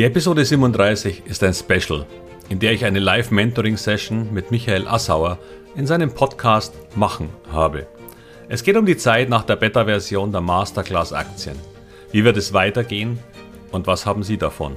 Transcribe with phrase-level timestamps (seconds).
[0.00, 2.06] Die Episode 37 ist ein Special,
[2.48, 5.38] in der ich eine Live-Mentoring-Session mit Michael Assauer
[5.76, 7.86] in seinem Podcast Machen habe.
[8.48, 11.54] Es geht um die Zeit nach der Beta-Version der Masterclass Aktien.
[12.12, 13.18] Wie wird es weitergehen
[13.72, 14.72] und was haben Sie davon?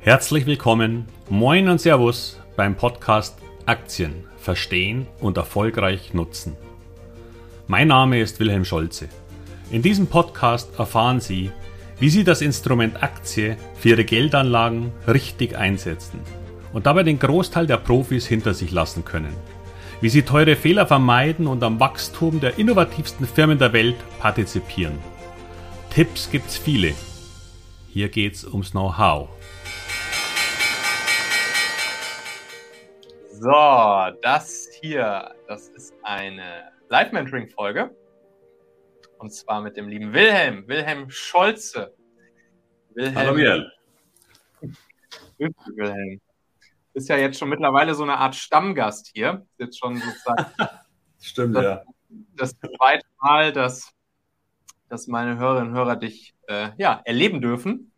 [0.00, 6.58] Herzlich willkommen, moin und Servus beim Podcast Aktien verstehen und erfolgreich nutzen.
[7.68, 9.08] Mein Name ist Wilhelm Scholze.
[9.72, 11.50] In diesem Podcast erfahren Sie,
[11.98, 16.20] wie Sie das Instrument Aktie für Ihre Geldanlagen richtig einsetzen
[16.74, 19.34] und dabei den Großteil der Profis hinter sich lassen können.
[20.02, 24.98] Wie Sie teure Fehler vermeiden und am Wachstum der innovativsten Firmen der Welt partizipieren.
[25.88, 26.92] Tipps gibt's viele.
[27.88, 29.30] Hier geht's ums Know-how.
[33.40, 33.50] So,
[34.20, 37.90] das hier, das ist eine Live-Mentoring-Folge.
[39.22, 41.94] Und zwar mit dem lieben Wilhelm, Wilhelm Scholze.
[42.92, 43.14] Wilhelm.
[43.14, 43.70] Hallo Wilhelm.
[45.38, 46.20] Wilhelm.
[46.92, 49.46] Ist ja jetzt schon mittlerweile so eine Art Stammgast hier.
[49.52, 50.46] Ist jetzt schon sozusagen.
[51.20, 51.82] Stimmt, das, ja.
[52.34, 53.92] Das zweite Mal, dass,
[54.88, 57.92] dass meine Hörerinnen und Hörer dich äh, ja, erleben dürfen.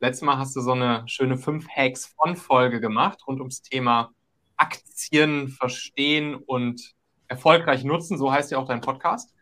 [0.00, 4.10] Letztes Mal hast du so eine schöne 5 Hacks von Folge gemacht rund ums Thema
[4.58, 6.94] Aktien verstehen und
[7.26, 8.18] erfolgreich nutzen.
[8.18, 9.32] So heißt ja auch dein Podcast,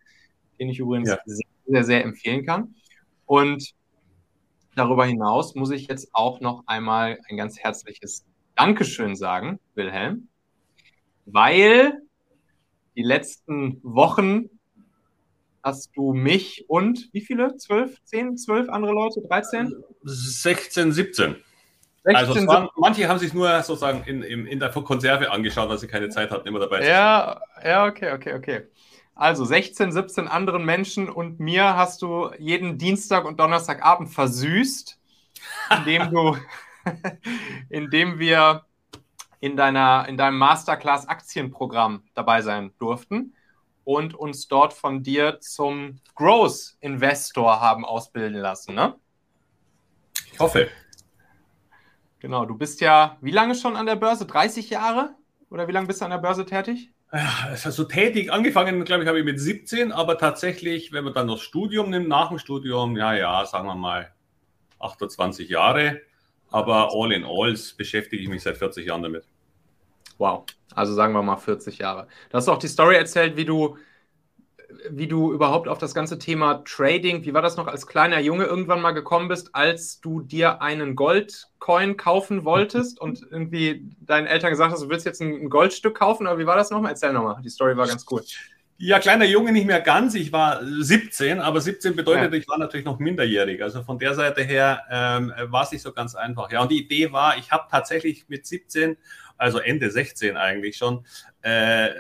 [0.59, 1.19] den ich übrigens ja.
[1.25, 2.75] sehr, sehr, sehr empfehlen kann.
[3.25, 3.75] Und
[4.75, 10.29] darüber hinaus muss ich jetzt auch noch einmal ein ganz herzliches Dankeschön sagen, Wilhelm,
[11.27, 12.01] weil
[12.97, 14.49] die letzten Wochen
[15.63, 17.57] hast du mich und wie viele?
[17.57, 19.21] Zwölf, zehn, zwölf andere Leute?
[19.29, 19.75] 13?
[20.05, 21.37] 16, 17.
[22.05, 25.79] 16, also waren, manche haben sich nur sozusagen in, in, in der Konserve angeschaut, weil
[25.79, 27.71] sie keine Zeit hatten, immer dabei ja, zu sein.
[27.71, 28.63] Ja, okay, okay, okay.
[29.17, 35.01] Also 16, 17 anderen Menschen und mir hast du jeden Dienstag und Donnerstagabend versüßt,
[35.79, 36.37] indem du,
[37.71, 38.67] indem wir
[39.41, 43.35] in, deiner, in deinem Masterclass Aktienprogramm dabei sein durften
[43.85, 48.97] und uns dort von dir zum Growth Investor haben ausbilden lassen, ne?
[50.31, 50.69] Ich hoffe.
[52.19, 54.27] Genau, du bist ja wie lange schon an der Börse?
[54.27, 55.15] 30 Jahre?
[55.49, 56.93] Oder wie lange bist du an der Börse tätig?
[57.13, 61.29] Ja, also tätig angefangen, glaube ich, habe ich mit 17, aber tatsächlich, wenn man dann
[61.29, 64.13] das Studium nimmt, nach dem Studium, ja, ja, sagen wir mal
[64.81, 66.01] 28 Jahre.
[66.51, 69.25] Aber all in all beschäftige ich mich seit 40 Jahren damit.
[70.19, 70.45] Wow,
[70.75, 72.09] also sagen wir mal 40 Jahre.
[72.31, 73.77] Du hast auch die Story erzählt, wie du
[74.91, 78.45] wie du überhaupt auf das ganze Thema Trading, wie war das noch als kleiner Junge
[78.45, 84.51] irgendwann mal gekommen bist, als du dir einen Goldcoin kaufen wolltest und irgendwie deinen Eltern
[84.51, 86.93] gesagt hast, du willst jetzt ein Goldstück kaufen, oder wie war das nochmal?
[86.93, 88.23] Erzähl nochmal, die Story war ganz cool.
[88.79, 90.15] Ja, kleiner Junge nicht mehr ganz.
[90.15, 92.39] Ich war 17, aber 17 bedeutet, ja.
[92.39, 93.63] ich war natürlich noch minderjährig.
[93.63, 96.53] Also von der Seite her ähm, war es nicht so ganz einfach.
[96.53, 98.99] Ja, und die Idee war, ich habe tatsächlich mit 17
[99.37, 101.05] also Ende 16 eigentlich schon,
[101.43, 101.91] äh,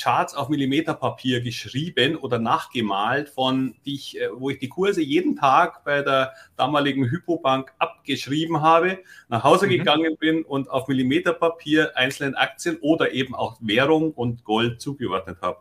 [0.00, 5.36] Charts auf Millimeterpapier geschrieben oder nachgemalt, von die ich, äh, wo ich die Kurse jeden
[5.36, 9.70] Tag bei der damaligen Hypobank abgeschrieben habe, nach Hause mhm.
[9.70, 15.58] gegangen bin und auf Millimeterpapier einzelnen Aktien oder eben auch Währung und Gold zugeordnet habe.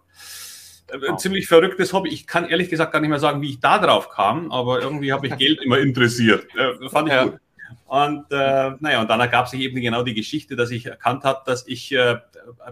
[0.87, 2.09] Äh, ein ziemlich verrücktes Hobby.
[2.09, 5.11] Ich kann ehrlich gesagt gar nicht mehr sagen, wie ich da drauf kam, aber irgendwie
[5.11, 6.45] habe ich Geld immer interessiert.
[6.55, 7.23] Äh, fand ich ja.
[7.25, 7.39] gut.
[7.85, 11.41] Und äh, naja, und dann ergab sich eben genau die Geschichte, dass ich erkannt habe,
[11.45, 12.17] dass ich äh,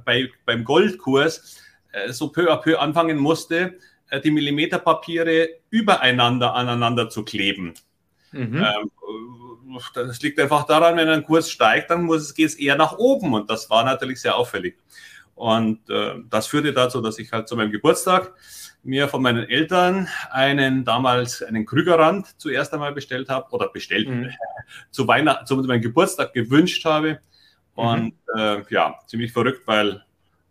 [0.06, 3.75] bei, beim Goldkurs äh, so peu à peu anfangen musste,
[4.09, 7.73] äh, die Millimeterpapiere übereinander aneinander zu kleben.
[8.31, 8.57] Mhm.
[8.57, 8.91] Ähm,
[9.94, 12.97] das liegt einfach daran, wenn ein Kurs steigt, dann muss es, geht es eher nach
[12.97, 14.78] oben und das war natürlich sehr auffällig.
[15.35, 18.33] Und äh, das führte dazu, dass ich halt zu meinem Geburtstag
[18.84, 24.31] mir von meinen Eltern einen damals einen Krügerrand zuerst einmal bestellt habe oder bestellt mhm.
[24.92, 27.19] zu Weihnachten, zu meinem Geburtstag gewünscht habe.
[27.75, 28.40] Und mhm.
[28.40, 30.04] äh, ja, ziemlich verrückt, weil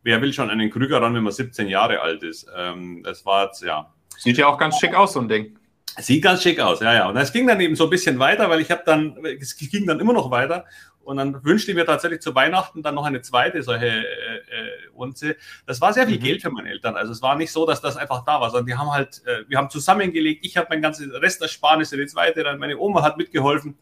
[0.03, 2.47] wer will schon einen Krügerrand, wenn man 17 Jahre alt ist?
[2.57, 3.93] Ähm, das war jetzt, ja.
[4.17, 5.59] Sieht ja auch ganz schick aus, so ein Ding.
[5.99, 7.09] Sieht ganz schick aus, ja, ja.
[7.09, 9.87] Und es ging dann eben so ein bisschen weiter, weil ich habe dann, es ging
[9.87, 10.65] dann immer noch weiter.
[11.11, 14.89] Und dann wünschte ich mir tatsächlich zu Weihnachten dann noch eine zweite solche äh, äh,
[14.95, 15.35] Unze.
[15.67, 16.23] Das war sehr viel mhm.
[16.23, 16.95] Geld für meine Eltern.
[16.95, 19.43] Also es war nicht so, dass das einfach da war, sondern die haben halt, äh,
[19.49, 20.47] wir haben zusammengelegt.
[20.47, 23.77] Ich habe mein ganzes Rest Ersparnisse, die zweite, dann meine Oma hat mitgeholfen.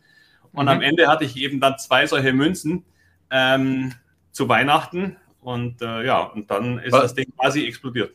[0.53, 0.69] Und mhm.
[0.71, 2.87] am Ende hatte ich eben dann zwei solche Münzen
[3.31, 3.93] ähm,
[4.33, 5.19] zu Weihnachten.
[5.43, 7.03] Und äh, ja, und dann ist was?
[7.03, 8.15] das Ding quasi explodiert.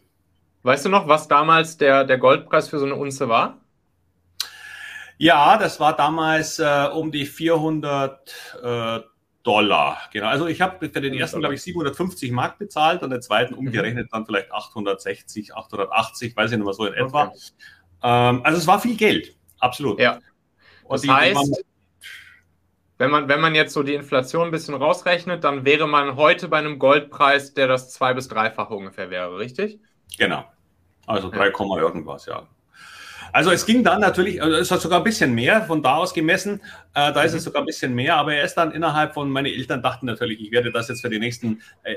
[0.64, 3.63] Weißt du noch, was damals der, der Goldpreis für so eine Unze war?
[5.18, 9.00] Ja, das war damals äh, um die 400 äh,
[9.44, 9.98] Dollar.
[10.12, 10.28] Genau.
[10.28, 13.68] Also ich habe für den ersten, glaube ich, 750 Mark bezahlt und den zweiten mhm.
[13.68, 17.26] umgerechnet dann vielleicht 860, 880, weiß ich nicht mehr so in etwa.
[17.26, 17.38] Okay.
[18.04, 20.00] Ähm, also es war viel Geld, absolut.
[20.00, 20.20] Ja.
[20.90, 21.64] Das heißt,
[22.98, 26.48] wenn man, wenn man jetzt so die Inflation ein bisschen rausrechnet, dann wäre man heute
[26.48, 29.80] bei einem Goldpreis, der das zwei- bis dreifache ungefähr wäre, richtig?
[30.18, 30.46] Genau.
[31.06, 31.78] Also 3, ja.
[31.80, 32.48] irgendwas, ja.
[33.34, 36.14] Also es ging dann natürlich, also es hat sogar ein bisschen mehr von da aus
[36.14, 36.62] gemessen.
[36.94, 37.40] Äh, da ist mhm.
[37.40, 40.40] es sogar ein bisschen mehr, aber er ist dann innerhalb von, meine Eltern dachten natürlich,
[40.40, 41.96] ich werde das jetzt für die nächsten äh,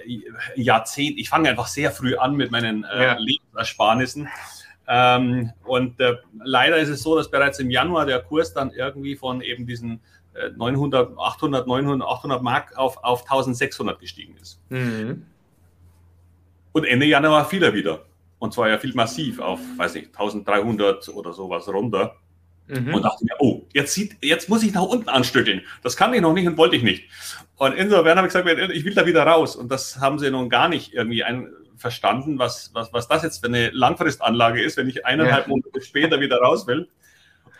[0.54, 3.18] Jahrzehnte, ich fange einfach sehr früh an mit meinen äh, ja.
[3.18, 4.28] Lebensersparnissen.
[4.88, 9.14] Ähm, und äh, leider ist es so, dass bereits im Januar der Kurs dann irgendwie
[9.14, 10.00] von eben diesen
[10.56, 14.60] 900, 800, 900, 800 Mark auf, auf 1600 gestiegen ist.
[14.70, 15.26] Mhm.
[16.72, 18.05] Und Ende Januar fiel er wieder.
[18.38, 22.16] Und zwar ja viel massiv auf, weiß nicht, 1300 oder sowas runter.
[22.68, 22.94] Mhm.
[22.94, 25.62] Und dachte mir, oh, jetzt, sieht, jetzt muss ich nach unten anstückeln.
[25.82, 27.04] Das kann ich noch nicht und wollte ich nicht.
[27.56, 29.54] Und insofern habe ich gesagt, ich will da wieder raus.
[29.54, 33.40] Und das haben sie nun gar nicht irgendwie ein, verstanden, was, was, was das jetzt
[33.40, 35.48] für eine Langfristanlage ist, wenn ich eineinhalb ja.
[35.48, 36.88] Monate später wieder raus will.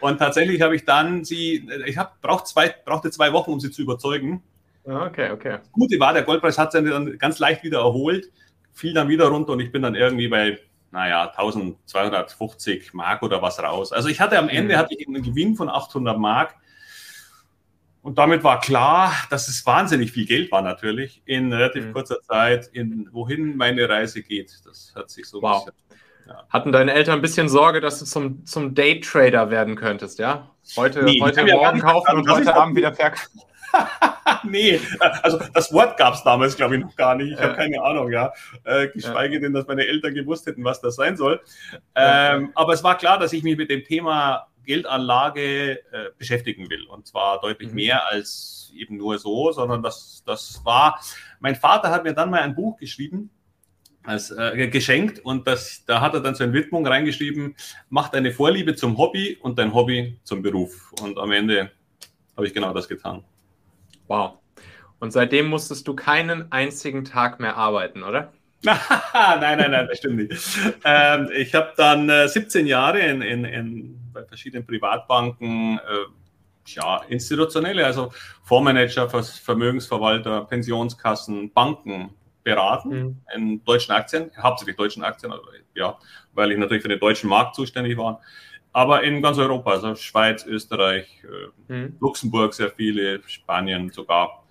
[0.00, 3.70] Und tatsächlich habe ich dann sie, ich hab, brauch zwei, brauchte zwei Wochen, um sie
[3.70, 4.42] zu überzeugen.
[4.84, 5.58] Okay, okay.
[5.58, 8.30] Das Gute war, der Goldpreis hat sich dann ganz leicht wieder erholt,
[8.76, 10.58] fiel dann wieder runter und ich bin dann irgendwie bei,
[10.90, 13.90] naja, 1250 Mark oder was raus.
[13.90, 14.78] Also ich hatte am Ende mhm.
[14.78, 16.54] hatte ich einen Gewinn von 800 Mark.
[18.02, 21.92] Und damit war klar, dass es wahnsinnig viel Geld war natürlich in relativ mhm.
[21.92, 24.60] kurzer Zeit, in wohin meine Reise geht.
[24.64, 25.64] Das hat sich so wow.
[25.64, 25.86] bisschen
[26.26, 26.44] ja.
[26.50, 30.50] Hatten deine Eltern ein bisschen Sorge, dass du zum, zum Daytrader werden könntest, ja?
[30.76, 33.40] Heute, nee, heute morgen kaufen und heute Abend wieder verkaufen.
[34.44, 34.80] nee,
[35.22, 37.32] also das Wort gab es damals, glaube ich, noch gar nicht.
[37.32, 38.32] Ich habe keine Ahnung, ja.
[38.64, 39.40] Äh, geschweige ja.
[39.40, 41.40] denn, dass meine Eltern gewusst hätten, was das sein soll.
[41.94, 46.84] Ähm, aber es war klar, dass ich mich mit dem Thema Geldanlage äh, beschäftigen will.
[46.86, 47.74] Und zwar deutlich mhm.
[47.76, 51.00] mehr als eben nur so, sondern das, das war,
[51.40, 53.30] mein Vater hat mir dann mal ein Buch geschrieben,
[54.02, 57.56] als äh, geschenkt und das, da hat er dann so eine Widmung reingeschrieben,
[57.88, 60.92] mach deine Vorliebe zum Hobby und dein Hobby zum Beruf.
[61.00, 61.72] Und am Ende
[62.36, 63.24] habe ich genau das getan.
[64.08, 64.38] Wow.
[64.98, 68.32] Und seitdem musstest du keinen einzigen Tag mehr arbeiten, oder?
[68.64, 70.58] nein, nein, nein, das stimmt nicht.
[70.84, 77.02] Ähm, ich habe dann äh, 17 Jahre in, in, in, bei verschiedenen Privatbanken, äh, ja,
[77.08, 78.12] institutionelle, also
[78.42, 82.10] Fondsmanager, Vermögensverwalter, Pensionskassen, Banken
[82.42, 83.22] beraten mhm.
[83.34, 85.32] in deutschen Aktien, hauptsächlich deutschen Aktien,
[85.74, 85.98] ja,
[86.32, 88.20] weil ich natürlich für den deutschen Markt zuständig war.
[88.76, 91.22] Aber in ganz Europa, also Schweiz, Österreich,
[91.66, 91.96] mhm.
[91.98, 94.44] Luxemburg sehr viele, Spanien sogar.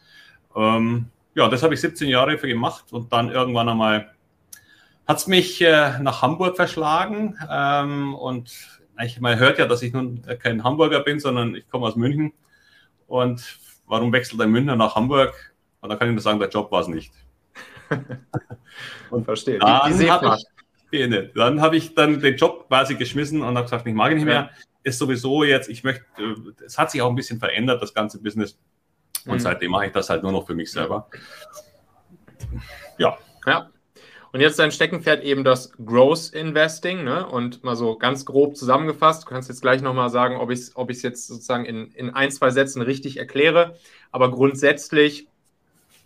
[0.55, 4.15] Ähm, ja, das habe ich 17 Jahre für gemacht und dann irgendwann einmal
[5.07, 8.51] hat es mich äh, nach Hamburg verschlagen ähm, und
[9.03, 12.33] ich, man hört ja, dass ich nun kein Hamburger bin, sondern ich komme aus München.
[13.05, 15.53] Und warum wechselt ein Münchner nach Hamburg?
[15.81, 17.13] Und da kann ich nur sagen, der Job war es nicht.
[19.11, 19.59] und verstehe.
[19.59, 20.39] Dann habe
[20.97, 24.17] ich, dann hab ich dann den Job quasi geschmissen und habe gesagt, ich mag ihn
[24.17, 24.33] nicht mehr.
[24.33, 24.49] Ja.
[24.83, 26.03] Ist sowieso jetzt, ich möchte,
[26.65, 28.57] es hat sich auch ein bisschen verändert, das ganze Business.
[29.25, 29.39] Und mhm.
[29.39, 31.09] seitdem mache ich das halt nur noch für mich selber.
[32.97, 33.17] Ja.
[33.45, 33.69] Ja.
[34.35, 37.05] Und jetzt dein Steckenpferd eben das Growth Investing.
[37.05, 37.25] Ne?
[37.25, 40.75] Und mal so ganz grob zusammengefasst, du kannst jetzt gleich nochmal sagen, ob ich es
[40.75, 43.77] ob jetzt sozusagen in, in ein, zwei Sätzen richtig erkläre.
[44.11, 45.29] Aber grundsätzlich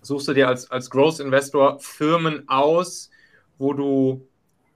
[0.03, 3.09] suchst du dir als, als Growth Investor Firmen aus,
[3.57, 4.28] wo du,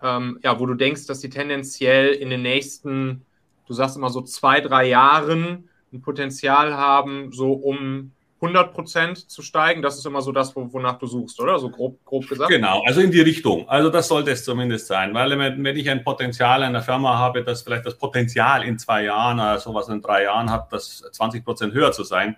[0.03, 3.25] ähm, ja, wo du denkst, dass sie tendenziell in den nächsten,
[3.67, 9.41] du sagst immer so zwei, drei Jahren ein Potenzial haben, so um 100 Prozent zu
[9.41, 9.81] steigen.
[9.81, 11.57] Das ist immer so das, wonach du suchst, oder?
[11.59, 12.49] So grob, grob gesagt.
[12.49, 13.67] Genau, also in die Richtung.
[13.69, 17.61] Also das sollte es zumindest sein, weil wenn ich ein Potenzial einer Firma habe, das
[17.61, 21.73] vielleicht das Potenzial in zwei Jahren oder sowas in drei Jahren hat, das 20 Prozent
[21.73, 22.35] höher zu sein,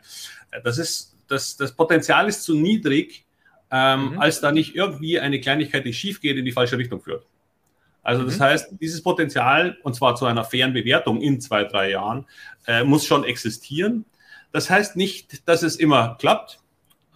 [0.64, 3.26] das ist das, das Potenzial ist zu niedrig,
[3.72, 4.20] ähm, mhm.
[4.20, 7.26] als da nicht irgendwie eine Kleinigkeit, die schief geht, in die falsche Richtung führt.
[8.06, 8.44] Also das mhm.
[8.44, 12.26] heißt, dieses Potenzial, und zwar zu einer fairen Bewertung in zwei, drei Jahren,
[12.68, 14.06] äh, muss schon existieren.
[14.52, 16.60] Das heißt nicht, dass es immer klappt.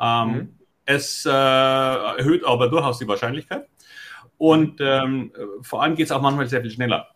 [0.01, 0.55] Ähm, mhm.
[0.86, 3.67] Es äh, erhöht aber durchaus die Wahrscheinlichkeit.
[4.38, 5.31] Und ähm,
[5.62, 7.08] vor allem geht es auch manchmal sehr viel schneller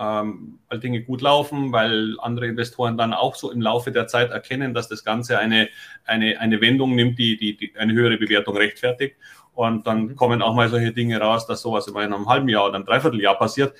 [0.00, 4.30] ähm, weil Dinge gut laufen, weil andere Investoren dann auch so im Laufe der Zeit
[4.30, 5.68] erkennen, dass das Ganze eine,
[6.04, 9.16] eine, eine Wendung nimmt, die, die, die eine höhere Bewertung rechtfertigt.
[9.54, 10.16] Und dann mhm.
[10.16, 12.84] kommen auch mal solche Dinge raus, dass sowas immer in einem halben Jahr oder einem
[12.84, 13.74] Dreivierteljahr passiert,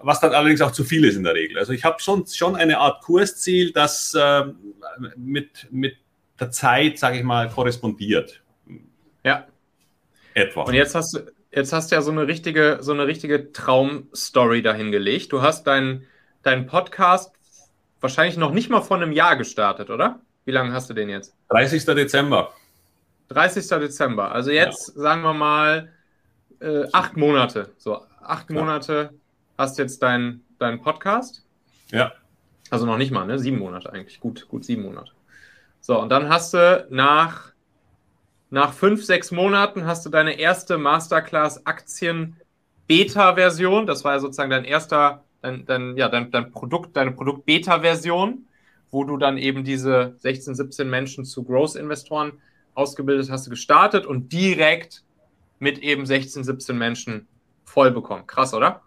[0.00, 1.58] was dann allerdings auch zu viel ist in der Regel.
[1.58, 4.44] Also ich habe schon, schon eine Art Kursziel, das äh,
[5.16, 5.96] mit, mit
[6.38, 8.42] der Zeit, sage ich mal, korrespondiert.
[9.24, 9.46] Ja.
[10.34, 10.62] Etwa.
[10.62, 11.20] Und jetzt hast du,
[11.52, 15.32] jetzt hast du ja so eine richtige, so eine richtige Traumstory dahingelegt.
[15.32, 16.06] Du hast deinen
[16.42, 17.32] dein Podcast
[18.00, 20.20] wahrscheinlich noch nicht mal vor einem Jahr gestartet, oder?
[20.44, 21.34] Wie lange hast du den jetzt?
[21.48, 21.84] 30.
[21.86, 22.52] Dezember.
[23.28, 23.66] 30.
[23.68, 24.32] Dezember.
[24.32, 25.02] Also jetzt ja.
[25.02, 25.92] sagen wir mal
[26.60, 27.72] äh, acht Monate.
[27.78, 28.60] So, acht ja.
[28.60, 29.14] Monate
[29.56, 31.44] hast jetzt deinen deinen Podcast.
[31.90, 32.12] Ja.
[32.70, 33.38] Also noch nicht mal, ne?
[33.38, 34.20] Sieben Monate eigentlich.
[34.20, 35.12] Gut, gut sieben Monate.
[35.80, 37.52] So, und dann hast du nach,
[38.50, 42.36] nach fünf, sechs Monaten hast du deine erste Masterclass Aktien
[42.86, 43.86] Beta-Version.
[43.86, 48.46] Das war ja sozusagen dein erster, dein, dein, ja, dein, dein Produkt, deine Produkt-Beta-Version,
[48.90, 52.32] wo du dann eben diese 16, 17 Menschen zu Growth-Investoren
[52.74, 55.02] ausgebildet hast, gestartet und direkt
[55.58, 57.26] mit eben 16, 17 Menschen
[57.64, 58.26] voll bekommen.
[58.26, 58.82] Krass, oder?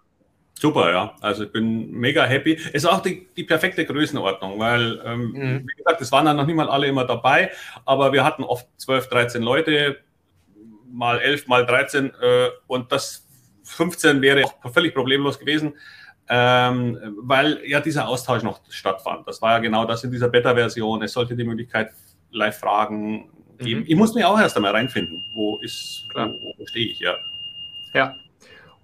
[0.60, 1.16] Super, ja.
[1.22, 2.54] Also ich bin mega happy.
[2.54, 5.68] Ist auch die, die perfekte Größenordnung, weil, ähm, mhm.
[5.68, 7.52] wie gesagt, es waren dann noch nicht mal alle immer dabei,
[7.86, 9.98] aber wir hatten oft 12, 13 Leute,
[10.92, 13.28] mal 11, mal 13 äh, und das
[13.64, 15.76] 15 wäre auch völlig problemlos gewesen,
[16.30, 19.28] ähm, weil ja dieser Austausch noch stattfand.
[19.28, 21.04] Das war ja genau das in dieser Beta-Version.
[21.04, 21.92] Es sollte die Möglichkeit
[22.32, 23.30] Live-Fragen
[23.66, 23.82] geben.
[23.82, 23.86] Mhm.
[23.88, 25.24] Ich muss mich auch erst einmal reinfinden.
[25.34, 26.32] Wo ist, Klar.
[26.32, 27.16] wo, wo stehe ich, ja.
[27.94, 28.16] Ja,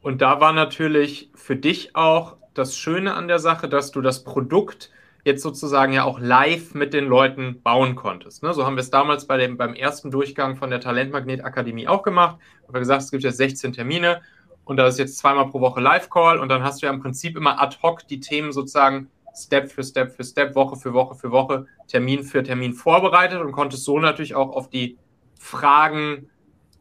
[0.03, 4.23] und da war natürlich für dich auch das Schöne an der Sache, dass du das
[4.23, 4.91] Produkt
[5.23, 8.43] jetzt sozusagen ja auch live mit den Leuten bauen konntest.
[8.43, 8.53] Ne?
[8.53, 12.03] So haben wir es damals bei dem, beim ersten Durchgang von der Talentmagnet Akademie auch
[12.03, 12.37] gemacht.
[12.61, 14.21] Wir haben gesagt, es gibt jetzt 16 Termine
[14.65, 17.37] und da ist jetzt zweimal pro Woche Live-Call und dann hast du ja im Prinzip
[17.37, 21.31] immer ad hoc die Themen sozusagen Step für Step für Step, Woche für Woche für
[21.31, 24.97] Woche, Termin für Termin vorbereitet und konntest so natürlich auch auf die
[25.39, 26.29] Fragen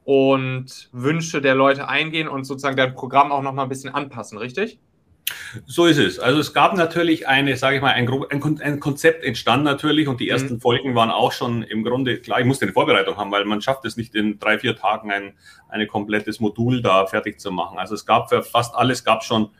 [0.04, 4.38] und Wünsche der Leute eingehen und sozusagen dein Programm auch noch mal ein bisschen anpassen,
[4.38, 4.78] richtig?
[5.66, 6.18] So ist es.
[6.18, 10.20] Also es gab natürlich eine, sage ich mal, ein, ein, ein, Konzept entstand natürlich und
[10.20, 10.30] die mhm.
[10.30, 10.60] ersten mhm.
[10.60, 13.84] Folgen waren auch schon im Grunde, klar, ich musste eine Vorbereitung haben, weil man schafft
[13.84, 15.34] es nicht in drei, vier Tagen ein,
[15.68, 17.78] ein komplettes Modul da fertig zu machen.
[17.78, 19.50] Also es gab für fast alles, gab schon,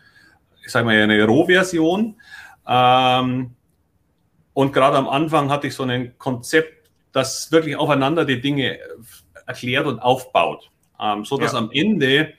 [0.64, 2.16] ich sage mal, eine Rohversion.
[2.66, 3.54] Ähm,
[4.54, 8.78] und gerade am Anfang hatte ich so ein Konzept, das wirklich aufeinander die Dinge
[9.46, 11.58] erklärt und aufbaut, ähm, so dass ja.
[11.58, 12.34] am Ende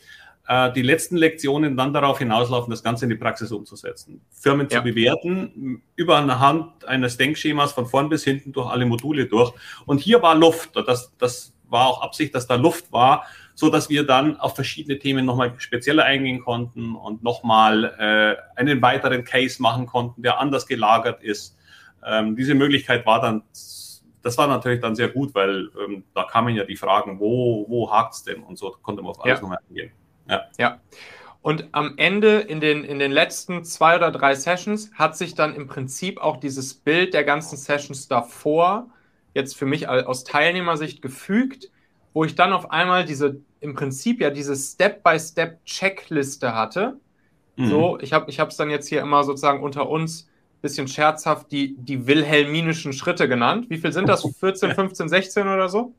[0.48, 4.22] äh, die letzten Lektionen dann darauf hinauslaufen, das Ganze in die Praxis umzusetzen.
[4.32, 4.78] Firmen ja.
[4.78, 9.54] zu bewerten, über eine Hand eines Denkschemas von vorn bis hinten durch alle Module durch.
[9.86, 10.72] Und hier war Luft.
[10.88, 15.00] Das, das war auch Absicht, dass da Luft war, so dass wir dann auf verschiedene
[15.00, 17.86] Themen nochmal spezieller eingehen konnten und nochmal
[18.56, 21.58] äh, einen weiteren Case machen konnten, der anders gelagert ist.
[22.06, 23.44] Ähm, diese Möglichkeit war dann
[24.24, 27.92] das war natürlich dann sehr gut, weil ähm, da kamen ja die Fragen, wo, wo
[27.92, 28.42] hakt es denn?
[28.42, 29.42] Und so konnte man auf alles ja.
[29.42, 29.92] nochmal eingehen.
[30.30, 30.46] Ja.
[30.58, 30.80] ja.
[31.42, 35.54] Und am Ende, in den, in den letzten zwei oder drei Sessions, hat sich dann
[35.54, 38.88] im Prinzip auch dieses Bild der ganzen Sessions davor
[39.34, 41.70] jetzt für mich aus Teilnehmersicht gefügt,
[42.14, 46.98] wo ich dann auf einmal diese, im Prinzip ja diese Step-by-Step-Checkliste hatte.
[47.56, 47.68] Mhm.
[47.68, 50.28] So, ich habe es dann jetzt hier immer sozusagen unter uns
[50.64, 53.70] bisschen scherzhaft die, die wilhelminischen Schritte genannt.
[53.70, 54.26] Wie viel sind das?
[54.40, 55.94] 14, 15, 16 oder so?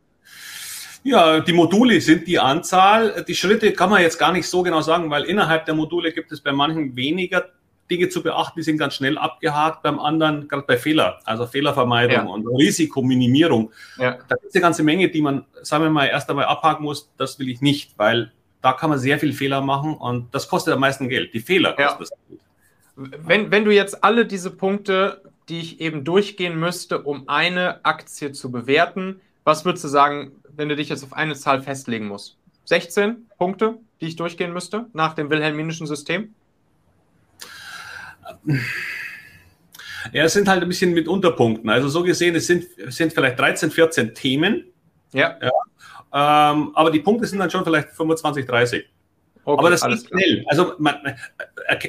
[1.05, 3.25] Ja, die Module sind die Anzahl.
[3.29, 6.33] Die Schritte kann man jetzt gar nicht so genau sagen, weil innerhalb der Module gibt
[6.33, 7.45] es bei manchen weniger
[7.91, 12.27] Dinge zu beachten, die sind ganz schnell abgehakt, beim anderen, gerade bei Fehler, also Fehlervermeidung
[12.27, 12.33] ja.
[12.33, 13.71] und Risikominimierung.
[13.99, 14.19] Ja.
[14.29, 17.11] Da gibt es eine ganze Menge, die man, sagen wir mal, erst einmal abhaken muss,
[17.19, 20.73] das will ich nicht, weil da kann man sehr viel Fehler machen und das kostet
[20.73, 21.35] am meisten Geld.
[21.35, 22.41] Die Fehler kosten das Geld.
[22.97, 28.33] Wenn, wenn du jetzt alle diese Punkte, die ich eben durchgehen müsste, um eine Aktie
[28.33, 32.39] zu bewerten, was würdest du sagen, wenn du dich jetzt auf eine Zahl festlegen musst?
[32.65, 36.35] 16 Punkte, die ich durchgehen müsste nach dem wilhelminischen System?
[40.13, 41.71] Ja, es sind halt ein bisschen mit Unterpunkten.
[41.71, 44.65] Also so gesehen, es sind, es sind vielleicht 13, 14 Themen.
[45.13, 45.39] Ja.
[45.41, 45.51] ja
[46.53, 48.85] ähm, aber die Punkte sind dann schon vielleicht 25, 30.
[49.47, 50.45] Okay, aber das geht schnell.
[50.47, 51.15] Also man, äh,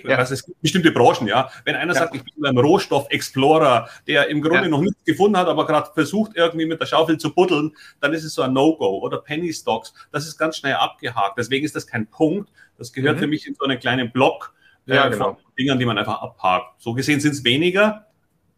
[0.03, 0.17] ja.
[0.17, 1.50] also es gibt bestimmte Branchen, ja.
[1.63, 2.00] Wenn einer ja.
[2.00, 4.67] sagt, ich bin ein Rohstoff-Explorer, der im Grunde ja.
[4.67, 8.25] noch nichts gefunden hat, aber gerade versucht irgendwie mit der Schaufel zu buddeln, dann ist
[8.25, 9.00] es so ein No-Go.
[9.00, 11.38] Oder Penny Stocks, das ist ganz schnell abgehakt.
[11.38, 12.51] Deswegen ist das kein Punkt.
[12.77, 13.19] Das gehört mhm.
[13.19, 14.53] für mich in so einen kleinen Block
[14.88, 15.36] äh, ja, genau.
[15.36, 16.82] von Dingern, die man einfach abhakt.
[16.82, 18.08] So gesehen sind es weniger,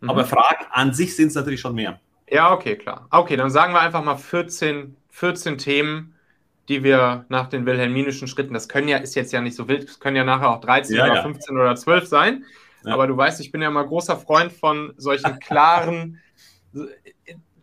[0.01, 0.09] mhm.
[0.09, 1.99] aber Fragen an sich sind es natürlich schon mehr.
[2.29, 3.07] Ja, okay, klar.
[3.09, 6.13] Okay, dann sagen wir einfach mal 14, 14 Themen
[6.67, 9.85] die wir nach den wilhelminischen Schritten, das können ja, ist jetzt ja nicht so wild,
[9.85, 11.21] es können ja nachher auch 13 ja, oder ja.
[11.21, 12.45] 15 oder 12 sein.
[12.83, 12.93] Ja.
[12.93, 16.19] Aber du weißt, ich bin ja mal großer Freund von solchen klaren,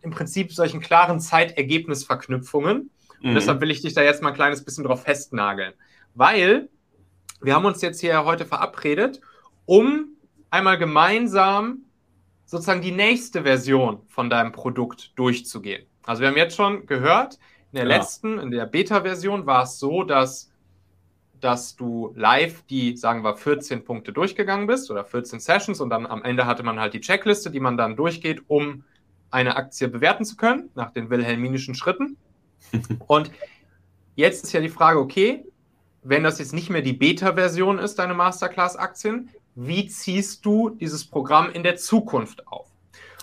[0.01, 2.89] im Prinzip solchen klaren Zeitergebnisverknüpfungen.
[3.21, 3.29] Mhm.
[3.29, 5.73] Und deshalb will ich dich da jetzt mal ein kleines bisschen drauf festnageln.
[6.15, 6.69] Weil
[7.45, 9.21] wir haben uns jetzt hier heute verabredet,
[9.65, 10.15] um
[10.49, 11.85] einmal gemeinsam
[12.45, 15.85] sozusagen die nächste Version von deinem Produkt durchzugehen.
[16.03, 17.39] Also wir haben jetzt schon gehört,
[17.71, 17.97] in der ja.
[17.97, 20.51] letzten, in der Beta-Version war es so, dass,
[21.39, 26.05] dass du live die, sagen wir, 14 Punkte durchgegangen bist oder 14 Sessions und dann
[26.05, 28.83] am Ende hatte man halt die Checkliste, die man dann durchgeht, um
[29.31, 32.17] eine Aktie bewerten zu können, nach den wilhelminischen Schritten.
[33.07, 33.31] und
[34.15, 35.43] jetzt ist ja die Frage, okay,
[36.05, 41.49] wenn das jetzt nicht mehr die Beta-Version ist, deine Masterclass-Aktien, wie ziehst du dieses Programm
[41.51, 42.67] in der Zukunft auf?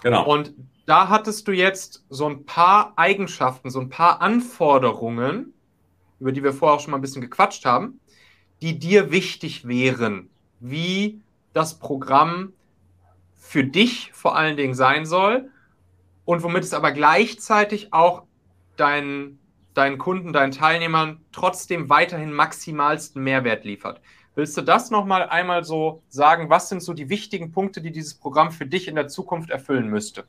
[0.03, 0.27] Genau.
[0.27, 0.53] Und
[0.87, 5.55] da hattest du jetzt so ein paar Eigenschaften, so ein paar Anforderungen,
[6.19, 8.01] über die wir vorher auch schon mal ein bisschen gequatscht haben,
[8.63, 11.21] die dir wichtig wären, wie
[11.53, 12.53] das Programm
[13.37, 15.51] für dich vor allen Dingen sein soll
[16.25, 18.25] und womit es aber gleichzeitig auch
[18.77, 19.39] deinen,
[19.75, 24.01] deinen Kunden, deinen Teilnehmern trotzdem weiterhin maximalsten Mehrwert liefert.
[24.35, 26.49] Willst du das nochmal einmal so sagen?
[26.49, 29.89] Was sind so die wichtigen Punkte, die dieses Programm für dich in der Zukunft erfüllen
[29.89, 30.25] müsste?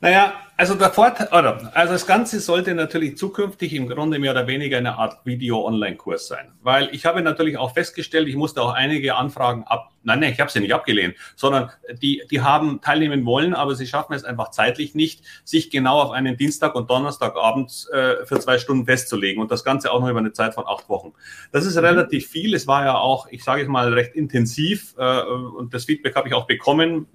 [0.00, 4.48] Naja, also der Vorteil, oder, also das Ganze sollte natürlich zukünftig im Grunde mehr oder
[4.48, 6.50] weniger eine Art Video-Online-Kurs sein.
[6.62, 10.40] Weil ich habe natürlich auch festgestellt, ich musste auch einige Anfragen ab, nein, nein, ich
[10.40, 11.70] habe sie nicht abgelehnt, sondern
[12.02, 16.10] die, die haben teilnehmen wollen, aber sie schaffen es einfach zeitlich nicht, sich genau auf
[16.10, 20.18] einen Dienstag und Donnerstagabend äh, für zwei Stunden festzulegen und das Ganze auch noch über
[20.18, 21.12] eine Zeit von acht Wochen.
[21.52, 21.84] Das ist mhm.
[21.84, 22.52] relativ viel.
[22.54, 26.26] Es war ja auch, ich sage es mal, recht intensiv äh, und das Feedback habe
[26.26, 27.06] ich auch bekommen.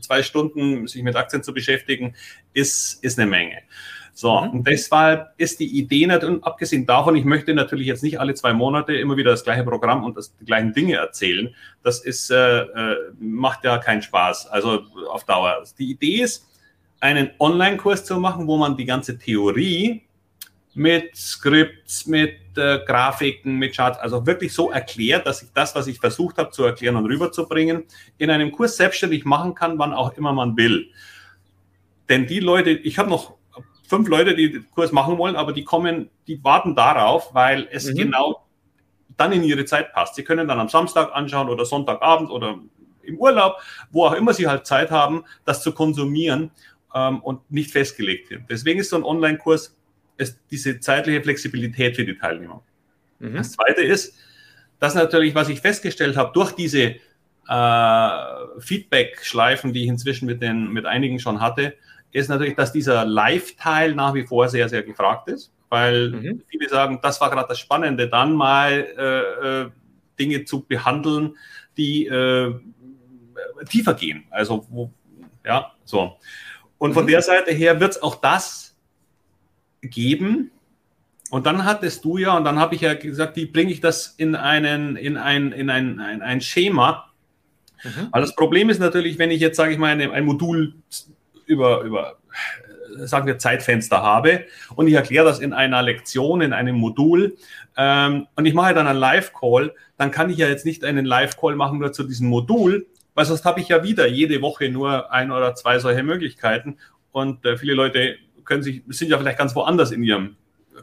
[0.00, 2.14] Zwei Stunden sich mit Aktien zu beschäftigen,
[2.52, 3.58] ist, ist eine Menge.
[4.12, 4.50] So, mhm.
[4.50, 8.34] und deshalb ist die Idee nicht, und abgesehen davon, ich möchte natürlich jetzt nicht alle
[8.34, 11.54] zwei Monate immer wieder das gleiche Programm und das, die gleichen Dinge erzählen.
[11.82, 15.64] Das ist, äh, äh, macht ja keinen Spaß, also auf Dauer.
[15.78, 16.46] Die Idee ist,
[17.00, 20.02] einen Online-Kurs zu machen, wo man die ganze Theorie
[20.74, 25.86] mit Skripts, mit äh, Grafiken, mit Charts, also wirklich so erklärt, dass ich das, was
[25.86, 27.84] ich versucht habe zu erklären und rüberzubringen,
[28.18, 30.90] in einem Kurs selbstständig machen kann, wann auch immer man will.
[32.10, 33.36] Denn die Leute, ich habe noch
[33.88, 37.86] fünf Leute, die den Kurs machen wollen, aber die kommen, die warten darauf, weil es
[37.86, 37.96] mhm.
[37.96, 38.46] genau
[39.16, 40.16] dann in ihre Zeit passt.
[40.16, 42.58] Sie können dann am Samstag anschauen oder Sonntagabend oder
[43.02, 43.56] im Urlaub,
[43.90, 46.50] wo auch immer sie halt Zeit haben, das zu konsumieren
[46.94, 48.44] ähm, und nicht festgelegt sind.
[48.50, 49.76] Deswegen ist so ein Online-Kurs
[50.50, 52.62] diese zeitliche Flexibilität für die Teilnehmer.
[53.20, 53.36] Mhm.
[53.36, 54.14] Das Zweite ist,
[54.78, 56.96] dass natürlich, was ich festgestellt habe, durch diese
[57.48, 58.10] äh,
[58.58, 61.74] Feedback-Schleifen, die ich inzwischen mit, den, mit einigen schon hatte,
[62.12, 66.42] ist natürlich, dass dieser Live-Teil nach wie vor sehr, sehr gefragt ist, weil mhm.
[66.48, 69.70] viele sagen, das war gerade das Spannende, dann mal äh, äh,
[70.18, 71.36] Dinge zu behandeln,
[71.76, 72.54] die äh,
[73.68, 74.24] tiefer gehen.
[74.30, 74.90] Also, wo,
[75.44, 76.16] ja, so.
[76.78, 77.08] Und von mhm.
[77.08, 78.76] der Seite her wird es auch das
[79.80, 80.50] geben.
[81.30, 84.14] Und dann hattest du ja, und dann habe ich ja gesagt, wie bringe ich das
[84.16, 87.10] in, einen, in, ein, in ein, ein, ein Schema.
[87.84, 88.08] Mhm.
[88.10, 90.74] Aber das Problem ist natürlich, wenn ich jetzt, sage ich mal, ein, ein Modul
[91.50, 92.16] über, über
[93.06, 94.44] sagen wir, Zeitfenster habe.
[94.74, 97.36] Und ich erkläre das in einer Lektion, in einem Modul.
[97.76, 101.56] Ähm, und ich mache dann einen Live-Call, dann kann ich ja jetzt nicht einen Live-Call
[101.56, 105.30] machen nur zu diesem Modul, weil sonst habe ich ja wieder jede Woche nur ein
[105.30, 106.78] oder zwei solche Möglichkeiten.
[107.12, 110.36] Und äh, viele Leute können sich, sind ja vielleicht ganz woanders in ihrem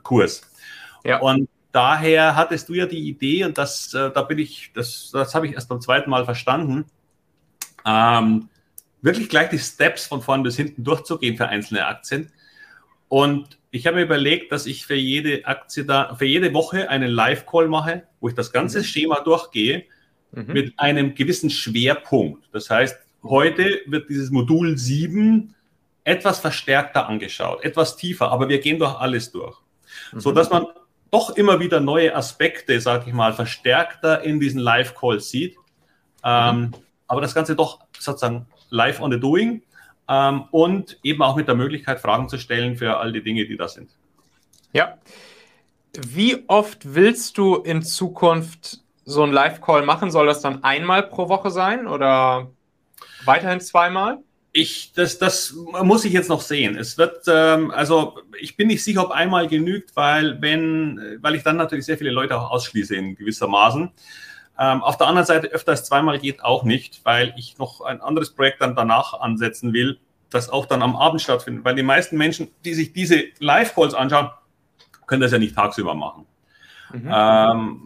[0.04, 0.42] Kurs.
[1.04, 1.20] Ja.
[1.20, 5.36] Und daher hattest du ja die Idee und das, äh, da bin ich, das, das
[5.36, 6.86] habe ich erst beim zweiten Mal verstanden,
[7.86, 8.50] ähm,
[9.02, 12.32] wirklich gleich die Steps von vorn bis hinten durchzugehen für einzelne Aktien.
[13.10, 17.10] Und ich habe mir überlegt, dass ich für jede Aktie da, für jede Woche einen
[17.10, 18.84] Live-Call mache, wo ich das ganze mhm.
[18.84, 19.86] Schema durchgehe
[20.32, 20.54] mhm.
[20.54, 22.50] mit einem gewissen Schwerpunkt.
[22.52, 25.54] Das heißt, heute wird dieses Modul 7
[26.04, 29.58] etwas verstärkter angeschaut, etwas tiefer, aber wir gehen doch alles durch.
[30.14, 30.20] Mhm.
[30.20, 30.66] So dass man
[31.12, 35.56] doch immer wieder neue Aspekte, sage ich mal, verstärkter in diesen Live-Calls sieht.
[36.24, 36.72] Ähm, mhm.
[37.08, 39.62] aber das Ganze doch sozusagen live on the doing
[40.08, 43.58] ähm, und eben auch mit der Möglichkeit, Fragen zu stellen für all die Dinge, die
[43.58, 43.90] da sind.
[44.74, 44.98] Ja.
[45.98, 50.12] Wie oft willst du in Zukunft so einen Live-Call machen?
[50.12, 52.52] Soll das dann einmal pro Woche sein oder
[53.26, 54.20] weiterhin zweimal?
[54.52, 55.54] Ich, das, das
[55.84, 56.78] muss ich jetzt noch sehen.
[56.78, 61.44] Es wird, ähm, also ich bin nicht sicher, ob einmal genügt, weil wenn, weil ich
[61.44, 63.92] dann natürlich sehr viele Leute auch ausschließe in gewissermaßen.
[64.60, 68.02] Ähm, auf der anderen Seite öfter als zweimal geht auch nicht, weil ich noch ein
[68.02, 71.64] anderes Projekt dann danach ansetzen will, das auch dann am Abend stattfindet.
[71.64, 74.30] Weil die meisten Menschen, die sich diese Live-Calls anschauen,
[75.06, 76.26] können das ja nicht tagsüber machen.
[76.92, 77.10] Mhm.
[77.14, 77.82] Ähm,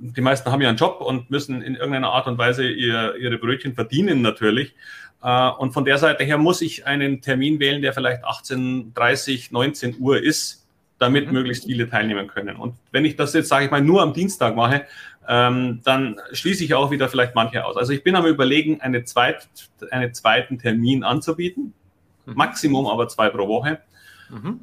[0.00, 3.38] die meisten haben ja einen Job und müssen in irgendeiner Art und Weise ihr, ihre
[3.38, 4.74] Brötchen verdienen natürlich.
[5.22, 9.50] Äh, und von der Seite her muss ich einen Termin wählen, der vielleicht 18, 30,
[9.50, 10.66] 19 Uhr ist,
[10.98, 11.32] damit mhm.
[11.32, 12.56] möglichst viele teilnehmen können.
[12.56, 14.84] Und wenn ich das jetzt, sage ich mal, nur am Dienstag mache,
[15.28, 17.76] ähm, dann schließe ich auch wieder vielleicht manche aus.
[17.76, 19.48] Also ich bin am überlegen, eine zweit,
[19.90, 21.74] einen zweiten Termin anzubieten.
[22.26, 22.34] Mhm.
[22.34, 23.80] Maximum aber zwei pro Woche.
[24.30, 24.60] Mhm.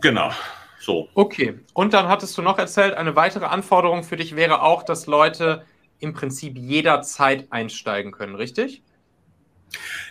[0.00, 0.30] Genau.
[0.78, 1.08] So.
[1.14, 1.60] Okay.
[1.74, 5.64] Und dann hattest du noch erzählt, eine weitere Anforderung für dich wäre auch, dass Leute
[6.00, 8.82] im Prinzip jederzeit einsteigen können, richtig?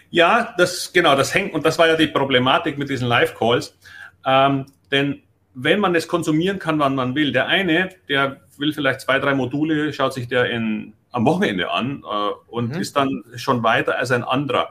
[0.09, 3.77] Ja, das genau, das hängt, und das war ja die Problematik mit diesen Live-Calls.
[4.25, 9.01] Ähm, denn wenn man es konsumieren kann, wann man will, der eine, der will vielleicht
[9.01, 12.81] zwei, drei Module, schaut sich der in, am Wochenende an äh, und mhm.
[12.81, 14.69] ist dann schon weiter als ein anderer.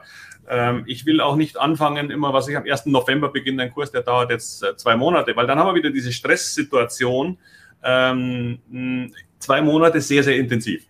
[0.49, 2.87] Ähm, ich will auch nicht anfangen, immer, was ich am 1.
[2.87, 5.91] November beginne, ein Kurs, der dauert jetzt äh, zwei Monate, weil dann haben wir wieder
[5.91, 7.37] diese Stresssituation,
[7.83, 10.85] ähm, zwei Monate sehr, sehr intensiv.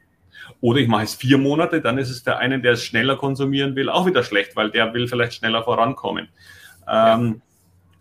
[0.62, 3.76] Oder ich mache es vier Monate, dann ist es der eine, der es schneller konsumieren
[3.76, 6.30] will, auch wieder schlecht, weil der will vielleicht schneller vorankommen.
[6.88, 7.42] Ähm,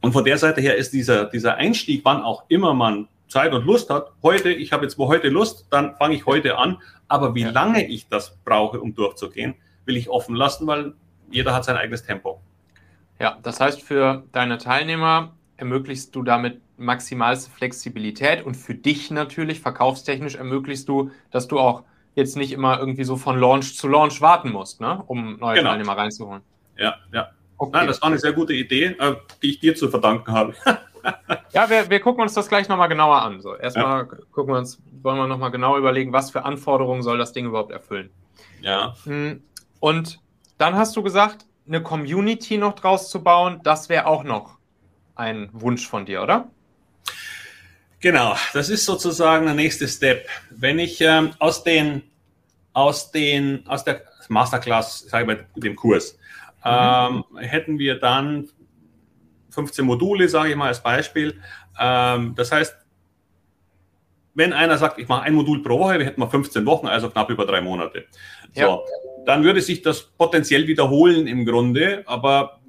[0.03, 3.65] und von der Seite her ist dieser, dieser Einstieg, wann auch immer man Zeit und
[3.65, 6.79] Lust hat, heute, ich habe jetzt wo heute Lust, dann fange ich heute an.
[7.09, 10.95] Aber wie lange ich das brauche, um durchzugehen, will ich offen lassen, weil
[11.31, 12.41] jeder hat sein eigenes Tempo.
[13.19, 19.61] Ja, das heißt, für deine Teilnehmer ermöglichst du damit maximalste Flexibilität und für dich natürlich,
[19.61, 24.21] verkaufstechnisch, ermöglichst du, dass du auch jetzt nicht immer irgendwie so von Launch zu Launch
[24.21, 25.03] warten musst, ne?
[25.07, 25.71] um neue genau.
[25.71, 26.43] Teilnehmer reinzuholen.
[26.77, 27.29] Ja, ja.
[27.59, 27.71] Okay.
[27.75, 30.55] Nein, das war eine sehr gute Idee, äh, die ich dir zu verdanken habe.
[31.53, 33.41] ja, wir, wir gucken uns das gleich nochmal genauer an.
[33.41, 34.05] So, erstmal ja.
[34.33, 37.73] gucken wir uns, wollen wir nochmal genau überlegen, was für Anforderungen soll das Ding überhaupt
[37.73, 38.11] erfüllen.
[38.61, 38.95] Ja.
[39.05, 39.43] Hm,
[39.81, 40.21] und
[40.59, 44.59] dann hast du gesagt, eine Community noch draus zu bauen, das wäre auch noch
[45.15, 46.49] ein Wunsch von dir, oder?
[48.01, 50.27] Genau, das ist sozusagen der nächste Step.
[50.51, 52.03] Wenn ich ähm, aus den,
[52.73, 56.17] aus den, aus der Masterclass, sage ich mal, dem Kurs,
[56.65, 57.25] mhm.
[57.33, 58.49] ähm, hätten wir dann
[59.51, 61.41] 15 Module, sage ich mal als Beispiel.
[61.79, 62.77] Ähm, das heißt,
[64.35, 67.11] wenn einer sagt, ich mache ein Modul pro Woche, wir hätten wir 15 Wochen, also
[67.11, 68.07] knapp über drei Monate.
[68.55, 68.79] So, ja.
[69.27, 72.61] dann würde sich das potenziell wiederholen im Grunde, aber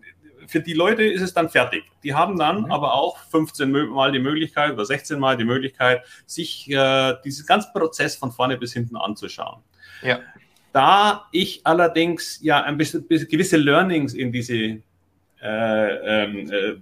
[0.47, 1.83] für die Leute ist es dann fertig.
[2.03, 2.71] Die haben dann mhm.
[2.71, 7.71] aber auch 15 Mal die Möglichkeit oder 16 Mal die Möglichkeit, sich äh, diesen ganzen
[7.71, 9.61] Prozess von vorne bis hinten anzuschauen.
[10.01, 10.19] Ja.
[10.73, 14.81] Da ich allerdings ja ein bisschen gewisse Learnings in diese
[15.41, 16.75] äh, ähm, äh,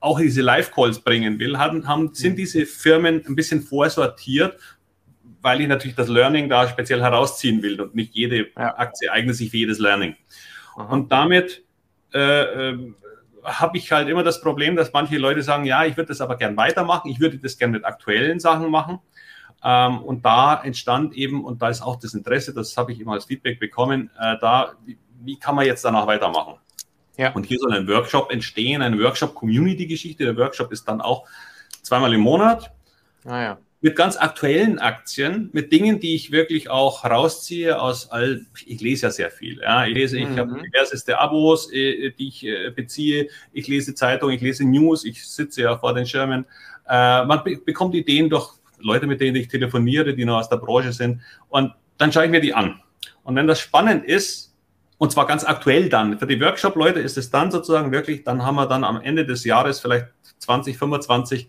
[0.00, 2.36] auch diese Live-Calls bringen will, haben, haben, sind mhm.
[2.36, 4.58] diese Firmen ein bisschen vorsortiert,
[5.40, 8.76] weil ich natürlich das Learning da speziell herausziehen will und nicht jede ja.
[8.76, 10.16] Aktie eignet sich für jedes Learning.
[10.76, 10.92] Aha.
[10.92, 11.64] Und damit
[12.14, 12.92] äh, äh,
[13.44, 16.36] habe ich halt immer das Problem, dass manche Leute sagen, ja, ich würde das aber
[16.36, 19.00] gern weitermachen, ich würde das gern mit aktuellen Sachen machen.
[19.64, 23.12] Ähm, und da entstand eben, und da ist auch das Interesse, das habe ich immer
[23.12, 26.54] als Feedback bekommen, äh, da, wie, wie, kann man jetzt danach weitermachen?
[27.18, 27.32] Ja.
[27.32, 30.24] Und hier soll ein Workshop entstehen, eine Workshop-Community-Geschichte.
[30.24, 31.28] Der Workshop ist dann auch
[31.82, 32.72] zweimal im Monat.
[33.26, 38.44] Ah, ja mit ganz aktuellen Aktien, mit Dingen, die ich wirklich auch rausziehe aus all,
[38.66, 39.60] ich lese ja sehr viel.
[39.60, 39.86] Ja.
[39.86, 40.36] Ich lese, ich mhm.
[40.36, 43.28] habe diverseste Abos, äh, die ich äh, beziehe.
[43.52, 46.44] Ich lese Zeitungen, ich lese News, ich sitze ja vor den Schirmen.
[46.88, 48.50] Äh, man be bekommt Ideen durch
[48.80, 51.20] Leute, mit denen ich telefoniere, die noch aus der Branche sind.
[51.48, 52.80] Und dann schaue ich mir die an.
[53.22, 54.47] Und wenn das spannend ist,
[54.98, 58.56] und zwar ganz aktuell dann, für die Workshop-Leute ist es dann sozusagen wirklich, dann haben
[58.56, 60.08] wir dann am Ende des Jahres vielleicht
[60.40, 61.48] 20, 25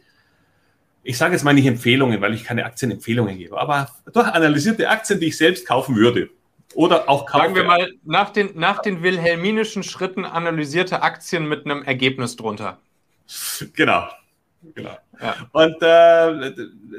[1.04, 5.20] ich sage jetzt mal nicht Empfehlungen, weil ich keine Aktienempfehlungen gebe, aber doch analysierte Aktien,
[5.20, 6.30] die ich selbst kaufen würde.
[6.76, 7.46] Oder auch kaufen.
[7.46, 12.78] Sagen wir mal, nach den, nach den wilhelminischen Schritten analysierte Aktien mit einem Ergebnis drunter.
[13.74, 14.08] Genau.
[14.76, 14.98] genau.
[15.20, 15.36] Ja.
[15.52, 16.54] Und äh,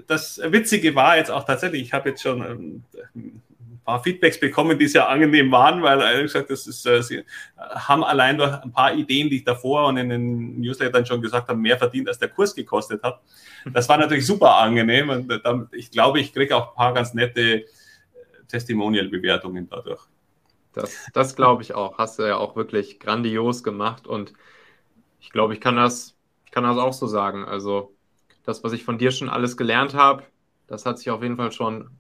[0.09, 2.85] das Witzige war jetzt auch tatsächlich, ich habe jetzt schon
[3.15, 3.43] ähm,
[3.85, 7.25] paar Feedbacks bekommen, die sehr angenehm waren, weil ehrlich gesagt, das ist, äh, sie
[7.57, 11.49] haben allein durch ein paar Ideen, die ich davor und in den Newslettern schon gesagt
[11.49, 13.21] habe, mehr verdient, als der Kurs gekostet hat.
[13.73, 15.39] Das war natürlich super angenehm und äh,
[15.73, 17.67] ich glaube, ich kriege auch ein paar ganz nette äh,
[18.49, 20.03] Testimonial-Bewertungen dadurch.
[20.73, 21.99] Das, das glaube ich auch.
[21.99, 24.33] Hast du ja auch wirklich grandios gemacht und
[25.21, 26.17] ich glaube, ich kann das,
[26.47, 27.45] ich kann das auch so sagen.
[27.45, 27.95] Also
[28.45, 30.25] das, was ich von dir schon alles gelernt habe,
[30.67, 31.91] das hat sich auf jeden Fall schon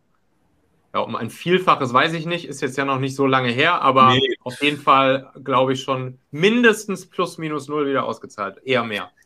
[0.93, 3.81] ja, um ein Vielfaches weiß ich nicht, ist jetzt ja noch nicht so lange her,
[3.81, 4.37] aber nee.
[4.43, 8.59] auf jeden Fall, glaube ich, schon mindestens plus minus null wieder ausgezahlt.
[8.65, 9.11] Eher mehr.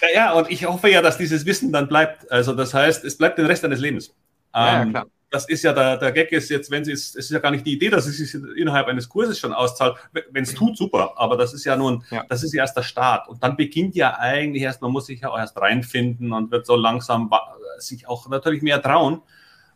[0.00, 2.32] Ja, ja, und ich hoffe ja, dass dieses Wissen dann bleibt.
[2.32, 4.14] Also, das heißt, es bleibt den Rest deines Lebens.
[4.54, 7.26] Ja, ähm, ja, das ist ja der, der Gag ist jetzt, wenn sie es, es
[7.26, 9.96] ist ja gar nicht die Idee, dass es sich innerhalb eines Kurses schon auszahlt.
[10.30, 12.24] Wenn es tut, super, aber das ist ja nun, ja.
[12.30, 13.28] das ist ja erst der Start.
[13.28, 16.64] Und dann beginnt ja eigentlich erst, man muss sich ja auch erst reinfinden und wird
[16.64, 17.30] so langsam
[17.76, 19.20] sich auch natürlich mehr trauen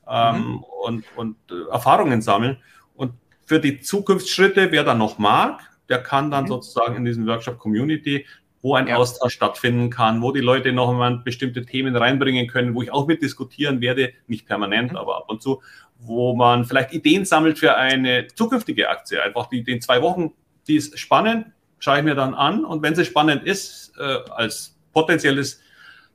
[0.08, 0.64] ähm, mhm.
[0.84, 2.58] und, und äh, Erfahrungen sammeln.
[2.94, 3.12] Und
[3.44, 6.48] für die Zukunftsschritte, wer da noch mag, der kann dann mhm.
[6.48, 8.26] sozusagen in diesem Workshop Community,
[8.62, 8.96] wo ein ja.
[8.96, 13.06] Austausch stattfinden kann, wo die Leute noch einmal bestimmte Themen reinbringen können, wo ich auch
[13.06, 14.98] mit diskutieren werde, nicht permanent, mhm.
[14.98, 15.60] aber ab und zu,
[15.98, 19.22] wo man vielleicht Ideen sammelt für eine zukünftige Aktie.
[19.22, 20.32] Einfach die, den zwei Wochen,
[20.66, 21.46] die ist spannend,
[21.78, 25.60] schaue ich mir dann an und wenn sie spannend ist, äh, als potenzielles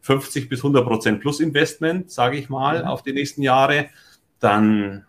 [0.01, 2.87] 50 bis 100 Prozent plus Investment, sage ich mal, mhm.
[2.87, 3.89] auf die nächsten Jahre,
[4.39, 5.05] dann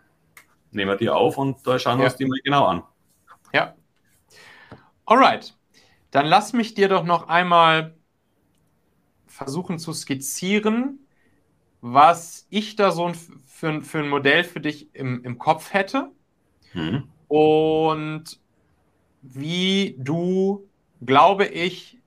[0.71, 2.09] nehmen wir die auf und da schauen wir ja.
[2.09, 2.83] uns die mal genau an.
[3.53, 3.75] Ja.
[5.05, 5.55] Alright.
[6.11, 7.95] Dann lass mich dir doch noch einmal
[9.27, 10.99] versuchen zu skizzieren,
[11.81, 13.11] was ich da so
[13.45, 16.11] für, für ein Modell für dich im, im Kopf hätte
[16.73, 17.07] mhm.
[17.27, 18.39] und
[19.21, 20.67] wie du,
[21.05, 21.97] glaube ich,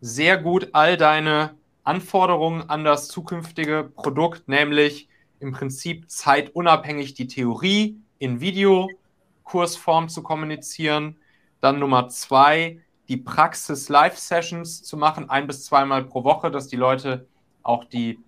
[0.00, 1.57] sehr gut all deine
[1.88, 5.08] Anforderungen an das zukünftige Produkt, nämlich
[5.40, 11.16] im Prinzip zeitunabhängig die Theorie in Videokursform zu kommunizieren.
[11.62, 17.26] Dann Nummer zwei, die Praxis-Live-Sessions zu machen, ein bis zweimal pro Woche, dass die Leute
[17.62, 18.20] auch die,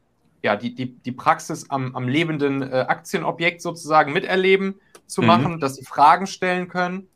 [0.42, 5.26] ja, die, die, die Praxis am, am lebenden äh, Aktienobjekt sozusagen miterleben zu mhm.
[5.26, 7.08] machen, dass sie Fragen stellen können,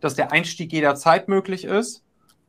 [0.00, 2.02] dass der Einstieg jederzeit möglich ist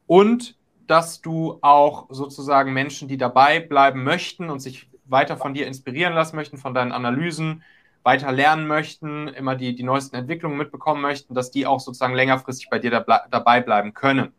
[0.08, 0.56] und
[0.92, 6.14] dass du auch sozusagen Menschen, die dabei bleiben möchten und sich weiter von dir inspirieren
[6.14, 7.64] lassen möchten, von deinen Analysen,
[8.04, 12.70] weiter lernen möchten, immer die, die neuesten Entwicklungen mitbekommen möchten, dass die auch sozusagen längerfristig
[12.70, 14.34] bei dir da, dabei bleiben können.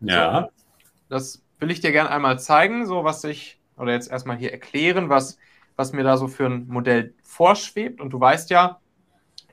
[0.00, 0.44] Ja.
[0.44, 0.50] So,
[1.10, 5.10] das will ich dir gerne einmal zeigen, so was ich, oder jetzt erstmal hier erklären,
[5.10, 5.36] was,
[5.76, 8.00] was mir da so für ein Modell vorschwebt.
[8.00, 8.80] Und du weißt ja,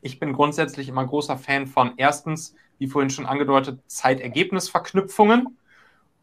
[0.01, 5.57] ich bin grundsätzlich immer großer Fan von erstens, wie vorhin schon angedeutet, Zeitergebnisverknüpfungen,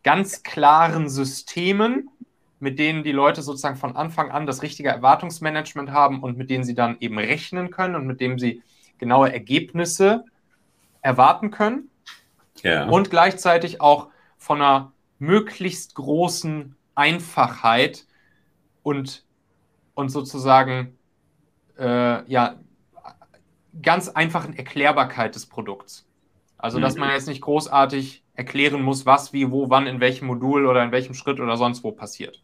[0.07, 2.09] ganz klaren Systemen,
[2.61, 6.63] mit denen die Leute sozusagen von Anfang an das richtige Erwartungsmanagement haben und mit denen
[6.63, 8.63] sie dann eben rechnen können und mit dem sie
[8.99, 10.25] genaue Ergebnisse
[11.03, 11.91] erwarten können.
[12.63, 12.89] Ja.
[12.89, 18.07] Und gleichzeitig auch von einer möglichst großen Einfachheit
[18.85, 19.25] und,
[19.95, 20.97] und sozusagen
[21.81, 22.61] äh, ja,
[23.83, 26.07] ganz einfachen Erklärbarkeit des Produkts.
[26.59, 27.01] Also, dass mhm.
[27.01, 30.93] man jetzt nicht großartig erklären muss, was, wie, wo, wann, in welchem Modul oder in
[30.93, 32.43] welchem Schritt oder sonst wo passiert.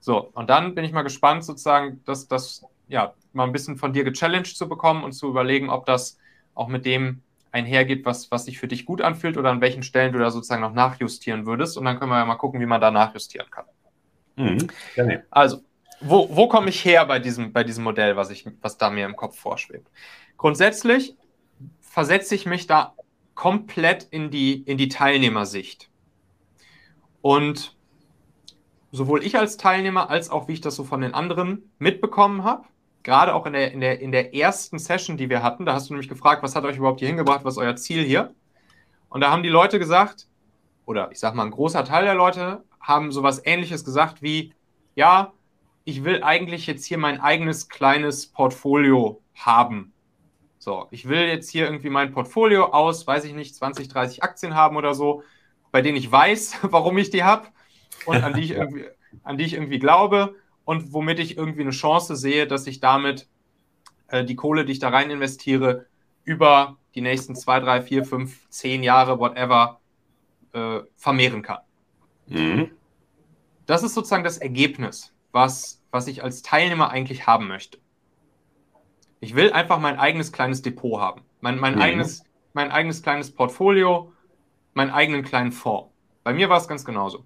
[0.00, 3.92] So, und dann bin ich mal gespannt, sozusagen, dass das ja mal ein bisschen von
[3.92, 6.18] dir gechallenged zu bekommen und zu überlegen, ob das
[6.54, 10.12] auch mit dem einhergeht, was, was sich für dich gut anfühlt oder an welchen Stellen
[10.12, 11.78] du da sozusagen noch nachjustieren würdest.
[11.78, 13.64] Und dann können wir ja mal gucken, wie man da nachjustieren kann.
[14.36, 14.68] Mhm,
[15.30, 15.62] Also,
[16.00, 19.06] wo, wo komme ich her bei diesem, bei diesem Modell, was, ich, was da mir
[19.06, 19.88] im Kopf vorschwebt?
[20.36, 21.16] Grundsätzlich
[21.80, 22.94] versetze ich mich da
[23.38, 25.88] komplett in die, in die Teilnehmersicht.
[27.22, 27.76] Und
[28.90, 32.64] sowohl ich als Teilnehmer als auch wie ich das so von den anderen mitbekommen habe,
[33.04, 35.88] gerade auch in der, in, der, in der ersten Session, die wir hatten, da hast
[35.88, 38.34] du nämlich gefragt, was hat euch überhaupt hier hingebracht, was ist euer Ziel hier?
[39.08, 40.26] Und da haben die Leute gesagt,
[40.84, 44.52] oder ich sag mal, ein großer Teil der Leute haben sowas ähnliches gesagt wie,
[44.96, 45.32] ja,
[45.84, 49.92] ich will eigentlich jetzt hier mein eigenes kleines Portfolio haben.
[50.58, 54.54] So, ich will jetzt hier irgendwie mein Portfolio aus, weiß ich nicht, 20, 30 Aktien
[54.54, 55.22] haben oder so,
[55.70, 57.48] bei denen ich weiß, warum ich die habe
[58.06, 58.86] und an die ich irgendwie,
[59.22, 63.28] an die ich irgendwie glaube und womit ich irgendwie eine Chance sehe, dass ich damit
[64.08, 65.86] äh, die Kohle, die ich da rein investiere,
[66.24, 69.80] über die nächsten zwei, drei, vier, fünf, zehn Jahre, whatever,
[70.52, 71.58] äh, vermehren kann.
[72.26, 72.70] Mhm.
[73.66, 77.78] Das ist sozusagen das Ergebnis, was, was ich als Teilnehmer eigentlich haben möchte.
[79.20, 81.22] Ich will einfach mein eigenes kleines Depot haben.
[81.40, 81.82] Mein, mein, mhm.
[81.82, 84.12] eigenes, mein eigenes kleines Portfolio,
[84.74, 85.90] meinen eigenen kleinen Fonds.
[86.24, 87.24] Bei mir war es ganz genauso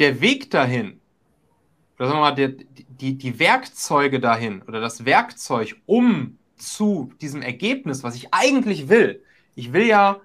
[0.00, 0.98] der Weg dahin,
[1.96, 7.42] oder sagen wir mal, der, die, die Werkzeuge dahin oder das Werkzeug, um zu diesem
[7.42, 9.22] Ergebnis, was ich eigentlich will,
[9.54, 10.20] ich will ja,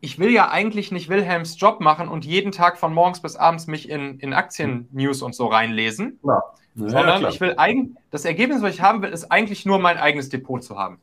[0.00, 3.66] ich will ja eigentlich nicht Wilhelms Job machen und jeden Tag von morgens bis abends
[3.66, 6.42] mich in, in Aktien-News und so reinlesen, ja.
[6.74, 9.98] Ja, sondern ich will eigentlich, das Ergebnis, was ich haben will, ist eigentlich nur mein
[9.98, 11.00] eigenes Depot zu haben.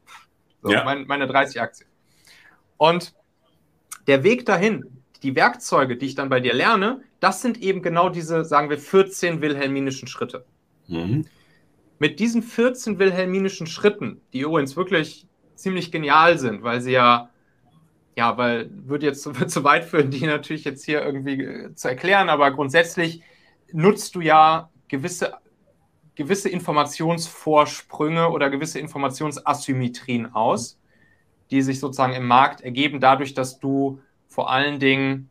[0.61, 0.83] So, ja.
[0.83, 1.89] mein, meine 30 Aktien.
[2.77, 3.13] Und
[4.07, 4.85] der Weg dahin,
[5.23, 8.77] die Werkzeuge, die ich dann bei dir lerne, das sind eben genau diese, sagen wir,
[8.77, 10.45] 14 wilhelminischen Schritte.
[10.87, 11.25] Mhm.
[11.99, 17.29] Mit diesen 14 wilhelminischen Schritten, die übrigens wirklich ziemlich genial sind, weil sie ja,
[18.15, 21.87] ja, weil, würde jetzt wird zu weit führen, die natürlich jetzt hier irgendwie äh, zu
[21.87, 23.21] erklären, aber grundsätzlich
[23.71, 25.33] nutzt du ja gewisse,
[26.17, 30.79] gewisse Informationsvorsprünge oder gewisse Informationsasymmetrien aus,
[31.51, 35.29] die sich sozusagen im Markt ergeben, dadurch, dass du vor allen Dingen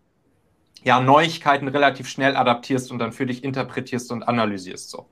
[0.85, 4.89] ja, Neuigkeiten relativ schnell adaptierst und dann für dich interpretierst und analysierst.
[4.89, 5.07] So.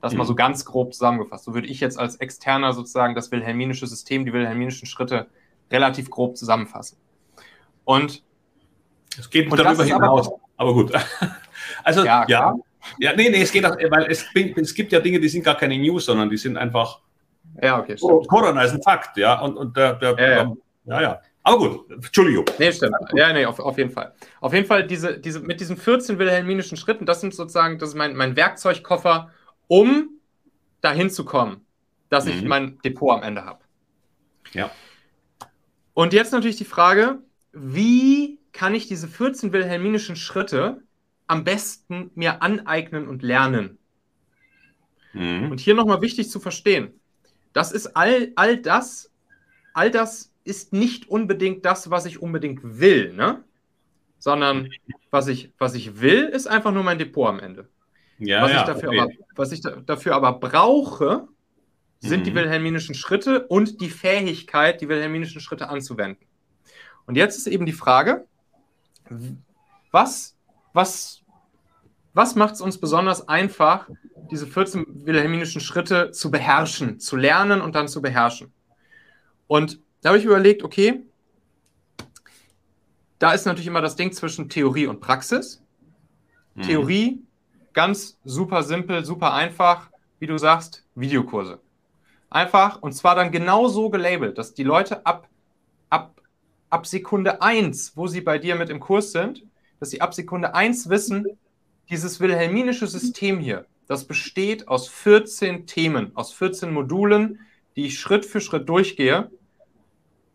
[0.00, 0.18] Das mhm.
[0.18, 0.36] mal so mhm.
[0.36, 1.44] ganz grob zusammengefasst.
[1.44, 5.26] So würde ich jetzt als Externer sozusagen das wilhelminische System, die wilhelminischen Schritte
[5.72, 6.98] relativ grob zusammenfassen.
[7.84, 8.22] Und
[9.18, 10.92] es geht darüber hinaus, aber, aber, gut.
[11.82, 12.54] Also ja, ja,
[12.98, 15.56] ja, nee, nee, es geht auch, weil es, es gibt ja Dinge, die sind gar
[15.56, 17.00] keine News, sondern die sind einfach.
[17.62, 17.96] Ja, okay.
[17.96, 18.28] Stimmt.
[18.28, 20.56] Corona ist ein Fakt, ja, und, und der, der ja, ja.
[20.84, 21.20] ja, ja.
[21.42, 22.44] Aber gut, Entschuldigung.
[22.58, 22.96] Nee, stimmt.
[23.14, 24.12] Ja, nee, auf, auf jeden Fall.
[24.40, 27.94] Auf jeden Fall, diese, diese, mit diesen 14 wilhelminischen Schritten, das sind sozusagen, das ist
[27.94, 29.30] mein, mein Werkzeugkoffer,
[29.68, 30.08] um
[30.80, 31.64] dahin zu kommen,
[32.08, 32.32] dass mhm.
[32.32, 33.60] ich mein Depot am Ende habe.
[34.52, 34.70] Ja.
[35.94, 37.20] Und jetzt natürlich die Frage,
[37.52, 40.82] wie kann ich diese 14 wilhelminischen Schritte
[41.26, 43.78] am besten mir aneignen und lernen?
[45.12, 45.50] Mhm.
[45.50, 47.00] Und hier nochmal wichtig zu verstehen,
[47.52, 49.10] das ist all, all das,
[49.72, 53.42] all das ist nicht unbedingt das, was ich unbedingt will, ne?
[54.18, 54.70] Sondern
[55.10, 57.68] was ich, was ich will, ist einfach nur mein Depot am Ende.
[58.18, 59.00] Ja, was, ja, ich dafür okay.
[59.00, 61.28] aber, was ich da, dafür aber brauche,
[62.00, 62.24] sind mhm.
[62.24, 66.26] die wilhelminischen Schritte und die Fähigkeit, die wilhelminischen Schritte anzuwenden.
[67.06, 68.26] Und jetzt ist eben die Frage,
[69.90, 70.35] was,
[70.76, 71.22] was,
[72.12, 73.88] was macht es uns besonders einfach,
[74.30, 78.52] diese 14 wilhelminischen Schritte zu beherrschen, zu lernen und dann zu beherrschen?
[79.48, 81.02] Und da habe ich überlegt, okay,
[83.18, 85.62] da ist natürlich immer das Ding zwischen Theorie und Praxis.
[86.54, 86.62] Mhm.
[86.62, 87.22] Theorie,
[87.72, 91.60] ganz super simpel, super einfach, wie du sagst, Videokurse.
[92.28, 95.28] Einfach, und zwar dann genau so gelabelt, dass die Leute ab,
[95.88, 96.20] ab,
[96.68, 99.45] ab Sekunde 1, wo sie bei dir mit im Kurs sind,
[99.80, 101.26] dass sie ab Sekunde 1 wissen,
[101.90, 107.40] dieses wilhelminische System hier, das besteht aus 14 Themen, aus 14 Modulen,
[107.76, 109.30] die ich Schritt für Schritt durchgehe,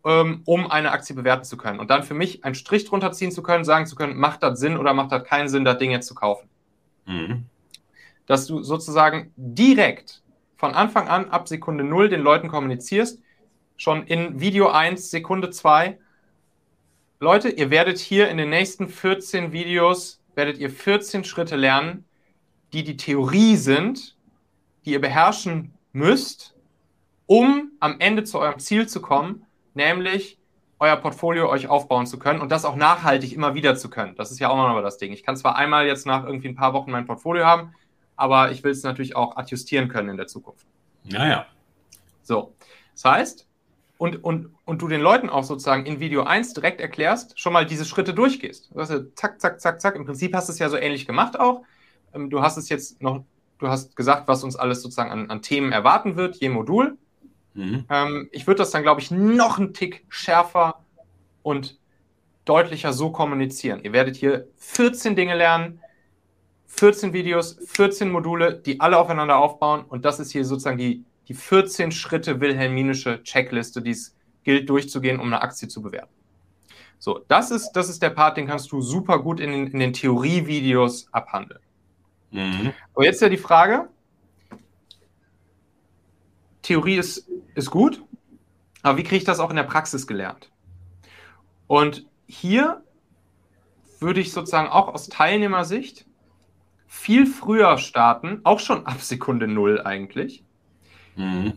[0.04, 1.78] ähm, um eine Aktie bewerten zu können.
[1.78, 4.58] Und dann für mich einen Strich drunter ziehen zu können, sagen zu können, macht das
[4.58, 6.48] Sinn oder macht das keinen Sinn, das Ding jetzt zu kaufen.
[7.06, 7.44] Mhm.
[8.26, 10.22] Dass du sozusagen direkt
[10.56, 13.20] von Anfang an ab Sekunde 0 den Leuten kommunizierst,
[13.76, 15.98] schon in Video 1, Sekunde 2.
[17.22, 22.04] Leute, ihr werdet hier in den nächsten 14 Videos, werdet ihr 14 Schritte lernen,
[22.72, 24.16] die die Theorie sind,
[24.84, 26.56] die ihr beherrschen müsst,
[27.26, 30.36] um am Ende zu eurem Ziel zu kommen, nämlich
[30.80, 34.16] euer Portfolio euch aufbauen zu können und das auch nachhaltig immer wieder zu können.
[34.16, 35.12] Das ist ja auch noch mal das Ding.
[35.12, 37.72] Ich kann zwar einmal jetzt nach irgendwie ein paar Wochen mein Portfolio haben,
[38.16, 40.66] aber ich will es natürlich auch adjustieren können in der Zukunft.
[41.04, 41.46] Naja.
[42.24, 42.52] So,
[42.94, 43.48] das heißt,
[44.02, 47.64] und, und, und du den Leuten auch sozusagen in Video 1 direkt erklärst, schon mal
[47.64, 48.72] diese Schritte durchgehst.
[48.74, 49.94] Du hast ja zack, zack, zack, zack.
[49.94, 51.62] Im Prinzip hast du es ja so ähnlich gemacht auch.
[52.12, 53.22] Ähm, du hast es jetzt noch,
[53.58, 56.98] du hast gesagt, was uns alles sozusagen an, an Themen erwarten wird, je Modul.
[57.54, 57.84] Mhm.
[57.88, 60.80] Ähm, ich würde das dann, glaube ich, noch einen Tick schärfer
[61.44, 61.78] und
[62.44, 63.84] deutlicher so kommunizieren.
[63.84, 65.80] Ihr werdet hier 14 Dinge lernen,
[66.66, 69.84] 14 Videos, 14 Module, die alle aufeinander aufbauen.
[69.88, 75.20] Und das ist hier sozusagen die, die 14 Schritte wilhelminische Checkliste, die es gilt durchzugehen,
[75.20, 76.12] um eine Aktie zu bewerten.
[76.98, 79.92] So, das ist, das ist der Part, den kannst du super gut in, in den
[79.92, 81.60] Theorievideos abhandeln.
[82.30, 82.72] Mhm.
[82.94, 83.88] Aber jetzt ja die Frage,
[86.62, 88.02] Theorie ist, ist gut,
[88.82, 90.50] aber wie kriege ich das auch in der Praxis gelernt?
[91.66, 92.82] Und hier
[93.98, 96.06] würde ich sozusagen auch aus Teilnehmersicht
[96.86, 100.44] viel früher starten, auch schon ab Sekunde Null eigentlich,
[101.16, 101.54] mhm.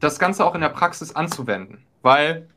[0.00, 1.84] das Ganze auch in der Praxis anzuwenden.
[2.02, 2.48] Weil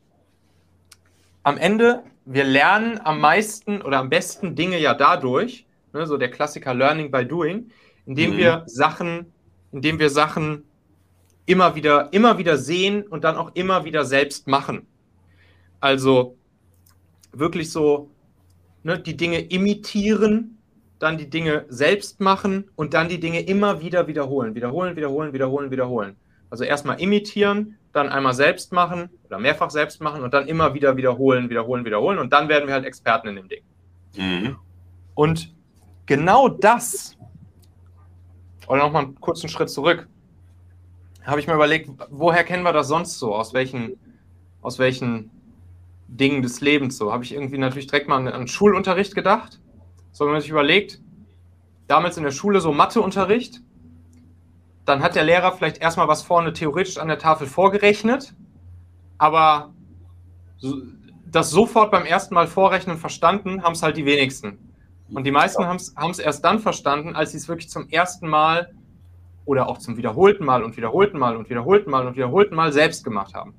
[1.42, 6.30] am Ende, wir lernen am meisten oder am besten Dinge ja dadurch, ne, so der
[6.30, 7.70] Klassiker Learning by Doing,
[8.06, 8.36] indem mhm.
[8.36, 9.32] wir Sachen,
[9.72, 10.64] indem wir Sachen
[11.46, 14.86] immer wieder, immer wieder sehen und dann auch immer wieder selbst machen.
[15.80, 16.36] Also
[17.32, 18.10] wirklich so
[18.82, 20.58] ne, die Dinge imitieren
[21.00, 24.54] dann die Dinge selbst machen und dann die Dinge immer wieder wiederholen.
[24.54, 26.16] Wiederholen, wiederholen, wiederholen, wiederholen.
[26.50, 30.96] Also erstmal imitieren, dann einmal selbst machen oder mehrfach selbst machen und dann immer wieder
[30.96, 32.18] wiederholen, wiederholen, wiederholen.
[32.18, 33.62] Und dann werden wir halt Experten in dem Ding.
[34.16, 34.56] Mhm.
[35.14, 35.54] Und
[36.04, 37.16] genau das,
[38.68, 40.06] oder nochmal einen kurzen Schritt zurück,
[41.24, 43.34] habe ich mir überlegt, woher kennen wir das sonst so?
[43.34, 43.98] Aus welchen,
[44.60, 45.30] aus welchen
[46.08, 47.10] Dingen des Lebens so?
[47.10, 49.59] Habe ich irgendwie natürlich direkt mal an, an Schulunterricht gedacht
[50.12, 51.00] so, wenn man sich überlegt,
[51.86, 53.60] damals in der Schule so Matheunterricht,
[54.84, 58.34] dann hat der Lehrer vielleicht erstmal was vorne theoretisch an der Tafel vorgerechnet,
[59.18, 59.72] aber
[61.26, 64.58] das sofort beim ersten Mal vorrechnen verstanden, haben es halt die wenigsten.
[65.12, 65.76] Und die meisten haben
[66.10, 68.72] es erst dann verstanden, als sie es wirklich zum ersten Mal
[69.44, 73.04] oder auch zum wiederholten Mal und wiederholten Mal und wiederholten Mal und wiederholten Mal selbst
[73.04, 73.54] gemacht haben.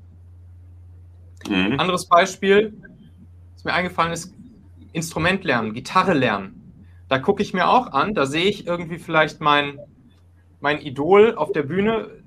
[1.47, 1.79] Mhm.
[1.79, 2.73] Anderes Beispiel,
[3.53, 4.33] was mir eingefallen ist,
[4.93, 6.85] Instrument lernen, Gitarre lernen.
[7.07, 9.79] Da gucke ich mir auch an, da sehe ich irgendwie vielleicht mein,
[10.59, 12.21] mein Idol auf der Bühne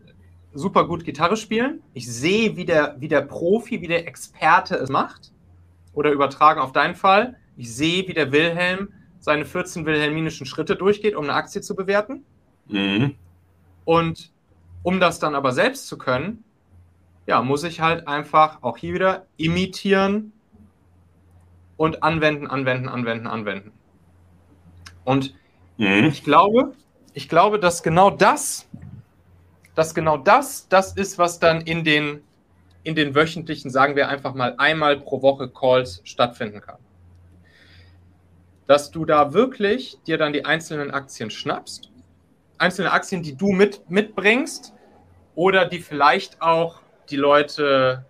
[0.53, 1.81] super gut Gitarre spielen.
[1.95, 5.33] Ich sehe, wie der, wie der Profi, wie der Experte es macht.
[5.93, 7.37] Oder übertragen auf deinen Fall.
[7.57, 12.25] Ich sehe, wie der Wilhelm seine 14 wilhelminischen Schritte durchgeht, um eine Aktie zu bewerten.
[12.69, 13.15] Mhm.
[13.85, 14.33] Und
[14.83, 16.45] um das dann aber selbst zu können,
[17.27, 20.34] ja, muss ich halt einfach auch hier wieder imitieren,
[21.77, 23.72] und anwenden, anwenden, anwenden, anwenden.
[25.05, 25.35] Und
[25.77, 26.05] mhm.
[26.07, 26.72] ich glaube,
[27.12, 28.68] ich glaube, dass genau das,
[29.75, 32.22] dass genau das, das ist, was dann in den,
[32.83, 36.79] in den wöchentlichen, sagen wir einfach mal einmal pro Woche Calls stattfinden kann.
[38.66, 41.91] dass du da wirklich dir dann die einzelnen Aktien schnappst.
[42.59, 44.72] Einzelne Aktien, die du mit, mitbringst
[45.35, 48.07] oder die vielleicht auch die Leute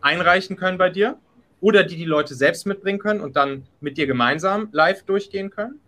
[0.00, 1.18] einreichen können bei dir
[1.60, 5.80] oder die die Leute selbst mitbringen können und dann mit dir gemeinsam live durchgehen können.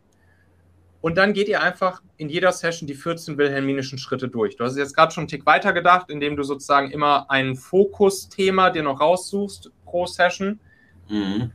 [1.00, 4.56] Und dann geht ihr einfach in jeder Session die 14 wilhelminischen Schritte durch.
[4.56, 8.70] Du hast jetzt gerade schon einen Tick weiter gedacht, indem du sozusagen immer ein Fokusthema
[8.70, 10.60] dir noch raussuchst pro Session.
[11.08, 11.52] Mhm.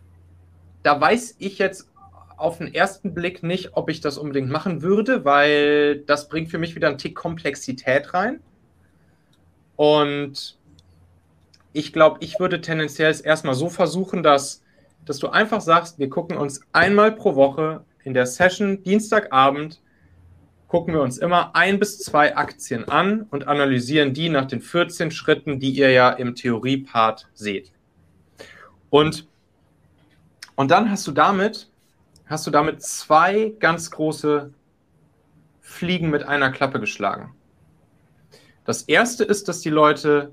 [0.81, 1.91] Da weiß ich jetzt
[2.37, 6.57] auf den ersten Blick nicht, ob ich das unbedingt machen würde, weil das bringt für
[6.57, 8.39] mich wieder einen Tick Komplexität rein.
[9.75, 10.57] Und
[11.75, 14.63] ich glaube, ich würde tendenziell es erstmal so versuchen, dass,
[15.03, 19.81] dass du einfach sagst, wir gucken uns einmal pro Woche in der Session Dienstagabend,
[20.69, 25.11] gucken wir uns immer ein bis zwei Aktien an und analysieren die nach den 14
[25.11, 27.73] Schritten, die ihr ja im Theorie-Part seht.
[28.89, 29.27] Und,
[30.55, 31.69] und dann hast du damit
[32.25, 34.51] hast du damit zwei ganz große
[35.61, 37.35] Fliegen mit einer Klappe geschlagen.
[38.63, 40.31] Das erste ist, dass die Leute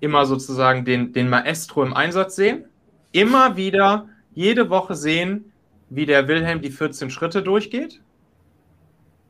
[0.00, 2.64] immer sozusagen den, den Maestro im Einsatz sehen,
[3.12, 5.52] immer wieder jede Woche sehen,
[5.90, 8.00] wie der Wilhelm die 14 Schritte durchgeht,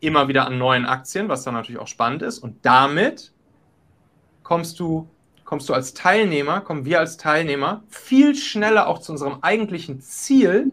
[0.00, 2.38] immer wieder an neuen Aktien, was dann natürlich auch spannend ist.
[2.38, 3.32] Und damit
[4.42, 5.08] kommst du,
[5.44, 10.72] kommst du als Teilnehmer, kommen wir als Teilnehmer viel schneller auch zu unserem eigentlichen Ziel,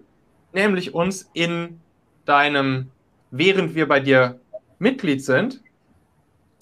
[0.54, 1.80] nämlich uns in
[2.26, 2.90] deinem,
[3.32, 4.40] während wir bei dir
[4.80, 5.62] Mitglied sind,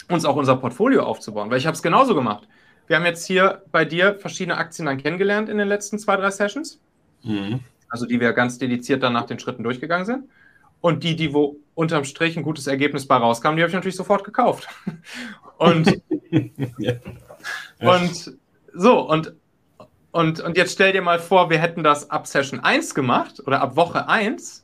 [0.09, 1.49] uns auch unser Portfolio aufzubauen.
[1.49, 2.47] Weil ich habe es genauso gemacht.
[2.87, 6.31] Wir haben jetzt hier bei dir verschiedene Aktien dann kennengelernt in den letzten zwei, drei
[6.31, 6.79] Sessions.
[7.23, 7.61] Mhm.
[7.89, 10.29] Also die wir ganz dediziert dann nach den Schritten durchgegangen sind.
[10.81, 13.95] Und die, die wo unterm Strich ein gutes Ergebnis bei rauskam, die habe ich natürlich
[13.95, 14.67] sofort gekauft.
[15.57, 16.01] Und,
[16.77, 16.93] ja.
[17.79, 18.37] und
[18.73, 19.33] so, und
[20.13, 23.61] und, und jetzt stell dir mal vor, wir hätten das ab Session 1 gemacht oder
[23.61, 24.63] ab Woche 1.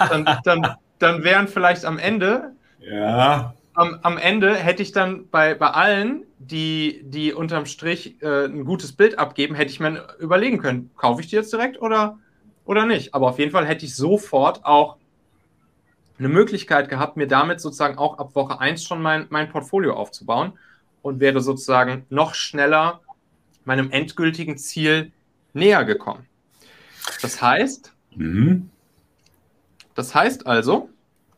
[0.00, 2.52] Dann, dann, dann wären vielleicht am Ende.
[2.80, 3.54] Ja.
[3.74, 8.64] Am, am Ende hätte ich dann bei, bei allen, die, die unterm Strich äh, ein
[8.64, 12.18] gutes Bild abgeben, hätte ich mir überlegen können, kaufe ich die jetzt direkt oder,
[12.64, 13.14] oder nicht.
[13.14, 14.96] Aber auf jeden Fall hätte ich sofort auch
[16.18, 20.52] eine Möglichkeit gehabt, mir damit sozusagen auch ab Woche 1 schon mein, mein Portfolio aufzubauen
[21.02, 23.00] und wäre sozusagen noch schneller
[23.64, 25.12] meinem endgültigen Ziel
[25.52, 26.26] näher gekommen.
[27.22, 28.70] Das heißt, mhm.
[29.94, 30.90] das heißt also,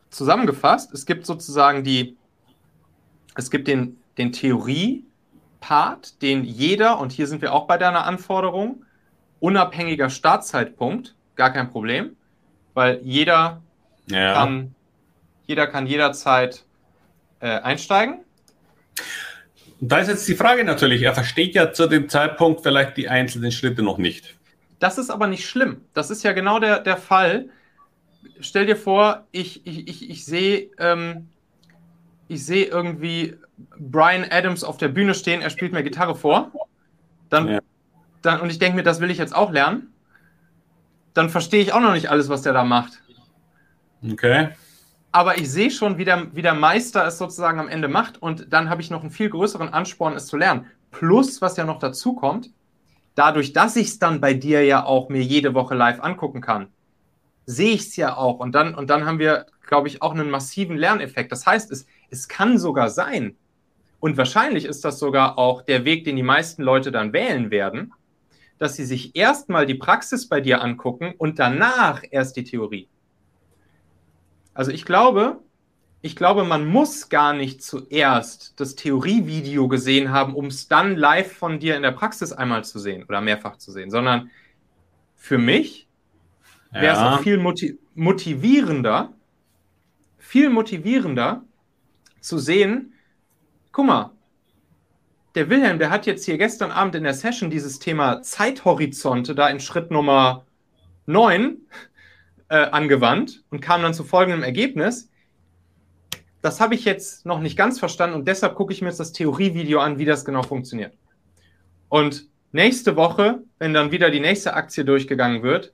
[0.09, 2.16] zusammengefasst, es gibt sozusagen die,
[3.37, 8.83] es gibt den, den Theorie-Part, den jeder, und hier sind wir auch bei deiner Anforderung,
[9.39, 12.15] unabhängiger Startzeitpunkt, gar kein Problem,
[12.73, 13.61] weil jeder
[14.07, 14.33] ja.
[14.33, 14.73] kann,
[15.45, 16.63] jeder kann jederzeit
[17.39, 18.19] äh, einsteigen.
[19.79, 23.51] Da ist jetzt die Frage natürlich, er versteht ja zu dem Zeitpunkt vielleicht die einzelnen
[23.51, 24.35] Schritte noch nicht.
[24.79, 25.81] Das ist aber nicht schlimm.
[25.93, 27.49] Das ist ja genau der, der Fall.
[28.39, 31.29] Stell dir vor, ich, ich, ich, ich sehe ähm,
[32.35, 33.37] seh irgendwie
[33.77, 36.51] Brian Adams auf der Bühne stehen, er spielt mir Gitarre vor.
[37.29, 37.59] Dann, ja.
[38.21, 39.93] dann, und ich denke mir, das will ich jetzt auch lernen.
[41.13, 43.01] Dann verstehe ich auch noch nicht alles, was der da macht.
[44.03, 44.49] Okay
[45.17, 48.53] aber ich sehe schon, wie der, wie der Meister es sozusagen am Ende macht und
[48.53, 50.67] dann habe ich noch einen viel größeren Ansporn, es zu lernen.
[50.91, 52.51] Plus, was ja noch dazu kommt,
[53.15, 56.67] dadurch, dass ich es dann bei dir ja auch mir jede Woche live angucken kann,
[57.47, 60.29] sehe ich es ja auch und dann, und dann haben wir, glaube ich, auch einen
[60.29, 61.31] massiven Lerneffekt.
[61.31, 63.35] Das heißt, es, es kann sogar sein,
[63.99, 67.93] und wahrscheinlich ist das sogar auch der Weg, den die meisten Leute dann wählen werden,
[68.59, 72.87] dass sie sich erstmal die Praxis bei dir angucken und danach erst die Theorie.
[74.53, 75.39] Also ich glaube,
[76.01, 81.31] ich glaube, man muss gar nicht zuerst das Theorievideo gesehen haben, um es dann live
[81.31, 84.29] von dir in der Praxis einmal zu sehen oder mehrfach zu sehen, sondern
[85.15, 85.87] für mich
[86.71, 87.15] wäre es ja.
[87.15, 87.39] auch viel
[87.95, 89.13] motivierender,
[90.17, 91.43] viel motivierender
[92.27, 92.93] zu sehen,
[93.71, 94.11] guck mal,
[95.35, 99.47] der Wilhelm, der hat jetzt hier gestern Abend in der Session dieses Thema Zeithorizonte da
[99.49, 100.45] in Schritt Nummer
[101.05, 101.57] 9
[102.49, 105.09] äh, angewandt und kam dann zu folgendem Ergebnis.
[106.41, 109.13] Das habe ich jetzt noch nicht ganz verstanden und deshalb gucke ich mir jetzt das
[109.13, 110.93] Theorievideo an, wie das genau funktioniert.
[111.89, 115.73] Und nächste Woche, wenn dann wieder die nächste Aktie durchgegangen wird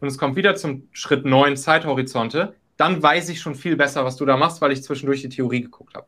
[0.00, 4.16] und es kommt wieder zum Schritt 9 Zeithorizonte, dann weiß ich schon viel besser, was
[4.16, 6.06] du da machst, weil ich zwischendurch die Theorie geguckt habe.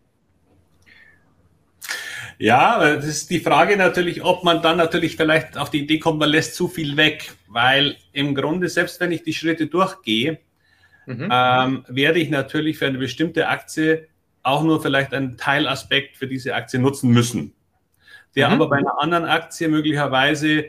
[2.38, 6.18] Ja, das ist die Frage natürlich, ob man dann natürlich vielleicht auf die Idee kommt,
[6.18, 10.38] man lässt zu viel weg, weil im Grunde, selbst wenn ich die Schritte durchgehe,
[11.06, 11.28] mhm.
[11.32, 14.08] ähm, werde ich natürlich für eine bestimmte Aktie
[14.42, 17.54] auch nur vielleicht einen Teilaspekt für diese Aktie nutzen müssen,
[18.34, 18.54] der mhm.
[18.54, 20.66] aber bei einer anderen Aktie möglicherweise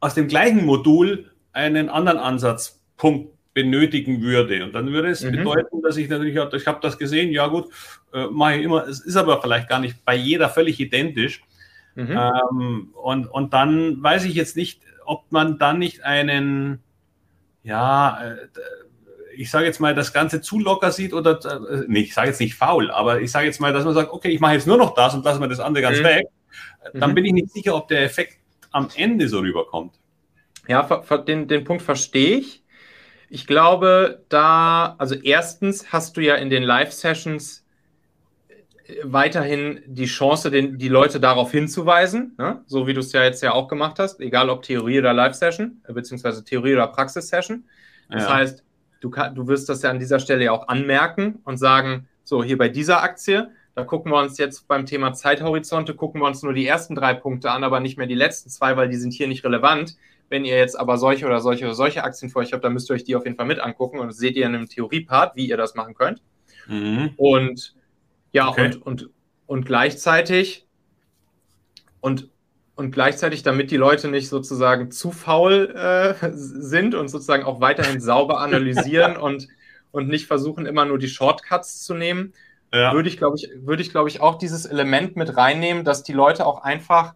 [0.00, 4.64] aus dem gleichen Modul einen anderen Ansatzpunkt benötigen würde.
[4.64, 5.32] Und dann würde es mhm.
[5.32, 7.66] bedeuten, dass ich natürlich, ich habe das gesehen, ja gut,
[8.12, 11.42] äh, mache ich immer, es ist aber vielleicht gar nicht bei jeder völlig identisch.
[11.94, 12.18] Mhm.
[12.18, 16.80] Ähm, und, und dann weiß ich jetzt nicht, ob man dann nicht einen,
[17.64, 18.36] ja, äh,
[19.34, 22.40] ich sage jetzt mal, das Ganze zu locker sieht oder, äh, nee, ich sage jetzt
[22.40, 24.76] nicht faul, aber ich sage jetzt mal, dass man sagt, okay, ich mache jetzt nur
[24.76, 26.04] noch das und lasse mir das andere ganz mhm.
[26.04, 26.26] weg.
[26.94, 27.14] Dann mhm.
[27.14, 28.38] bin ich nicht sicher, ob der Effekt
[28.70, 29.94] am Ende so rüberkommt.
[30.68, 30.82] Ja,
[31.26, 32.62] den, den Punkt verstehe ich.
[33.32, 37.64] Ich glaube, da, also erstens hast du ja in den Live-Sessions
[38.48, 42.62] äh, weiterhin die Chance, den, die Leute darauf hinzuweisen, ne?
[42.66, 45.80] so wie du es ja jetzt ja auch gemacht hast, egal ob Theorie oder Live-Session,
[45.86, 47.64] äh, beziehungsweise Theorie oder Praxis-Session.
[48.10, 48.34] Das ja.
[48.34, 48.64] heißt,
[49.00, 52.42] du, kann, du wirst das ja an dieser Stelle ja auch anmerken und sagen, so
[52.42, 56.42] hier bei dieser Aktie, da gucken wir uns jetzt beim Thema Zeithorizonte, gucken wir uns
[56.42, 59.12] nur die ersten drei Punkte an, aber nicht mehr die letzten zwei, weil die sind
[59.12, 59.96] hier nicht relevant.
[60.30, 62.88] Wenn ihr jetzt aber solche oder solche oder solche Aktien für euch habt, dann müsst
[62.88, 65.36] ihr euch die auf jeden Fall mit angucken und das seht ihr in einem Theoriepart,
[65.36, 66.22] wie ihr das machen könnt.
[66.68, 67.10] Mhm.
[67.16, 67.74] Und
[68.32, 68.66] ja, okay.
[68.66, 69.10] und, und,
[69.46, 70.66] und gleichzeitig
[72.00, 72.30] und,
[72.76, 78.00] und gleichzeitig, damit die Leute nicht sozusagen zu faul äh, sind und sozusagen auch weiterhin
[78.00, 79.48] sauber analysieren und,
[79.90, 82.32] und nicht versuchen, immer nur die Shortcuts zu nehmen,
[82.72, 82.92] ja.
[82.92, 86.12] würde ich, glaube ich, würde ich, glaube ich, auch dieses Element mit reinnehmen, dass die
[86.12, 87.14] Leute auch einfach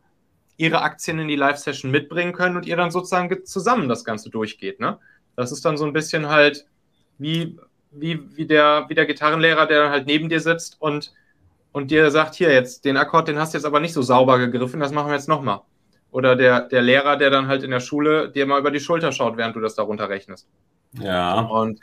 [0.56, 4.80] ihre Aktien in die Live-Session mitbringen können und ihr dann sozusagen zusammen das Ganze durchgeht.
[4.80, 4.98] Ne?
[5.36, 6.66] Das ist dann so ein bisschen halt
[7.18, 7.58] wie,
[7.90, 11.12] wie, wie, der, wie der Gitarrenlehrer, der dann halt neben dir sitzt und,
[11.72, 14.38] und dir sagt, hier jetzt, den Akkord, den hast du jetzt aber nicht so sauber
[14.38, 15.60] gegriffen, das machen wir jetzt nochmal.
[16.10, 19.10] Oder der, der Lehrer, der dann halt in der Schule dir mal über die Schulter
[19.10, 20.46] schaut, während du das darunter rechnest.
[20.92, 21.40] Ja.
[21.40, 21.80] Und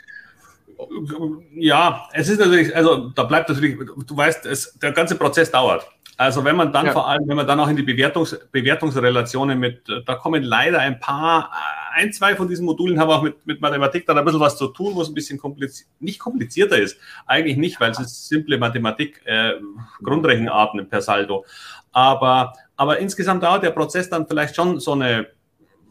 [1.53, 5.85] ja, es ist natürlich, also da bleibt natürlich, du weißt, es, der ganze Prozess dauert.
[6.21, 6.91] Also wenn man dann ja.
[6.91, 10.99] vor allem, wenn man dann auch in die Bewertungs, Bewertungsrelationen mit, da kommen leider ein
[10.99, 11.51] paar,
[11.95, 14.67] ein, zwei von diesen Modulen haben auch mit, mit Mathematik dann ein bisschen was zu
[14.67, 16.99] tun, wo es ein bisschen kompliziert, nicht komplizierter ist.
[17.25, 19.53] Eigentlich nicht, weil es ist simple Mathematik, äh,
[20.03, 21.43] Grundrechenarten per Saldo.
[21.91, 25.25] Aber, aber insgesamt dauert der Prozess dann vielleicht schon so eine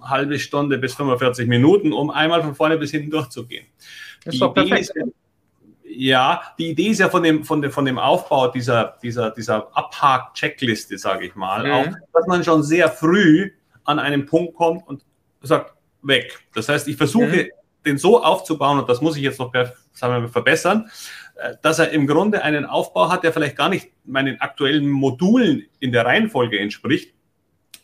[0.01, 3.66] halbe Stunde bis 45 Minuten, um einmal von vorne bis hinten durchzugehen.
[4.24, 4.83] Das ist doch perfekt.
[4.83, 4.95] Ist,
[5.93, 9.76] ja, die Idee ist ja von dem, von dem, von dem Aufbau dieser, dieser, dieser
[9.76, 11.72] Abhak-Checkliste, sage ich mal, mhm.
[11.72, 13.51] auch, dass man schon sehr früh
[13.84, 15.05] an einen Punkt kommt und
[15.43, 16.38] sagt, weg.
[16.55, 17.49] Das heißt, ich versuche, mhm.
[17.84, 19.74] den so aufzubauen, und das muss ich jetzt noch wir,
[20.28, 20.91] verbessern,
[21.36, 25.66] äh, dass er im Grunde einen Aufbau hat, der vielleicht gar nicht meinen aktuellen Modulen
[25.80, 27.14] in der Reihenfolge entspricht,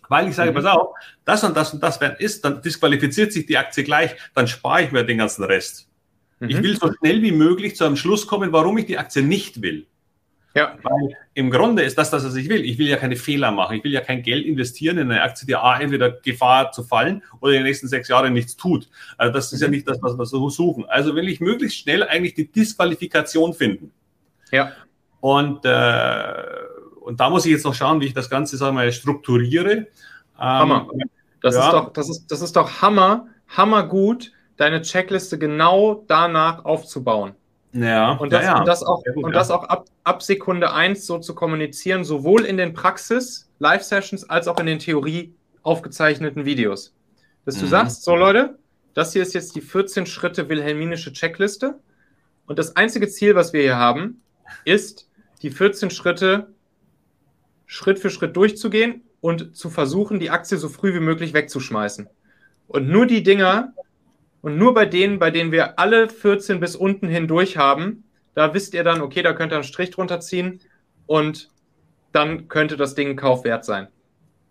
[0.09, 0.54] weil ich sage, mhm.
[0.54, 0.94] pass auf,
[1.24, 4.82] das und das und das wenn ist, dann disqualifiziert sich die Aktie gleich, dann spare
[4.82, 5.88] ich mir den ganzen Rest.
[6.41, 6.51] Mhm.
[6.51, 9.62] Ich will so schnell wie möglich zu einem Schluss kommen, warum ich die Aktie nicht
[9.62, 9.87] will.
[10.55, 10.78] Ja.
[10.82, 12.64] Weil im Grunde ist das das, was ich will.
[12.64, 13.76] Ich will ja keine Fehler machen.
[13.76, 17.22] Ich will ja kein Geld investieren in eine Aktie, die A, entweder Gefahr zu fallen
[17.41, 18.89] oder in den nächsten sechs Jahren nichts tut.
[19.18, 19.74] Also das ist ja mhm.
[19.74, 20.87] nicht das, was wir so suchen.
[20.87, 23.93] Also will ich möglichst schnell eigentlich die Disqualifikation finden.
[24.51, 24.72] Ja.
[25.20, 26.32] Und, äh,
[27.01, 29.72] und da muss ich jetzt noch schauen, wie ich das Ganze, sagen wir mal, strukturiere.
[29.72, 29.87] Ähm,
[30.39, 30.89] Hammer.
[31.43, 31.66] Das, ja.
[31.66, 37.34] ist doch, das, ist, das ist doch Hammer, Hammer gut, deine Checkliste genau danach aufzubauen.
[37.72, 38.59] Ja, und das, ja, ja.
[38.61, 42.44] Und das auch, gut, und das auch ab, ab Sekunde 1 so zu kommunizieren, sowohl
[42.44, 46.94] in den Praxis, Live-Sessions, als auch in den Theorie aufgezeichneten Videos.
[47.44, 47.70] Dass du mhm.
[47.70, 48.59] sagst, so Leute,
[48.94, 51.78] das hier ist jetzt die 14 Schritte wilhelminische Checkliste.
[52.46, 54.22] Und das einzige Ziel, was wir hier haben,
[54.64, 55.11] ist,
[55.42, 56.48] die 14 Schritte
[57.66, 62.09] Schritt für Schritt durchzugehen und zu versuchen, die Aktie so früh wie möglich wegzuschmeißen.
[62.68, 63.72] Und nur die Dinger,
[64.47, 68.74] und nur bei denen, bei denen wir alle 14 bis unten hindurch haben, da wisst
[68.74, 70.61] ihr dann, okay, da könnt ihr einen Strich drunter ziehen
[71.07, 71.51] und
[72.12, 73.88] dann könnte das Ding Kaufwert sein.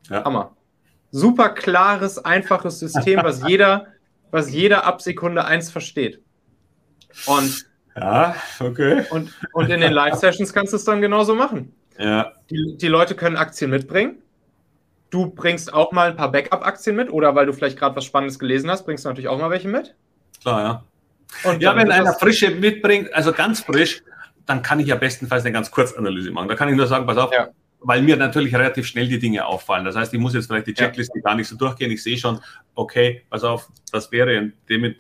[0.10, 0.26] Ja.
[0.26, 0.58] Hammer.
[1.12, 3.88] Super klares, einfaches System, was jeder,
[4.32, 6.22] was jeder ab Sekunde 1 versteht.
[7.26, 7.66] Und,
[7.96, 9.06] ja, okay.
[9.12, 11.74] Und, und in den Live-Sessions kannst du es dann genauso machen.
[11.98, 12.34] Ja.
[12.50, 14.18] Die, die Leute können Aktien mitbringen
[15.10, 18.40] Du bringst auch mal ein paar Backup-Aktien mit oder weil du vielleicht gerade was Spannendes
[18.40, 19.96] gelesen hast, bringst du natürlich auch mal welche mit.
[20.42, 20.84] Klar, ja.
[21.50, 24.04] Und ja, wenn einer frische mitbringt, also ganz frisch,
[24.46, 26.48] dann kann ich ja bestenfalls eine ganz Kurzanalyse machen.
[26.48, 27.50] Da kann ich nur sagen, pass auf, ja.
[27.80, 29.86] weil mir natürlich relativ schnell die Dinge auffallen.
[29.86, 31.24] Das heißt, ich muss jetzt vielleicht die Checkliste ja.
[31.24, 31.92] gar nicht so durchgehen.
[31.92, 32.40] Ich sehe schon,
[32.76, 34.52] okay, pass auf, das wäre,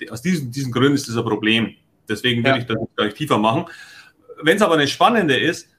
[0.09, 1.75] aus diesen, diesen Gründen ist das ein Problem.
[2.09, 2.57] Deswegen will ja.
[2.57, 3.65] ich das gar nicht tiefer machen.
[4.41, 5.69] Wenn es aber eine spannende ist,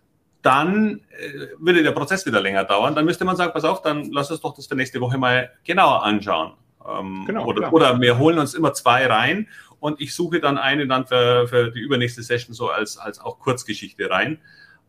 [0.42, 2.94] dann äh, würde der Prozess wieder länger dauern.
[2.94, 5.50] Dann müsste man sagen, pass auf, dann lass uns doch das für nächste Woche mal
[5.64, 6.52] genauer anschauen.
[6.88, 9.48] Ähm, genau, oder, oder, wir holen uns immer zwei rein
[9.80, 13.38] und ich suche dann eine dann für, für die übernächste Session so als, als auch
[13.38, 14.38] Kurzgeschichte rein.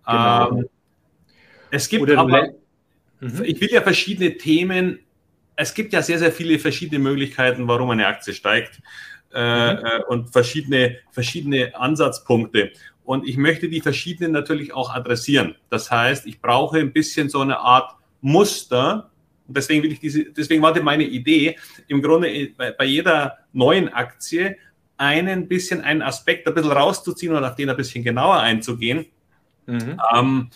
[0.06, 0.52] Genau.
[0.52, 0.70] Ähm,
[1.72, 2.50] es gibt aber,
[3.20, 3.44] mhm.
[3.44, 5.00] ich will ja verschiedene Themen
[5.58, 8.80] es gibt ja sehr, sehr viele verschiedene Möglichkeiten, warum eine Aktie steigt
[9.34, 9.80] äh, mhm.
[9.80, 12.72] äh, und verschiedene, verschiedene Ansatzpunkte.
[13.08, 15.56] Und ich möchte die verschiedenen natürlich auch adressieren.
[15.70, 19.12] Das heißt, ich brauche ein bisschen so eine Art Muster.
[19.48, 21.56] Und deswegen will ich diese, deswegen war meine Idee,
[21.88, 24.58] im Grunde bei, bei jeder neuen Aktie
[24.98, 29.06] einen bisschen einen Aspekt ein bisschen rauszuziehen und auf den ein bisschen genauer einzugehen.
[29.68, 30.02] Mhm.
[30.14, 30.50] Ähm,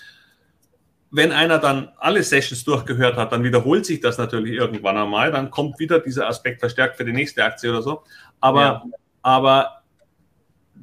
[1.10, 5.52] wenn einer dann alle Sessions durchgehört hat, dann wiederholt sich das natürlich irgendwann einmal, dann
[5.52, 8.04] kommt wieder dieser Aspekt verstärkt für die nächste Aktie oder so.
[8.42, 8.84] Aber, ja.
[9.22, 9.81] aber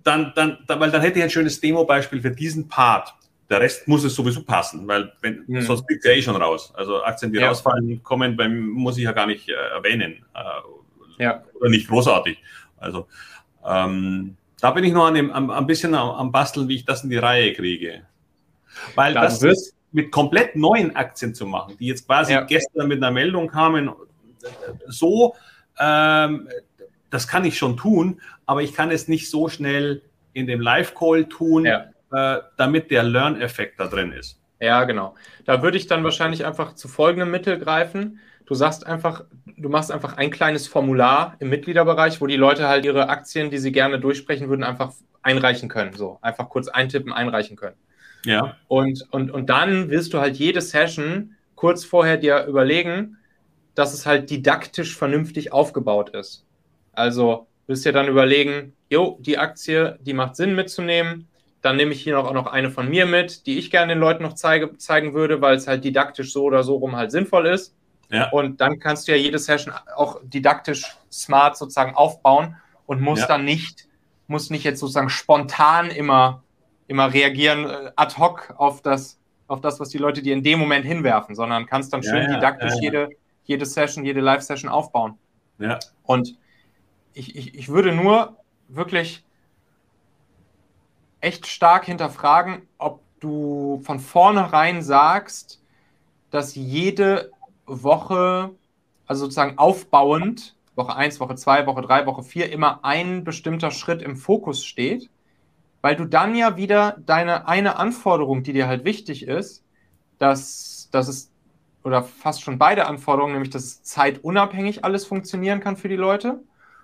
[0.04, 3.14] dann, dann, dann, weil dann hätte ich ein schönes Demo-Beispiel für diesen Part.
[3.50, 5.62] Der Rest muss es sowieso passen, weil wenn, mhm.
[5.62, 6.72] sonst fliegt ja eh schon raus.
[6.76, 7.48] Also Aktien, die ja.
[7.48, 10.24] rausfallen, kommen, beim, muss ich ja gar nicht äh, erwähnen.
[10.34, 11.42] Äh, ja.
[11.54, 12.38] Oder nicht großartig.
[12.76, 13.06] Also
[13.66, 16.84] ähm, da bin ich noch an dem, am, ein bisschen am, am, Basteln, wie ich
[16.84, 18.02] das in die Reihe kriege.
[18.94, 22.42] Weil Dann das ist mit komplett neuen Aktien zu machen, die jetzt quasi ja.
[22.42, 23.90] gestern mit einer Meldung kamen,
[24.86, 25.34] so,
[25.78, 26.48] ähm,
[27.10, 30.02] das kann ich schon tun, aber ich kann es nicht so schnell
[30.32, 31.86] in dem Live-Call tun, ja.
[32.12, 34.40] äh, damit der Learn-Effekt da drin ist.
[34.60, 35.14] Ja, genau.
[35.44, 38.20] Da würde ich dann wahrscheinlich einfach zu folgendem Mittel greifen.
[38.46, 39.24] Du sagst einfach,
[39.56, 43.58] du machst einfach ein kleines Formular im Mitgliederbereich, wo die Leute halt ihre Aktien, die
[43.58, 44.92] sie gerne durchsprechen würden, einfach
[45.22, 45.92] einreichen können.
[45.94, 47.76] So, einfach kurz eintippen, einreichen können.
[48.24, 48.56] Ja.
[48.66, 53.18] Und, und, und dann wirst du halt jede Session kurz vorher dir überlegen,
[53.74, 56.44] dass es halt didaktisch vernünftig aufgebaut ist.
[56.98, 61.28] Also wirst dir dann überlegen, jo, die Aktie, die macht Sinn mitzunehmen.
[61.60, 64.00] Dann nehme ich hier noch, auch noch eine von mir mit, die ich gerne den
[64.00, 67.46] Leuten noch zeige, zeigen würde, weil es halt didaktisch so oder so rum halt sinnvoll
[67.46, 67.74] ist.
[68.10, 68.30] Ja.
[68.30, 73.28] Und dann kannst du ja jede Session auch didaktisch smart sozusagen aufbauen und musst ja.
[73.28, 73.88] dann nicht,
[74.28, 76.42] musst nicht jetzt sozusagen spontan immer
[76.88, 80.58] immer reagieren äh, ad hoc auf das, auf das, was die Leute dir in dem
[80.58, 83.10] Moment hinwerfen, sondern kannst dann schön ja, didaktisch Jede,
[83.44, 85.14] jede Session, jede Live-Session aufbauen.
[85.58, 85.78] Ja.
[86.02, 86.36] Und
[87.18, 88.36] ich, ich, ich würde nur
[88.68, 89.24] wirklich
[91.20, 95.60] echt stark hinterfragen, ob du von vornherein sagst,
[96.30, 97.32] dass jede
[97.66, 98.50] Woche,
[99.06, 104.02] also sozusagen aufbauend, Woche 1, Woche 2, Woche 3, Woche 4, immer ein bestimmter Schritt
[104.02, 105.10] im Fokus steht
[105.80, 109.64] weil du dann ja wieder deine eine Anforderung, die dir halt wichtig ist,
[110.18, 111.30] dass, dass es,
[111.84, 116.40] oder fast schon beide Anforderungen, nämlich dass es zeitunabhängig alles funktionieren kann für die Leute.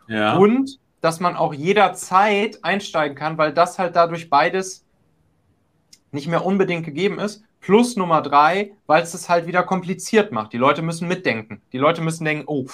[0.09, 0.37] Ja.
[0.37, 4.85] Und dass man auch jederzeit einsteigen kann, weil das halt dadurch beides
[6.13, 7.43] nicht mehr unbedingt gegeben ist.
[7.61, 10.53] Plus Nummer drei, weil es es halt wieder kompliziert macht.
[10.53, 11.63] Die Leute müssen mitdenken.
[11.73, 12.67] Die Leute müssen denken, oh,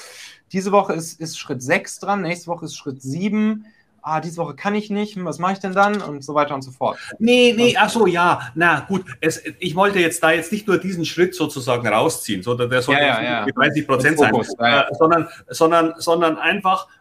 [0.52, 3.66] diese Woche ist, ist Schritt sechs dran, nächste Woche ist Schritt sieben
[4.02, 6.00] ah, diese Woche kann ich nicht, was mache ich denn dann?
[6.00, 6.98] Und so weiter und so fort.
[7.18, 9.04] Nee, nee, ach so, ja, na gut.
[9.20, 12.94] Es, ich wollte jetzt da jetzt nicht nur diesen Schritt sozusagen rausziehen, sondern der soll
[12.94, 13.46] ja, ja, ja.
[13.46, 16.99] 30 Prozent sein, ja, äh, sondern, sondern, sondern einfach hm,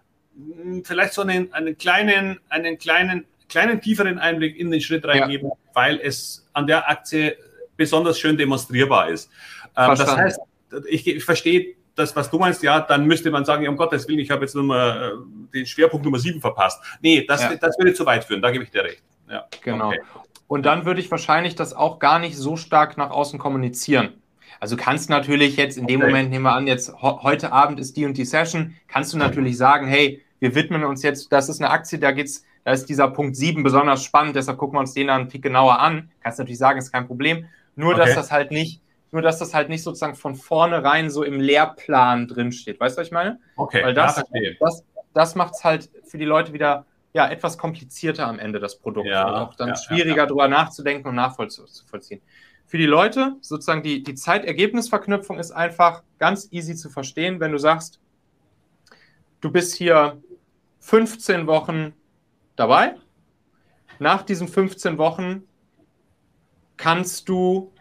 [0.83, 5.99] vielleicht so einen, einen kleinen, einen kleinen, kleinen tieferen Einblick in den Schritt reingeben, weil
[5.99, 7.37] es an der Aktie
[7.77, 9.29] besonders schön demonstrierbar ist.
[9.75, 10.39] Ähm, das heißt,
[10.87, 14.07] ich, ich verstehe das, was du meinst, ja, dann müsste man sagen, ja, um Gottes
[14.07, 15.11] Willen, ich habe jetzt Nummer, äh,
[15.53, 16.81] den Schwerpunkt Nummer 7 verpasst.
[17.01, 17.55] Nee, das, ja.
[17.55, 19.03] das würde zu weit führen, da gebe ich dir recht.
[19.29, 19.45] Ja.
[19.63, 19.87] Genau.
[19.87, 19.99] Okay.
[20.47, 24.13] Und dann würde ich wahrscheinlich das auch gar nicht so stark nach außen kommunizieren.
[24.59, 26.07] Also kannst natürlich jetzt in dem okay.
[26.07, 29.57] Moment, nehmen wir an, jetzt heute Abend ist die und die Session, kannst du natürlich
[29.57, 33.09] sagen, hey, wir widmen uns jetzt, das ist eine Aktie, da geht's, da ist dieser
[33.09, 36.11] Punkt 7 besonders spannend, deshalb gucken wir uns den dann viel genauer an.
[36.21, 37.45] Kannst natürlich sagen, ist kein Problem.
[37.75, 38.05] Nur, okay.
[38.05, 38.81] dass das halt nicht
[39.11, 42.79] nur dass das halt nicht sozusagen von vornherein so im Lehrplan drinsteht.
[42.79, 43.39] Weißt du, was ich meine?
[43.55, 44.83] Okay, Weil das, ja, das,
[45.13, 49.07] das macht es halt für die Leute wieder ja, etwas komplizierter am Ende, das Produkt.
[49.07, 52.21] Ja, und auch dann ja, schwieriger ja, drüber nachzudenken und nachvollziehen.
[52.67, 57.57] Für die Leute, sozusagen die, die Zeitergebnisverknüpfung ist einfach ganz easy zu verstehen, wenn du
[57.57, 57.99] sagst,
[59.41, 60.21] du bist hier
[60.79, 61.93] 15 Wochen
[62.55, 62.95] dabei.
[63.99, 65.43] Nach diesen 15 Wochen
[66.77, 67.73] kannst du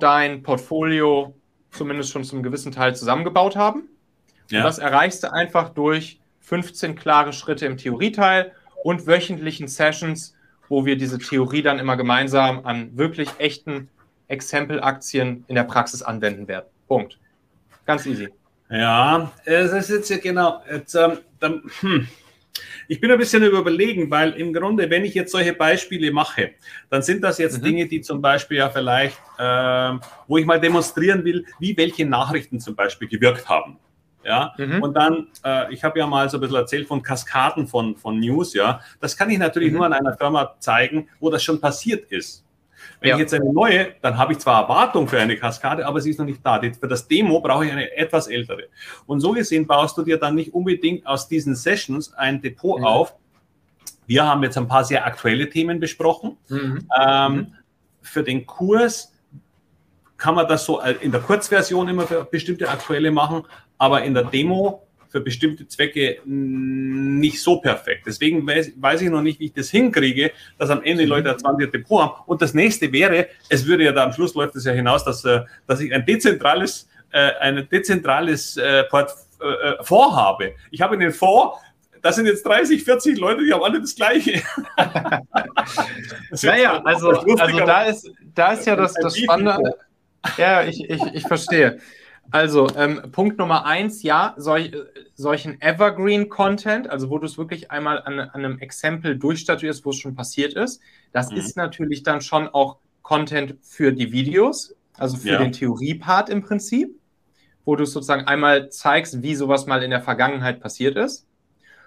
[0.00, 1.34] dein Portfolio
[1.70, 3.88] zumindest schon zum gewissen Teil zusammengebaut haben.
[4.50, 4.60] Ja.
[4.60, 10.34] Und das erreichst du einfach durch 15 klare Schritte im Theorieteil und wöchentlichen Sessions,
[10.68, 13.90] wo wir diese Theorie dann immer gemeinsam an wirklich echten
[14.28, 16.66] Exempel-Aktien in der Praxis anwenden werden.
[16.86, 17.18] Punkt.
[17.84, 18.28] Ganz easy.
[18.70, 20.62] Ja, es ist jetzt ja genau.
[20.70, 22.08] Jetzt, ähm, dann, hm.
[22.88, 26.52] Ich bin ein bisschen überlegen, weil im Grunde, wenn ich jetzt solche Beispiele mache,
[26.90, 27.64] dann sind das jetzt mhm.
[27.64, 32.60] Dinge, die zum Beispiel ja vielleicht, äh, wo ich mal demonstrieren will, wie welche Nachrichten
[32.60, 33.78] zum Beispiel gewirkt haben.
[34.24, 34.82] Ja, mhm.
[34.82, 38.18] und dann, äh, ich habe ja mal so ein bisschen erzählt von Kaskaden von, von
[38.18, 38.80] News, ja.
[39.00, 39.78] Das kann ich natürlich mhm.
[39.78, 42.44] nur an einer Firma zeigen, wo das schon passiert ist.
[43.00, 43.16] Wenn ja.
[43.16, 46.18] ich jetzt eine neue, dann habe ich zwar Erwartung für eine Kaskade, aber sie ist
[46.18, 46.60] noch nicht da.
[46.60, 48.64] Für das Demo brauche ich eine etwas ältere.
[49.06, 52.86] Und so gesehen baust du dir dann nicht unbedingt aus diesen Sessions ein Depot ja.
[52.86, 53.14] auf.
[54.06, 56.36] Wir haben jetzt ein paar sehr aktuelle Themen besprochen.
[56.48, 56.88] Mhm.
[57.00, 57.54] Ähm, mhm.
[58.02, 59.12] Für den Kurs
[60.16, 63.44] kann man das so in der Kurzversion immer für bestimmte aktuelle machen,
[63.78, 68.04] aber in der Demo für bestimmte Zwecke nicht so perfekt.
[68.06, 71.30] Deswegen weiß, weiß, ich noch nicht, wie ich das hinkriege, dass am Ende die Leute
[71.30, 72.22] ein 20 Depot haben.
[72.26, 75.24] Und das nächste wäre, es würde ja da am Schluss läuft es ja hinaus, dass,
[75.24, 80.54] äh, dass ich ein dezentrales, äh, ein dezentrales äh, Port, äh, Fonds habe.
[80.70, 81.58] Ich habe einen Fonds,
[82.02, 84.42] das sind jetzt 30, 40 Leute, die haben alle das Gleiche.
[86.42, 89.74] naja, also, also da, ist, da ist ja das, das Spannende.
[90.36, 91.78] Ja, ich, ich, ich verstehe.
[92.30, 94.72] Also, ähm, Punkt Nummer eins, ja, solch,
[95.14, 99.96] solchen Evergreen-Content, also wo du es wirklich einmal an, an einem Exempel durchstatuierst, wo es
[99.96, 100.80] schon passiert ist,
[101.12, 101.38] das mhm.
[101.38, 105.38] ist natürlich dann schon auch Content für die Videos, also für ja.
[105.38, 106.98] den Theorie-Part im Prinzip,
[107.64, 111.26] wo du sozusagen einmal zeigst, wie sowas mal in der Vergangenheit passiert ist.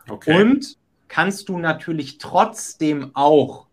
[0.10, 0.42] Okay.
[0.42, 0.78] Und
[1.08, 3.68] kannst du natürlich trotzdem auch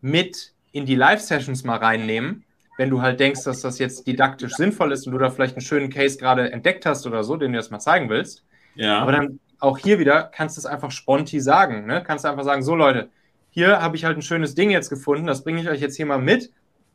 [0.00, 2.44] mit in die Live-Sessions mal reinnehmen,
[2.76, 5.64] wenn du halt denkst, dass das jetzt didaktisch sinnvoll ist und du da vielleicht einen
[5.64, 8.44] schönen Case gerade entdeckt hast oder so, den du jetzt mal zeigen willst.
[8.74, 9.00] Ja.
[9.00, 11.86] Aber dann auch hier wieder kannst du es einfach sponti sagen.
[11.86, 12.02] Ne?
[12.04, 13.10] Kannst du einfach sagen, so Leute,
[13.50, 16.06] hier habe ich halt ein schönes Ding jetzt gefunden, das bringe ich euch jetzt hier
[16.06, 16.50] mal mit,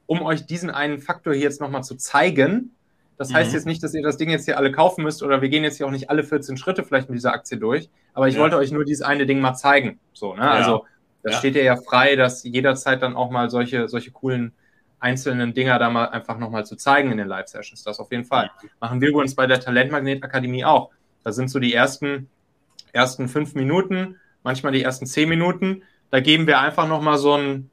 [0.07, 2.71] um euch diesen einen Faktor hier jetzt nochmal zu zeigen.
[3.17, 3.55] Das heißt mhm.
[3.55, 5.77] jetzt nicht, dass ihr das Ding jetzt hier alle kaufen müsst oder wir gehen jetzt
[5.77, 8.41] hier auch nicht alle 14 Schritte vielleicht mit dieser Aktie durch, aber ich ja.
[8.41, 9.99] wollte euch nur dieses eine Ding mal zeigen.
[10.13, 10.41] So, ne?
[10.41, 10.51] Ja.
[10.51, 10.85] Also
[11.23, 11.39] das ja.
[11.39, 14.53] steht ihr ja frei, dass jederzeit dann auch mal solche, solche coolen
[14.99, 17.83] einzelnen Dinger da mal einfach nochmal zu zeigen in den Live-Sessions.
[17.83, 18.51] Das auf jeden Fall.
[18.79, 20.91] Machen wir uns bei der Talentmagnet-Akademie auch.
[21.23, 22.29] Da sind so die ersten,
[22.93, 25.83] ersten fünf Minuten, manchmal die ersten zehn Minuten.
[26.09, 27.69] Da geben wir einfach nochmal so einen,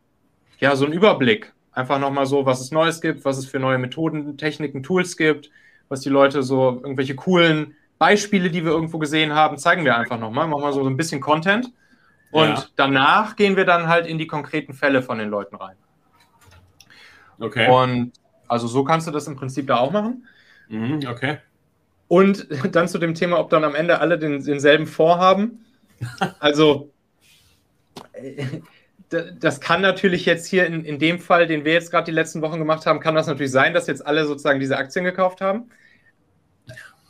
[0.58, 1.52] ja, so einen Überblick.
[1.72, 5.50] Einfach nochmal so, was es Neues gibt, was es für neue Methoden, Techniken, Tools gibt,
[5.88, 10.18] was die Leute so, irgendwelche coolen Beispiele, die wir irgendwo gesehen haben, zeigen wir einfach
[10.18, 10.46] nochmal.
[10.46, 11.72] Machen wir so ein bisschen Content.
[12.30, 12.64] Und ja.
[12.76, 15.76] danach gehen wir dann halt in die konkreten Fälle von den Leuten rein.
[17.38, 17.68] Okay.
[17.70, 18.12] Und
[18.48, 20.26] also so kannst du das im Prinzip da auch machen.
[20.68, 21.38] Mhm, okay.
[22.08, 25.64] Und dann zu dem Thema, ob dann am Ende alle den, denselben vorhaben.
[26.38, 26.92] Also,
[29.40, 32.42] das kann natürlich jetzt hier in, in dem Fall, den wir jetzt gerade die letzten
[32.42, 35.70] Wochen gemacht haben, kann das natürlich sein, dass jetzt alle sozusagen diese Aktien gekauft haben.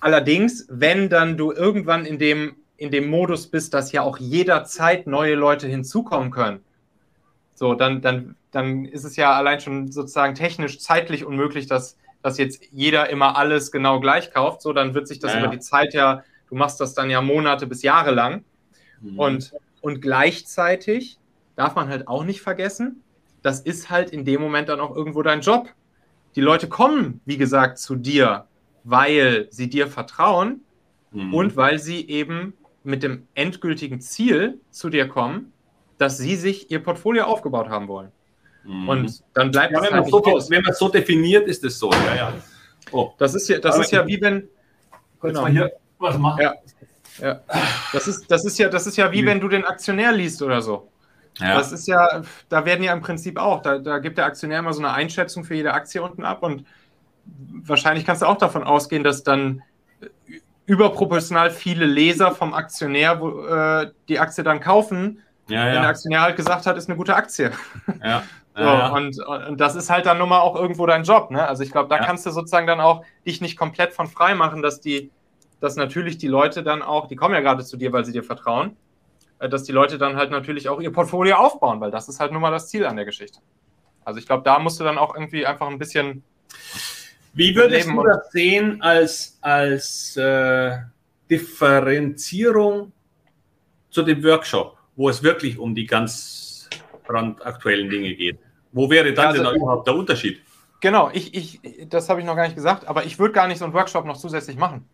[0.00, 5.06] Allerdings, wenn dann du irgendwann in dem, in dem Modus bist, dass ja auch jederzeit
[5.06, 6.60] neue Leute hinzukommen können,
[7.54, 12.38] so, dann, dann, dann ist es ja allein schon sozusagen technisch zeitlich unmöglich, dass, dass
[12.38, 14.62] jetzt jeder immer alles genau gleich kauft.
[14.62, 17.20] So, dann wird sich das ja, über die Zeit ja, du machst das dann ja
[17.20, 18.44] Monate bis Jahre lang.
[19.00, 19.18] Mhm.
[19.18, 21.18] Und, und gleichzeitig
[21.56, 23.02] darf man halt auch nicht vergessen,
[23.42, 25.68] das ist halt in dem Moment dann auch irgendwo dein Job.
[26.36, 28.46] Die Leute kommen, wie gesagt, zu dir,
[28.84, 30.60] weil sie dir vertrauen
[31.10, 31.34] mhm.
[31.34, 35.52] und weil sie eben mit dem endgültigen Ziel zu dir kommen,
[35.98, 38.12] dass sie sich ihr Portfolio aufgebaut haben wollen.
[38.64, 38.88] Mhm.
[38.88, 41.90] Und dann bleibt ja, es halt so, Wenn man es so definiert, ist es so.
[41.92, 42.32] Ja, ja.
[42.92, 43.12] Oh.
[43.18, 44.48] Das ist ja, das ist ja wie wenn.
[45.20, 45.46] Genau.
[45.46, 46.42] Hier was machen.
[46.42, 46.54] Ja.
[47.20, 47.40] Ja.
[47.92, 49.26] Das ist, das ist ja, das ist ja wie mhm.
[49.26, 50.90] wenn du den Aktionär liest oder so.
[51.38, 51.56] Ja.
[51.56, 54.72] Das ist ja, da werden ja im Prinzip auch, da, da gibt der Aktionär immer
[54.72, 56.64] so eine Einschätzung für jede Aktie unten ab und
[57.24, 59.62] wahrscheinlich kannst du auch davon ausgehen, dass dann
[60.66, 65.74] überproportional viele Leser vom Aktionär wo, äh, die Aktie dann kaufen, ja, ja.
[65.74, 67.50] wenn der Aktionär halt gesagt hat, ist eine gute Aktie.
[68.02, 68.22] Ja.
[68.56, 71.30] So, ja, und, und, das ist halt dann nun mal auch irgendwo dein Job.
[71.30, 71.46] Ne?
[71.46, 74.62] Also ich glaube, da kannst du sozusagen dann auch dich nicht komplett von frei machen,
[74.62, 75.10] dass die,
[75.60, 78.22] dass natürlich die Leute dann auch, die kommen ja gerade zu dir, weil sie dir
[78.22, 78.76] vertrauen,
[79.40, 82.30] äh, dass die Leute dann halt natürlich auch ihr Portfolio aufbauen, weil das ist halt
[82.30, 83.40] nun mal das Ziel an der Geschichte.
[84.04, 86.22] Also ich glaube, da musst du dann auch irgendwie einfach ein bisschen.
[87.32, 90.76] Wie würdest du das sehen als, als äh,
[91.28, 92.92] Differenzierung
[93.90, 94.78] zu dem Workshop?
[94.96, 96.68] wo es wirklich um die ganz
[97.06, 98.38] brandaktuellen Dinge geht.
[98.74, 100.42] Wo wäre dann also, denn überhaupt der Unterschied?
[100.80, 103.58] Genau, ich, ich, das habe ich noch gar nicht gesagt, aber ich würde gar nicht
[103.58, 104.86] so einen Workshop noch zusätzlich machen.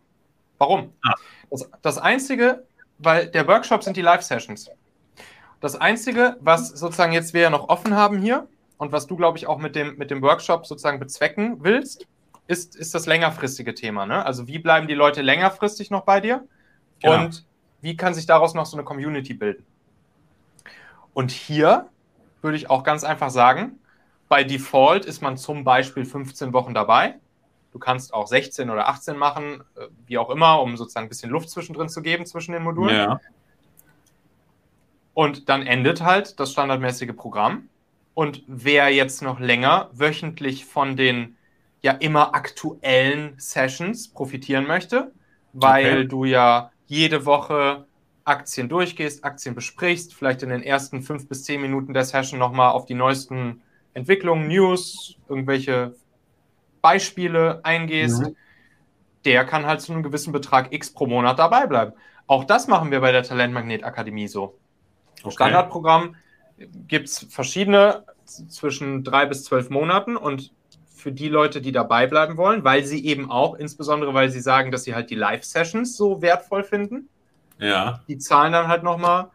[0.57, 0.93] Warum?
[1.03, 1.15] Ah.
[1.49, 2.63] Das, das Einzige,
[2.99, 4.69] weil der Workshop sind die Live-Sessions.
[5.59, 9.37] Das Einzige, was sozusagen jetzt wir ja noch offen haben hier und was du, glaube
[9.37, 12.07] ich, auch mit dem, mit dem Workshop sozusagen bezwecken willst,
[12.47, 14.05] ist, ist das längerfristige Thema.
[14.05, 14.25] Ne?
[14.25, 16.47] Also wie bleiben die Leute längerfristig noch bei dir?
[17.01, 17.25] Genau.
[17.25, 17.45] Und
[17.81, 19.65] wie kann sich daraus noch so eine Community bilden?
[21.13, 21.89] Und hier
[22.41, 23.79] würde ich auch ganz einfach sagen,
[24.29, 27.15] bei Default ist man zum Beispiel 15 Wochen dabei.
[27.71, 31.29] Du kannst auch 16 oder 18 machen, äh, wie auch immer, um sozusagen ein bisschen
[31.29, 32.95] Luft zwischendrin zu geben zwischen den Modulen.
[32.95, 33.19] Ja.
[35.13, 37.69] Und dann endet halt das standardmäßige Programm.
[38.13, 41.37] Und wer jetzt noch länger wöchentlich von den
[41.81, 45.11] ja immer aktuellen Sessions profitieren möchte,
[45.53, 46.07] weil okay.
[46.07, 47.85] du ja jede Woche
[48.23, 52.71] Aktien durchgehst, Aktien besprichst, vielleicht in den ersten fünf bis zehn Minuten der Session nochmal
[52.71, 53.61] auf die neuesten
[53.93, 55.95] Entwicklungen, News, irgendwelche
[56.81, 58.35] Beispiele eingehst, mhm.
[59.25, 61.93] der kann halt zu einem gewissen Betrag X pro Monat dabei bleiben.
[62.27, 64.57] Auch das machen wir bei der Talentmagnet Akademie so.
[65.23, 65.31] Okay.
[65.31, 66.15] Standardprogramm
[66.87, 70.53] gibt es verschiedene zwischen drei bis zwölf Monaten und
[70.89, 74.71] für die Leute, die dabei bleiben wollen, weil sie eben auch, insbesondere weil sie sagen,
[74.71, 77.09] dass sie halt die Live-Sessions so wertvoll finden,
[77.61, 78.01] ja.
[78.07, 79.29] die zahlen dann halt nochmal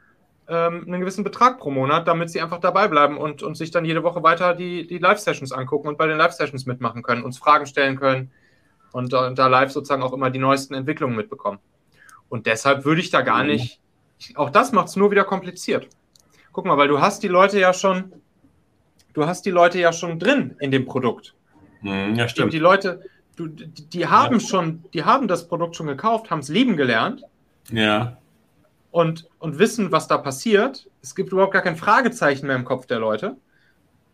[0.49, 3.85] ähm, einen gewissen Betrag pro Monat, damit sie einfach dabei bleiben und, und sich dann
[3.85, 7.67] jede Woche weiter die, die Live-Sessions angucken und bei den Live-Sessions mitmachen können, uns Fragen
[7.67, 8.31] stellen können
[8.93, 11.59] und, und da live sozusagen auch immer die neuesten Entwicklungen mitbekommen.
[12.29, 13.51] Und deshalb würde ich da gar mhm.
[13.51, 13.81] nicht,
[14.35, 15.89] auch das macht es nur wieder kompliziert.
[16.53, 18.13] Guck mal, weil du hast die Leute ja schon,
[19.13, 21.35] du hast die Leute ja schon drin in dem Produkt.
[21.83, 22.53] Mhm, ja, stimmt.
[22.53, 23.03] Die, die Leute,
[23.37, 24.41] du, die, die haben ja.
[24.41, 27.23] schon, die haben das Produkt schon gekauft, haben es lieben gelernt.
[27.71, 28.19] Ja.
[28.91, 30.89] Und, und wissen, was da passiert.
[31.03, 33.37] Es gibt überhaupt gar kein Fragezeichen mehr im Kopf der Leute.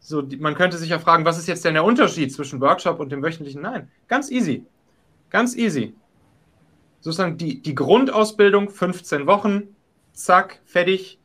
[0.00, 2.98] So, die, man könnte sich ja fragen, was ist jetzt denn der Unterschied zwischen Workshop
[2.98, 3.62] und dem wöchentlichen?
[3.62, 4.66] Nein, ganz easy.
[5.30, 5.94] Ganz easy.
[7.00, 9.74] Sozusagen die, die Grundausbildung, 15 Wochen,
[10.12, 11.18] zack, fertig,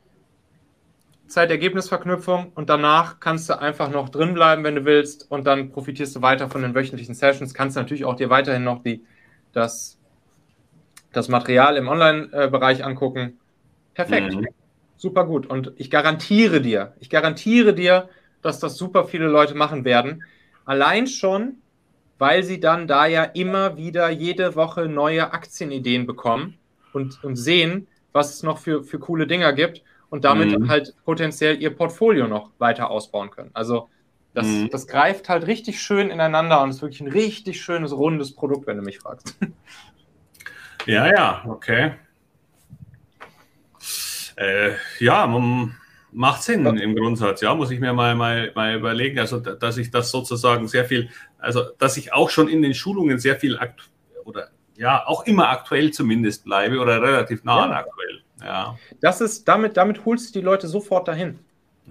[1.28, 6.16] Zeitergebnisverknüpfung und danach kannst du einfach noch drin bleiben, wenn du willst, und dann profitierst
[6.16, 7.54] du weiter von den wöchentlichen Sessions.
[7.54, 9.04] Kannst natürlich auch dir weiterhin noch die,
[9.52, 9.97] das,
[11.14, 13.40] das Material im Online-Bereich angucken.
[13.94, 14.36] Perfekt.
[14.36, 14.48] Mhm.
[14.98, 15.48] Super gut.
[15.48, 18.10] Und ich garantiere dir, ich garantiere dir,
[18.42, 20.24] dass das super viele Leute machen werden.
[20.66, 21.58] Allein schon,
[22.18, 26.58] weil sie dann da ja immer wieder jede Woche neue Aktienideen bekommen
[26.94, 30.70] und, und sehen, was es noch für, für coole Dinger gibt und damit mhm.
[30.70, 33.52] halt potenziell ihr Portfolio noch weiter ausbauen können.
[33.54, 33.90] Also
[34.34, 34.70] das, mhm.
[34.72, 38.78] das greift halt richtig schön ineinander und ist wirklich ein richtig schönes, rundes Produkt, wenn
[38.78, 39.38] du mich fragst.
[40.88, 41.92] Ja, ja, okay.
[44.36, 45.28] Äh, ja,
[46.12, 49.20] macht Sinn im Grundsatz, ja, muss ich mir mal, mal, mal überlegen.
[49.20, 53.20] Also, dass ich das sozusagen sehr viel, also, dass ich auch schon in den Schulungen
[53.20, 53.60] sehr viel
[54.26, 58.22] oder ja, auch immer aktuell zumindest bleibe oder relativ nah an aktuell.
[58.44, 58.78] Ja.
[59.02, 61.40] Das ist, damit, damit holst du die Leute sofort dahin.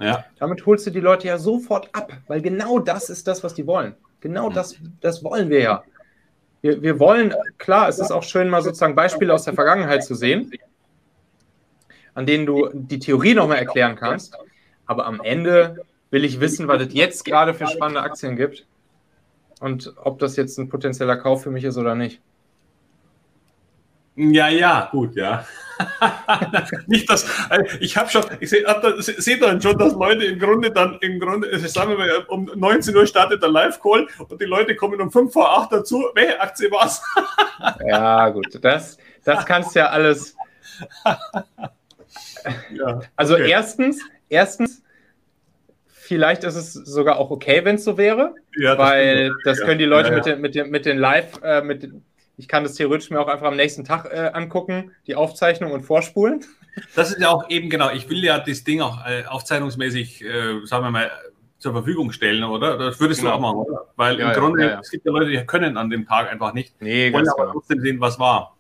[0.01, 0.25] Ja.
[0.39, 3.67] Damit holst du die Leute ja sofort ab, weil genau das ist das, was die
[3.67, 3.97] wollen.
[4.21, 5.85] Genau das, das wollen wir ja.
[6.67, 10.17] Wir, wir wollen, klar, es ist auch schön, mal sozusagen Beispiele aus der Vergangenheit zu
[10.17, 10.51] sehen,
[12.14, 14.37] an denen du die Theorie nochmal erklären kannst.
[14.85, 18.67] Aber am Ende will ich wissen, was es jetzt gerade für spannende Aktien gibt
[19.61, 22.21] und ob das jetzt ein potenzieller Kauf für mich ist oder nicht.
[24.17, 25.47] Ja, ja, gut, ja.
[26.87, 28.64] nicht das, äh, ich habe schon, ich sehe
[28.99, 32.97] seh dann schon, dass Leute im Grunde dann, im Grunde, sagen wir mal, um 19
[32.97, 36.70] Uhr startet der Live-Call und die Leute kommen um 5 vor 8 dazu, welche Aktie
[36.70, 37.03] war's?
[37.87, 40.37] ja, gut, das, das kannst du ja alles.
[42.72, 43.51] ja, also okay.
[43.51, 44.83] erstens, erstens,
[45.87, 49.79] vielleicht ist es sogar auch okay, wenn es so wäre, ja, das weil das können
[49.79, 52.05] die Leute ja, mit, den, mit, den, mit den Live, äh, mit den
[52.37, 55.82] ich kann das theoretisch mir auch einfach am nächsten Tag äh, angucken, die Aufzeichnung und
[55.82, 56.45] vorspulen.
[56.95, 57.91] Das ist ja auch eben genau.
[57.93, 61.11] Ich will ja das Ding auch äh, aufzeichnungsmäßig, äh, sagen wir mal,
[61.59, 62.76] zur Verfügung stellen, oder?
[62.76, 63.32] Das würdest genau.
[63.32, 63.87] du auch machen, oder?
[63.97, 64.80] Weil ja, im Grunde, ja, ja.
[64.80, 66.80] es gibt ja Leute, die können an dem Tag einfach nicht.
[66.82, 67.53] Nee, wollen aber genau.
[67.53, 68.57] trotzdem sehen, was war.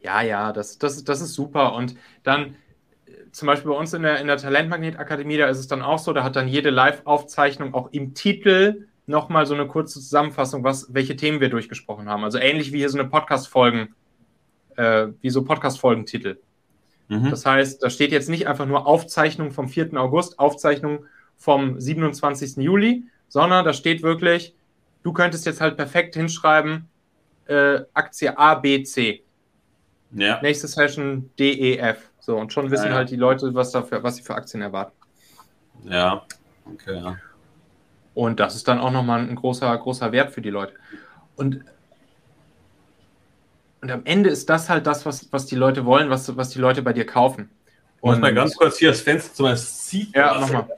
[0.00, 1.74] Ja, ja, das, das, das ist super.
[1.74, 2.54] Und dann
[3.06, 5.98] äh, zum Beispiel bei uns in der, in der Talentmagnet-Akademie, da ist es dann auch
[5.98, 10.92] so, da hat dann jede Live-Aufzeichnung auch im Titel nochmal so eine kurze Zusammenfassung, was,
[10.92, 12.24] welche Themen wir durchgesprochen haben.
[12.24, 13.94] Also ähnlich wie hier so eine Podcast-Folgen,
[14.76, 16.38] äh, wie so Podcast-Folgentitel.
[17.08, 17.30] Mhm.
[17.30, 19.94] Das heißt, da steht jetzt nicht einfach nur Aufzeichnung vom 4.
[19.94, 21.04] August, Aufzeichnung
[21.36, 22.56] vom 27.
[22.56, 24.54] Juli, sondern da steht wirklich,
[25.02, 26.88] du könntest jetzt halt perfekt hinschreiben,
[27.46, 29.22] äh, Aktie A, B, C.
[30.12, 30.40] Ja.
[30.42, 32.10] Nächste Session D, E, F.
[32.18, 32.96] So, und schon wissen ja, ja.
[32.96, 34.92] halt die Leute, was, dafür, was sie für Aktien erwarten.
[35.84, 36.24] Ja,
[36.64, 37.16] okay, ja.
[38.16, 40.72] Und das ist dann auch nochmal ein großer, großer Wert für die Leute.
[41.36, 41.60] Und,
[43.82, 46.58] und am Ende ist das halt das, was, was die Leute wollen, was, was die
[46.58, 47.50] Leute bei dir kaufen.
[48.00, 50.16] Und muss mal ganz kurz hier das Fenster zum sieht.
[50.16, 50.68] Ja, mach mal.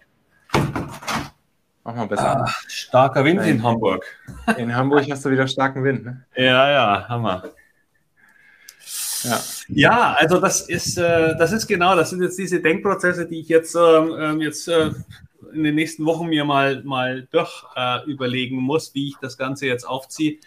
[1.84, 2.44] Mach mal besser.
[2.44, 3.50] Ah, starker Wind Nein.
[3.50, 4.04] in Hamburg.
[4.56, 6.24] In Hamburg hast du wieder starken Wind, ne?
[6.34, 7.44] Ja, ja, Hammer.
[9.22, 9.40] Ja.
[9.68, 13.48] ja, also das ist, äh, das ist genau, das sind jetzt diese Denkprozesse, die ich
[13.48, 14.90] jetzt, ähm, ähm jetzt äh,
[15.52, 19.66] in den nächsten Wochen mir mal, mal durch äh, überlegen muss, wie ich das Ganze
[19.66, 20.38] jetzt aufziehe.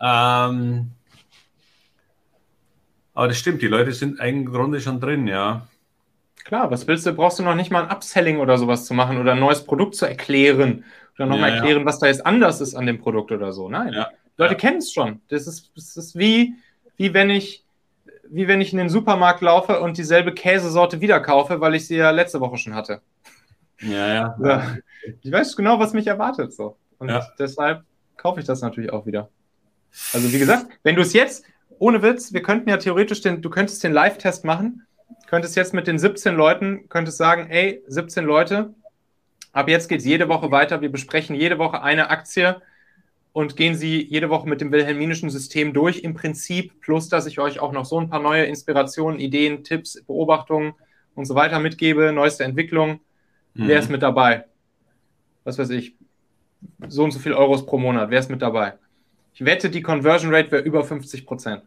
[0.00, 0.90] Ähm,
[3.14, 5.66] aber das stimmt, die Leute sind im Grunde schon drin, ja.
[6.44, 7.12] Klar, was willst du?
[7.12, 9.96] Brauchst du noch nicht mal ein Upselling oder sowas zu machen oder ein neues Produkt
[9.96, 10.84] zu erklären
[11.16, 11.86] oder nochmal ja, erklären, ja.
[11.86, 13.68] was da jetzt anders ist an dem Produkt oder so.
[13.68, 13.92] Nein.
[13.92, 14.10] Ja.
[14.36, 14.58] Leute ja.
[14.58, 15.20] kennen es schon.
[15.28, 16.54] Das ist, das ist wie,
[16.96, 17.64] wie wenn ich
[18.30, 21.96] wie wenn ich in den Supermarkt laufe und dieselbe Käsesorte wieder kaufe, weil ich sie
[21.96, 23.00] ja letzte Woche schon hatte.
[23.80, 24.36] Ja, ja.
[24.42, 24.76] ja.
[25.22, 26.52] Ich weiß genau, was mich erwartet.
[26.52, 26.76] So.
[26.98, 27.26] Und ja.
[27.38, 27.84] deshalb
[28.16, 29.28] kaufe ich das natürlich auch wieder.
[30.12, 31.44] Also, wie gesagt, wenn du es jetzt,
[31.78, 34.86] ohne Witz, wir könnten ja theoretisch den, du könntest den Live-Test machen,
[35.26, 38.74] könntest jetzt mit den 17 Leuten, könntest sagen, ey, 17 Leute,
[39.52, 42.60] ab jetzt geht es jede Woche weiter, wir besprechen jede Woche eine Aktie
[43.32, 47.38] und gehen sie jede Woche mit dem wilhelminischen System durch im Prinzip, plus dass ich
[47.38, 50.74] euch auch noch so ein paar neue Inspirationen, Ideen, Tipps, Beobachtungen
[51.14, 53.00] und so weiter mitgebe, neueste Entwicklung.
[53.56, 53.68] Mhm.
[53.68, 54.44] Wer ist mit dabei?
[55.44, 55.94] Was weiß ich,
[56.88, 58.74] so und so viel Euros pro Monat, wer ist mit dabei?
[59.32, 61.62] Ich wette, die Conversion Rate wäre über 50 Prozent.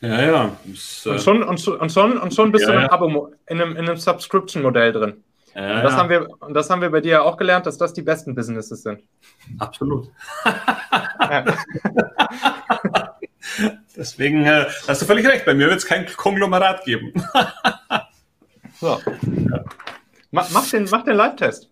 [0.00, 0.56] Ja, ja.
[0.64, 3.60] Das, und, schon, und, und, schon, und schon bist ja, du in einem, Abo, in
[3.60, 5.24] einem, in einem Subscription-Modell drin.
[5.54, 5.98] Ja, und, das ja.
[5.98, 8.34] haben wir, und das haben wir bei dir ja auch gelernt, dass das die besten
[8.34, 9.02] Businesses sind.
[9.58, 10.10] Absolut.
[13.96, 17.12] Deswegen äh, hast du völlig recht, bei mir wird es kein Konglomerat geben.
[18.80, 19.00] so.
[19.50, 19.64] Ja.
[20.30, 21.70] Mach, mach, den, mach den Live-Test.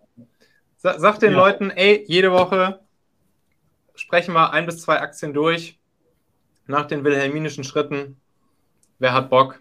[0.76, 2.80] Sag, sag den Leuten, ey, jede Woche
[3.94, 5.78] sprechen wir ein bis zwei Aktien durch
[6.66, 8.20] nach den wilhelminischen Schritten.
[8.98, 9.60] Wer hat Bock?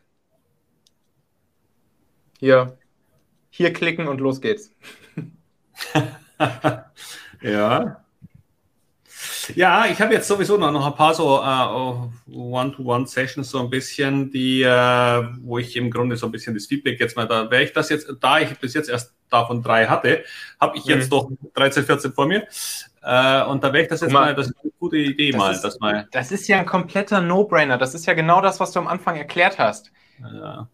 [2.39, 2.78] Hier,
[3.49, 4.72] hier klicken und los geht's.
[7.41, 8.03] ja.
[9.56, 14.32] Ja, ich habe jetzt sowieso noch, noch ein paar so uh, One-to-One-Sessions, so ein bisschen,
[14.32, 17.64] die, uh, wo ich im Grunde so ein bisschen das Feedback jetzt mal da, wäre
[17.64, 20.24] ich das jetzt, da ich bis jetzt erst davon drei hatte,
[20.60, 21.10] habe ich jetzt mhm.
[21.10, 22.47] doch 13, 14 vor mir.
[23.04, 25.39] Uh, und da wäre ich das jetzt mal, mal, das ist eine gute Idee das
[25.39, 26.08] mal, ist, das mal.
[26.12, 27.78] Das ist ja ein kompletter No-Brainer.
[27.78, 29.91] Das ist ja genau das, was du am Anfang erklärt hast.
[30.20, 30.68] Ja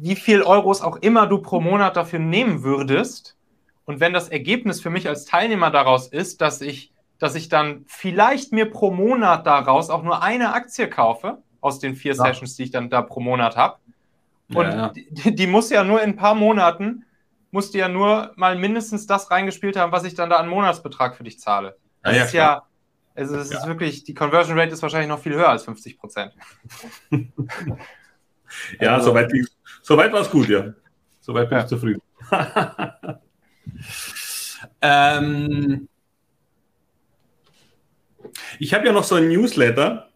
[0.00, 3.36] wie viel Euros auch immer du pro Monat dafür nehmen würdest.
[3.84, 7.84] Und wenn das Ergebnis für mich als Teilnehmer daraus ist, dass ich, dass ich dann
[7.86, 12.24] vielleicht mir pro Monat daraus auch nur eine Aktie kaufe, aus den vier ja.
[12.24, 13.78] Sessions, die ich dann da pro Monat habe.
[14.48, 14.88] Und ja, ja.
[14.90, 17.06] Die, die, muss ja nur in ein paar Monaten,
[17.50, 21.16] musst du ja nur mal mindestens das reingespielt haben, was ich dann da an Monatsbetrag
[21.16, 21.76] für dich zahle.
[22.02, 22.64] Das ist ja,
[23.14, 26.32] also es ist wirklich, die Conversion Rate ist wahrscheinlich noch viel höher als 50 Prozent.
[28.80, 29.46] ja, also, soweit die
[29.80, 30.72] Soweit war es gut, ja.
[31.20, 31.64] Soweit bin ja.
[31.64, 32.02] ich zufrieden.
[34.82, 35.88] ähm,
[38.58, 40.08] ich habe ja noch so ein Newsletter,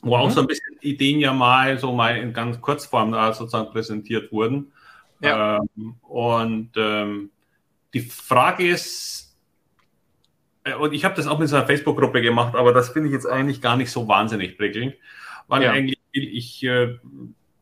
[0.00, 0.32] wo auch mhm.
[0.32, 4.72] so ein bisschen Ideen ja mal so mal in ganz Kurzform da sozusagen präsentiert wurden.
[5.20, 5.58] Ja.
[5.76, 7.30] Ähm, und ähm,
[7.94, 9.36] die Frage ist,
[10.64, 13.14] äh, und ich habe das auch mit so einer Facebook-Gruppe gemacht, aber das finde ich
[13.14, 14.94] jetzt eigentlich gar nicht so wahnsinnig prickelnd,
[15.48, 15.70] weil ja.
[15.70, 16.98] eigentlich ich äh,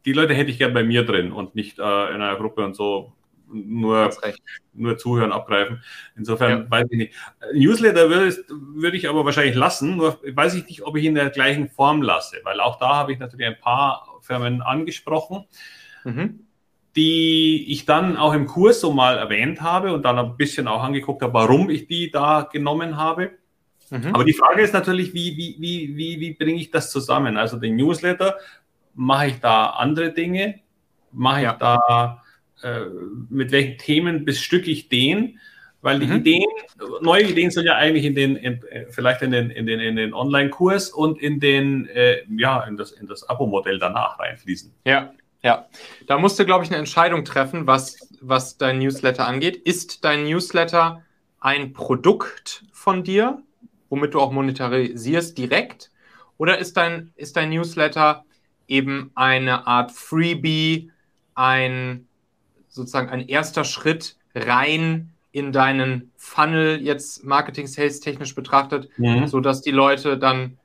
[0.05, 2.75] die Leute hätte ich gern bei mir drin und nicht äh, in einer Gruppe und
[2.75, 3.13] so
[3.53, 4.11] nur,
[4.73, 5.83] nur zuhören, abgreifen.
[6.17, 6.71] Insofern ja.
[6.71, 7.15] weiß ich nicht.
[7.55, 11.31] Newsletter würde, würde ich aber wahrscheinlich lassen, nur weiß ich nicht, ob ich in der
[11.31, 15.45] gleichen Form lasse, weil auch da habe ich natürlich ein paar Firmen angesprochen,
[16.05, 16.47] mhm.
[16.97, 20.83] die ich dann auch im Kurs so mal erwähnt habe und dann ein bisschen auch
[20.83, 23.33] angeguckt habe, warum ich die da genommen habe.
[23.91, 24.15] Mhm.
[24.15, 27.37] Aber die Frage ist natürlich, wie, wie, wie, wie, wie bringe ich das zusammen?
[27.37, 28.37] Also den Newsletter
[28.95, 30.61] mache ich da andere Dinge?
[31.13, 31.53] Mache ja.
[31.53, 32.23] ich da,
[32.63, 32.81] äh,
[33.29, 35.39] mit welchen Themen bestücke ich den?
[35.83, 36.17] Weil die mhm.
[36.17, 36.51] Ideen,
[37.01, 40.13] neue Ideen sind ja eigentlich in den, in, vielleicht in den, in den, in den
[40.13, 44.73] Online-Kurs und in den, äh, ja, in das, in das Abo-Modell danach reinfließen.
[44.85, 45.67] Ja, ja.
[46.07, 49.57] Da musst du, glaube ich, eine Entscheidung treffen, was, was dein Newsletter angeht.
[49.57, 51.03] Ist dein Newsletter
[51.41, 53.43] ein Produkt von dir,
[53.89, 55.91] womit du auch monetarisierst direkt?
[56.37, 58.25] Oder ist dein, ist dein Newsletter
[58.69, 60.91] eben eine Art Freebie,
[61.35, 62.07] ein
[62.81, 69.27] sozusagen ein erster Schritt rein in deinen Funnel, jetzt Marketing, Sales technisch betrachtet, mhm.
[69.27, 70.59] sodass die Leute dann,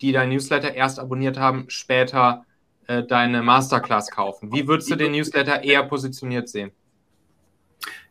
[0.00, 2.44] die dein Newsletter erst abonniert haben, später
[2.86, 4.52] äh, deine Masterclass kaufen.
[4.52, 6.72] Wie würdest du den Newsletter eher positioniert sehen?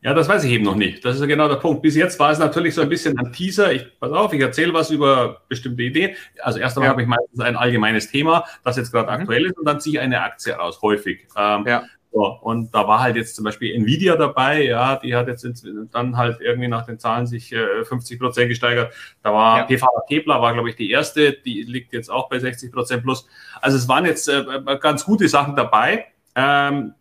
[0.02, 1.04] Ja, das weiß ich eben noch nicht.
[1.04, 1.82] Das ist ja genau der Punkt.
[1.82, 3.74] Bis jetzt war es natürlich so ein bisschen ein Teaser.
[3.74, 6.16] Ich, pass auf, ich erzähle was über bestimmte Ideen.
[6.42, 6.92] Also erst einmal ja.
[6.92, 9.22] habe ich meistens ein allgemeines Thema, das jetzt gerade mhm.
[9.22, 11.28] aktuell ist, und dann ziehe ich eine Aktie raus, häufig.
[11.36, 11.84] Ähm, ja.
[12.18, 15.46] So, und da war halt jetzt zum Beispiel Nvidia dabei, ja, die hat jetzt
[15.92, 18.92] dann halt irgendwie nach den Zahlen sich äh, 50 Prozent gesteigert.
[19.22, 19.66] Da war ja.
[19.66, 23.28] PVA Kepler, war glaube ich die erste, die liegt jetzt auch bei 60 Prozent plus.
[23.62, 24.44] Also es waren jetzt äh,
[24.82, 26.06] ganz gute Sachen dabei.
[26.34, 26.96] Ähm,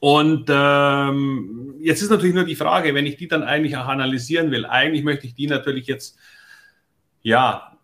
[0.00, 4.50] und ähm, jetzt ist natürlich nur die Frage, wenn ich die dann eigentlich auch analysieren
[4.50, 6.18] will, eigentlich möchte ich die natürlich jetzt,
[7.22, 7.76] ja,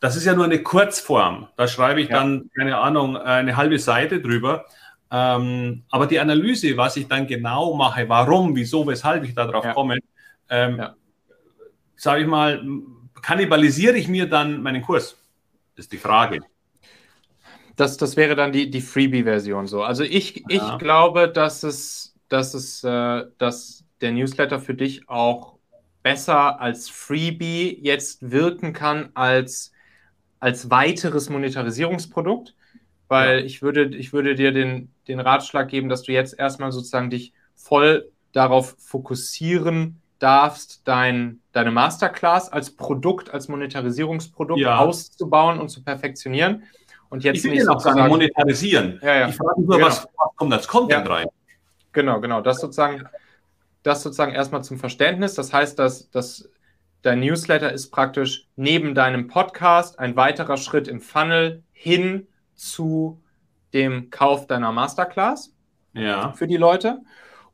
[0.00, 1.46] das ist ja nur eine Kurzform.
[1.56, 2.16] Da schreibe ich ja.
[2.18, 4.64] dann, keine Ahnung, eine halbe Seite drüber.
[5.14, 9.74] Ähm, aber die Analyse, was ich dann genau mache, warum, wieso, weshalb ich darauf ja.
[9.74, 9.98] komme,
[10.48, 10.96] ähm, ja.
[11.96, 12.64] sage ich mal,
[13.20, 15.18] kannibalisiere ich mir dann meinen Kurs?
[15.76, 16.40] Ist die Frage.
[17.76, 19.82] Das, das wäre dann die, die Freebie-Version so.
[19.82, 20.74] Also ich, ja.
[20.74, 25.58] ich glaube, dass es, dass es, äh, dass der Newsletter für dich auch
[26.02, 29.72] besser als Freebie jetzt wirken kann als,
[30.40, 32.54] als weiteres Monetarisierungsprodukt,
[33.12, 33.44] weil ja.
[33.44, 37.34] ich, würde, ich würde dir den, den Ratschlag geben, dass du jetzt erstmal sozusagen dich
[37.54, 44.78] voll darauf fokussieren darfst, dein, deine Masterclass als Produkt, als Monetarisierungsprodukt ja.
[44.78, 46.62] auszubauen und zu perfektionieren.
[47.10, 48.98] Und jetzt ich will nicht auch sagen, monetarisieren.
[49.02, 49.28] Ja, ja.
[49.28, 49.88] Ich frage nur, genau.
[49.88, 51.12] was, was kommt als Content ja.
[51.12, 51.26] rein?
[51.92, 52.40] Genau, genau.
[52.40, 53.04] Das sozusagen,
[53.82, 55.34] das sozusagen erstmal zum Verständnis.
[55.34, 56.48] Das heißt, dass, dass
[57.02, 63.22] dein Newsletter ist praktisch neben deinem Podcast ein weiterer Schritt im Funnel hin zu
[63.72, 65.54] dem Kauf deiner Masterclass
[65.94, 66.32] ja.
[66.32, 67.00] für die Leute.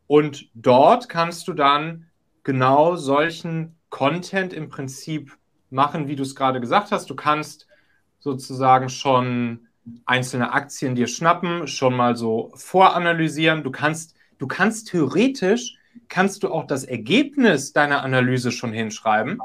[0.06, 2.06] Und dort kannst du dann
[2.42, 5.36] genau solchen Content im Prinzip
[5.70, 7.10] machen, wie du es gerade gesagt hast.
[7.10, 7.66] Du kannst
[8.18, 9.68] sozusagen schon
[10.04, 13.62] einzelne Aktien dir schnappen, schon mal so voranalysieren.
[13.62, 15.76] Du kannst, du kannst theoretisch,
[16.08, 19.38] kannst du auch das Ergebnis deiner Analyse schon hinschreiben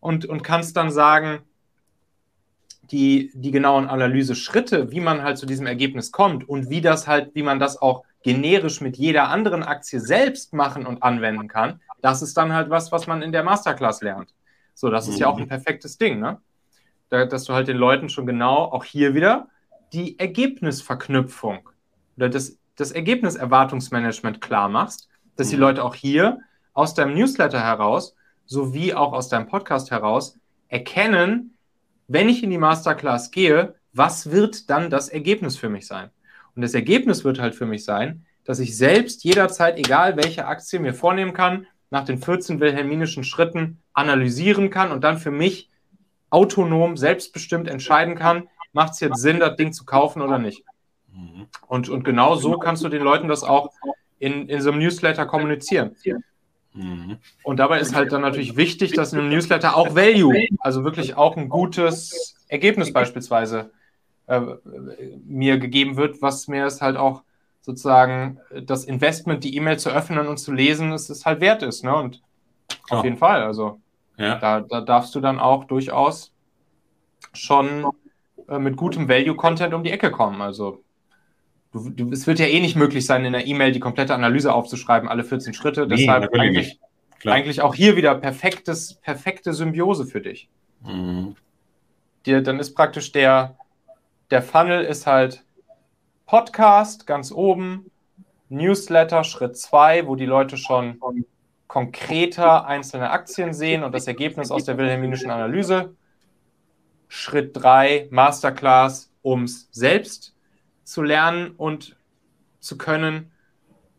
[0.00, 1.40] und, und kannst dann sagen,
[2.90, 7.34] die, die genauen Analyse-Schritte, wie man halt zu diesem Ergebnis kommt und wie das halt,
[7.34, 12.22] wie man das auch generisch mit jeder anderen Aktie selbst machen und anwenden kann, das
[12.22, 14.34] ist dann halt was, was man in der Masterclass lernt.
[14.74, 15.48] So, das ist ja auch ein mhm.
[15.48, 16.40] perfektes Ding, ne?
[17.10, 19.48] Da, dass du halt den Leuten schon genau, auch hier wieder,
[19.92, 21.68] die Ergebnisverknüpfung
[22.16, 25.62] oder das, das Ergebniserwartungsmanagement klar machst, dass die mhm.
[25.62, 26.40] Leute auch hier
[26.74, 28.14] aus deinem Newsletter heraus
[28.46, 31.57] sowie auch aus deinem Podcast heraus erkennen,
[32.08, 36.10] wenn ich in die Masterclass gehe, was wird dann das Ergebnis für mich sein?
[36.56, 40.80] Und das Ergebnis wird halt für mich sein, dass ich selbst jederzeit, egal welche Aktie
[40.80, 45.68] mir vornehmen kann, nach den 14 wilhelminischen Schritten analysieren kann und dann für mich
[46.30, 50.64] autonom, selbstbestimmt entscheiden kann, macht es jetzt Sinn, das Ding zu kaufen oder nicht.
[51.12, 51.46] Mhm.
[51.66, 53.70] Und, und genau so kannst du den Leuten das auch
[54.18, 55.96] in, in so einem Newsletter kommunizieren.
[56.74, 57.18] Mhm.
[57.42, 61.16] Und dabei ist halt dann natürlich wichtig, dass in einem Newsletter auch Value, also wirklich
[61.16, 63.70] auch ein gutes Ergebnis beispielsweise
[64.26, 64.40] äh,
[65.26, 67.22] mir gegeben wird, was mir es halt auch
[67.60, 71.84] sozusagen das Investment, die E-Mail zu öffnen und zu lesen, es halt wert ist.
[71.84, 71.94] Ne?
[71.94, 72.22] Und
[72.90, 73.80] auf jeden Fall, also
[74.16, 74.36] ja.
[74.36, 76.32] da, da darfst du dann auch durchaus
[77.32, 77.86] schon
[78.48, 80.40] äh, mit gutem Value-Content um die Ecke kommen.
[80.40, 80.82] Also
[81.72, 84.52] du, du, es wird ja eh nicht möglich sein, in der E-Mail die komplette Analyse
[84.52, 85.86] aufzuschreiben, alle 14 Schritte.
[85.86, 86.80] Nee, Deshalb eigentlich,
[87.24, 90.48] eigentlich auch hier wieder perfektes, perfekte Symbiose für dich.
[90.82, 91.36] Mhm.
[92.26, 93.56] Dir, dann ist praktisch der,
[94.30, 95.44] der Funnel ist halt
[96.26, 97.90] Podcast ganz oben,
[98.50, 100.98] Newsletter Schritt 2, wo die Leute schon
[101.66, 105.94] konkreter einzelne Aktien sehen und das Ergebnis aus der wilhelminischen Analyse.
[107.08, 110.34] Schritt 3, Masterclass, um es selbst
[110.88, 111.96] zu lernen und
[112.60, 113.30] zu können.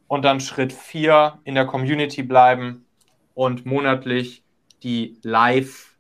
[0.08, 2.88] Und dann Schritt 4, in der Community bleiben
[3.36, 4.44] und monatlich
[4.82, 5.96] die Live,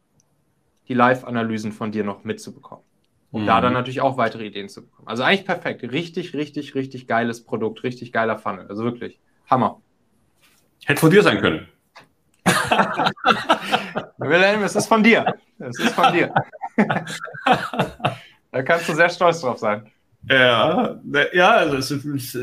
[0.87, 2.83] die Live-Analysen von dir noch mitzubekommen.
[3.29, 3.45] Um mhm.
[3.45, 5.07] da dann natürlich auch weitere Ideen zu bekommen.
[5.07, 5.83] Also eigentlich perfekt.
[5.83, 8.65] Richtig, richtig, richtig geiles Produkt, richtig geiler Funnel.
[8.67, 9.19] Also wirklich.
[9.47, 9.79] Hammer.
[10.85, 11.67] Hätte von dir sein können.
[14.17, 15.35] Wilhelm, es ist von dir.
[15.59, 16.33] Es ist von dir.
[18.51, 19.91] da kannst du sehr stolz drauf sein.
[20.27, 20.99] Ja,
[21.33, 22.37] ja, also ist,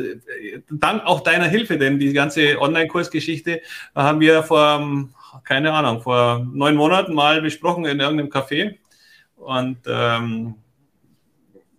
[0.71, 3.61] dank auch deiner Hilfe, denn die ganze Online-Kursgeschichte
[3.95, 5.09] haben wir vor,
[5.45, 8.77] keine Ahnung, vor neun Monaten mal besprochen in irgendeinem Café.
[9.37, 10.55] Und ähm,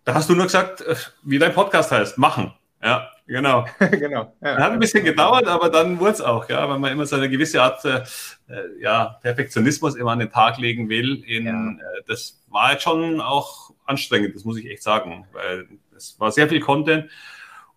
[0.05, 2.53] da hast du nur gesagt, äh, wie dein Podcast heißt, machen.
[2.81, 3.65] Ja, genau.
[3.79, 4.33] genau.
[4.41, 4.57] Ja.
[4.57, 7.29] Hat ein bisschen gedauert, aber dann wurde es auch, ja, weil man immer so eine
[7.29, 8.03] gewisse Art äh,
[8.47, 11.23] äh, ja, Perfektionismus immer an den Tag legen will.
[11.25, 11.71] In, ja.
[11.71, 15.67] äh, das war jetzt schon auch anstrengend, das muss ich echt sagen, weil
[15.97, 17.09] es war sehr viel Content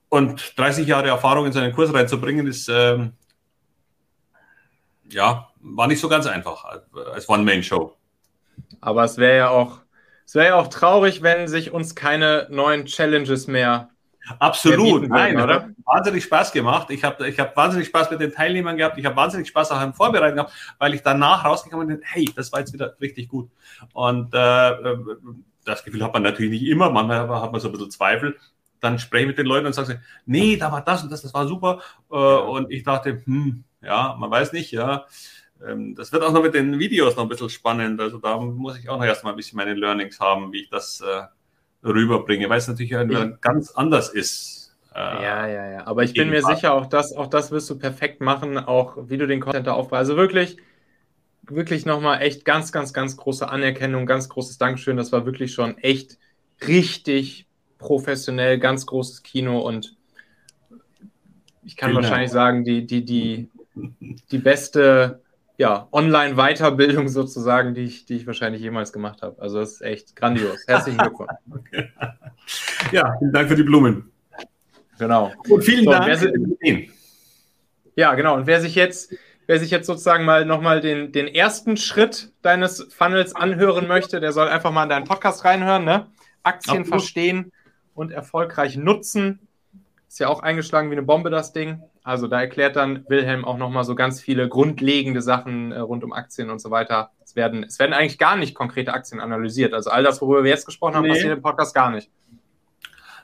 [0.08, 3.14] und 30 Jahre Erfahrung in seinen Kurs reinzubringen, ist ähm,
[5.08, 6.64] ja, war nicht so ganz einfach
[7.12, 7.96] als One-Man-Show.
[8.80, 9.80] Aber es wäre ja auch,
[10.26, 13.90] es wäre ja auch traurig, wenn sich uns keine neuen Challenges mehr
[14.38, 15.70] Absolut, nein, oder?
[15.84, 16.90] Wahnsinnig Spaß gemacht.
[16.90, 18.98] Ich habe ich hab wahnsinnig Spaß mit den Teilnehmern gehabt.
[18.98, 22.52] Ich habe wahnsinnig Spaß auch im Vorbereiten gehabt, weil ich danach rausgekommen bin, hey, das
[22.52, 23.50] war jetzt wieder richtig gut.
[23.92, 24.72] Und äh,
[25.64, 28.36] das Gefühl hat man natürlich nicht immer, manchmal hat man so ein bisschen Zweifel.
[28.80, 31.34] Dann spreche ich mit den Leuten und sage, nee, da war das und das, das
[31.34, 31.80] war super.
[32.10, 35.06] Äh, und ich dachte, hm, ja, man weiß nicht, ja.
[35.66, 38.00] ähm, das wird auch noch mit den Videos noch ein bisschen spannend.
[38.00, 41.02] Also da muss ich auch noch erstmal ein bisschen meine Learnings haben, wie ich das
[41.02, 44.76] äh, rüberbringe, weil es natürlich ich, ganz anders ist.
[44.94, 45.86] Äh, ja, ja, ja.
[45.86, 49.18] Aber ich bin mir sicher, auch das, auch das wirst du perfekt machen, auch wie
[49.18, 49.98] du den Content da aufbaust.
[49.98, 50.56] Also wirklich,
[51.50, 54.96] wirklich nochmal echt ganz, ganz, ganz große Anerkennung, ganz großes Dankeschön.
[54.96, 56.18] Das war wirklich schon echt
[56.66, 57.46] richtig
[57.78, 59.96] professionell, ganz großes Kino und
[61.64, 62.02] ich kann genau.
[62.02, 63.48] wahrscheinlich sagen, die, die, die,
[64.30, 65.22] die beste
[65.56, 69.40] ja, Online-Weiterbildung sozusagen, die ich, die ich wahrscheinlich jemals gemacht habe.
[69.40, 70.64] Also das ist echt grandios.
[70.66, 71.30] Herzlichen Glückwunsch.
[71.50, 71.90] okay.
[72.92, 74.10] Ja, vielen Dank für die Blumen.
[74.98, 75.32] Genau.
[75.48, 76.16] Und vielen so, Dank.
[76.16, 76.90] Si
[77.96, 78.36] ja, genau.
[78.36, 79.14] Und wer sich jetzt,
[79.50, 84.30] wer sich jetzt sozusagen mal nochmal den, den ersten Schritt deines Funnels anhören möchte, der
[84.30, 86.06] soll einfach mal in deinen Podcast reinhören, ne?
[86.44, 87.00] Aktien Absolut.
[87.00, 87.52] verstehen
[87.96, 89.40] und erfolgreich nutzen.
[90.06, 91.82] Ist ja auch eingeschlagen wie eine Bombe, das Ding.
[92.04, 96.12] Also da erklärt dann Wilhelm auch nochmal so ganz viele grundlegende Sachen äh, rund um
[96.12, 97.10] Aktien und so weiter.
[97.24, 99.74] Es werden, es werden eigentlich gar nicht konkrete Aktien analysiert.
[99.74, 101.08] Also all das, worüber wir jetzt gesprochen haben, nee.
[101.08, 102.08] passiert im Podcast gar nicht.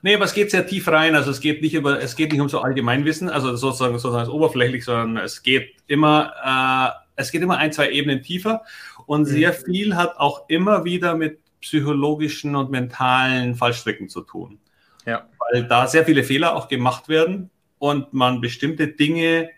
[0.02, 1.14] Nee, aber es geht sehr tief rein.
[1.14, 4.84] Also es geht nicht über, es geht nicht um so Allgemeinwissen, also sozusagen, sozusagen oberflächlich,
[4.84, 8.62] sondern es geht immer, äh, es geht immer ein, zwei Ebenen tiefer.
[9.06, 9.26] Und mhm.
[9.26, 14.58] sehr viel hat auch immer wieder mit psychologischen und mentalen Fallstricken zu tun.
[15.04, 15.26] Ja.
[15.38, 19.50] Weil da sehr viele Fehler auch gemacht werden und man bestimmte Dinge,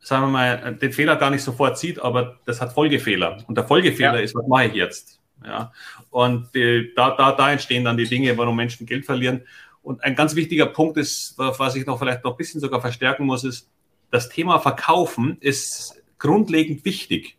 [0.00, 3.38] sagen wir mal, den Fehler gar nicht sofort sieht, aber das hat Folgefehler.
[3.46, 4.20] Und der Folgefehler ja.
[4.20, 5.17] ist, was mache ich jetzt?
[5.44, 5.72] Ja.
[6.10, 9.42] Und die, da, da, da entstehen dann die Dinge, warum Menschen Geld verlieren.
[9.82, 13.24] Und ein ganz wichtiger Punkt ist, was ich noch vielleicht noch ein bisschen sogar verstärken
[13.24, 13.70] muss, ist,
[14.10, 17.36] das Thema Verkaufen ist grundlegend wichtig.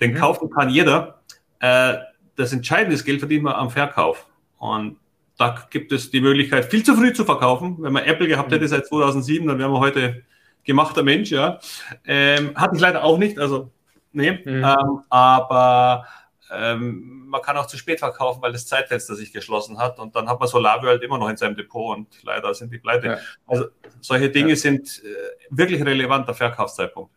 [0.00, 0.16] Denn mhm.
[0.16, 1.22] kaufen kann jeder.
[1.60, 1.94] Äh,
[2.36, 4.26] das Entscheidende ist, Geld verdient man am Verkauf.
[4.58, 4.96] Und
[5.36, 7.76] da gibt es die Möglichkeit, viel zu früh zu verkaufen.
[7.80, 8.68] Wenn man Apple gehabt hätte mhm.
[8.68, 10.22] seit 2007, dann wären wir heute
[10.64, 11.58] gemachter Mensch, ja.
[12.04, 13.70] Ähm, hatte ich leider auch nicht, also,
[14.12, 14.32] nee.
[14.32, 14.64] Mhm.
[14.64, 16.06] Ähm, aber
[16.50, 20.28] ähm, man kann auch zu spät verkaufen, weil das Zeitfenster sich geschlossen hat und dann
[20.28, 23.06] hat man SolarWorld immer noch in seinem Depot und leider sind die pleite.
[23.06, 23.18] Ja.
[23.46, 23.66] Also
[24.00, 24.56] solche Dinge ja.
[24.56, 25.08] sind äh,
[25.50, 27.12] wirklich relevant, der Verkaufszeitpunkt.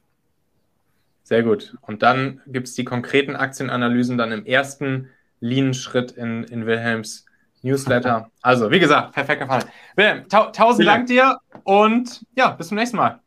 [1.23, 1.75] Sehr gut.
[1.81, 5.09] Und dann gibt es die konkreten Aktienanalysen dann im ersten
[5.39, 7.25] Lean-Schritt in, in Wilhelms
[7.61, 8.29] Newsletter.
[8.41, 9.65] Also, wie gesagt, perfekt gefallen.
[9.95, 13.19] Wilhelm, ta tausend Dank dir und ja, bis zum nächsten Mal.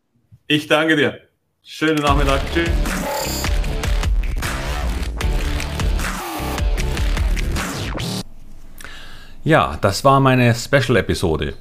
[0.48, 1.20] Ich danke dir.
[1.62, 2.40] Schönen Nachmittag.
[2.52, 3.03] Tschüss.
[9.44, 11.52] Ja, das war meine Special-Episode.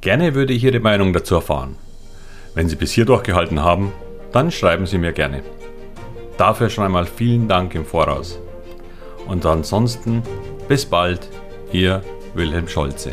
[0.00, 1.76] Gerne würde ich Ihre Meinung dazu erfahren.
[2.56, 3.92] Wenn Sie bis hier durchgehalten haben,
[4.32, 5.44] dann schreiben Sie mir gerne.
[6.38, 8.40] Dafür schon einmal vielen Dank im Voraus.
[9.28, 10.24] Und ansonsten
[10.66, 11.28] bis bald,
[11.70, 12.02] Ihr
[12.34, 13.12] Wilhelm Scholze.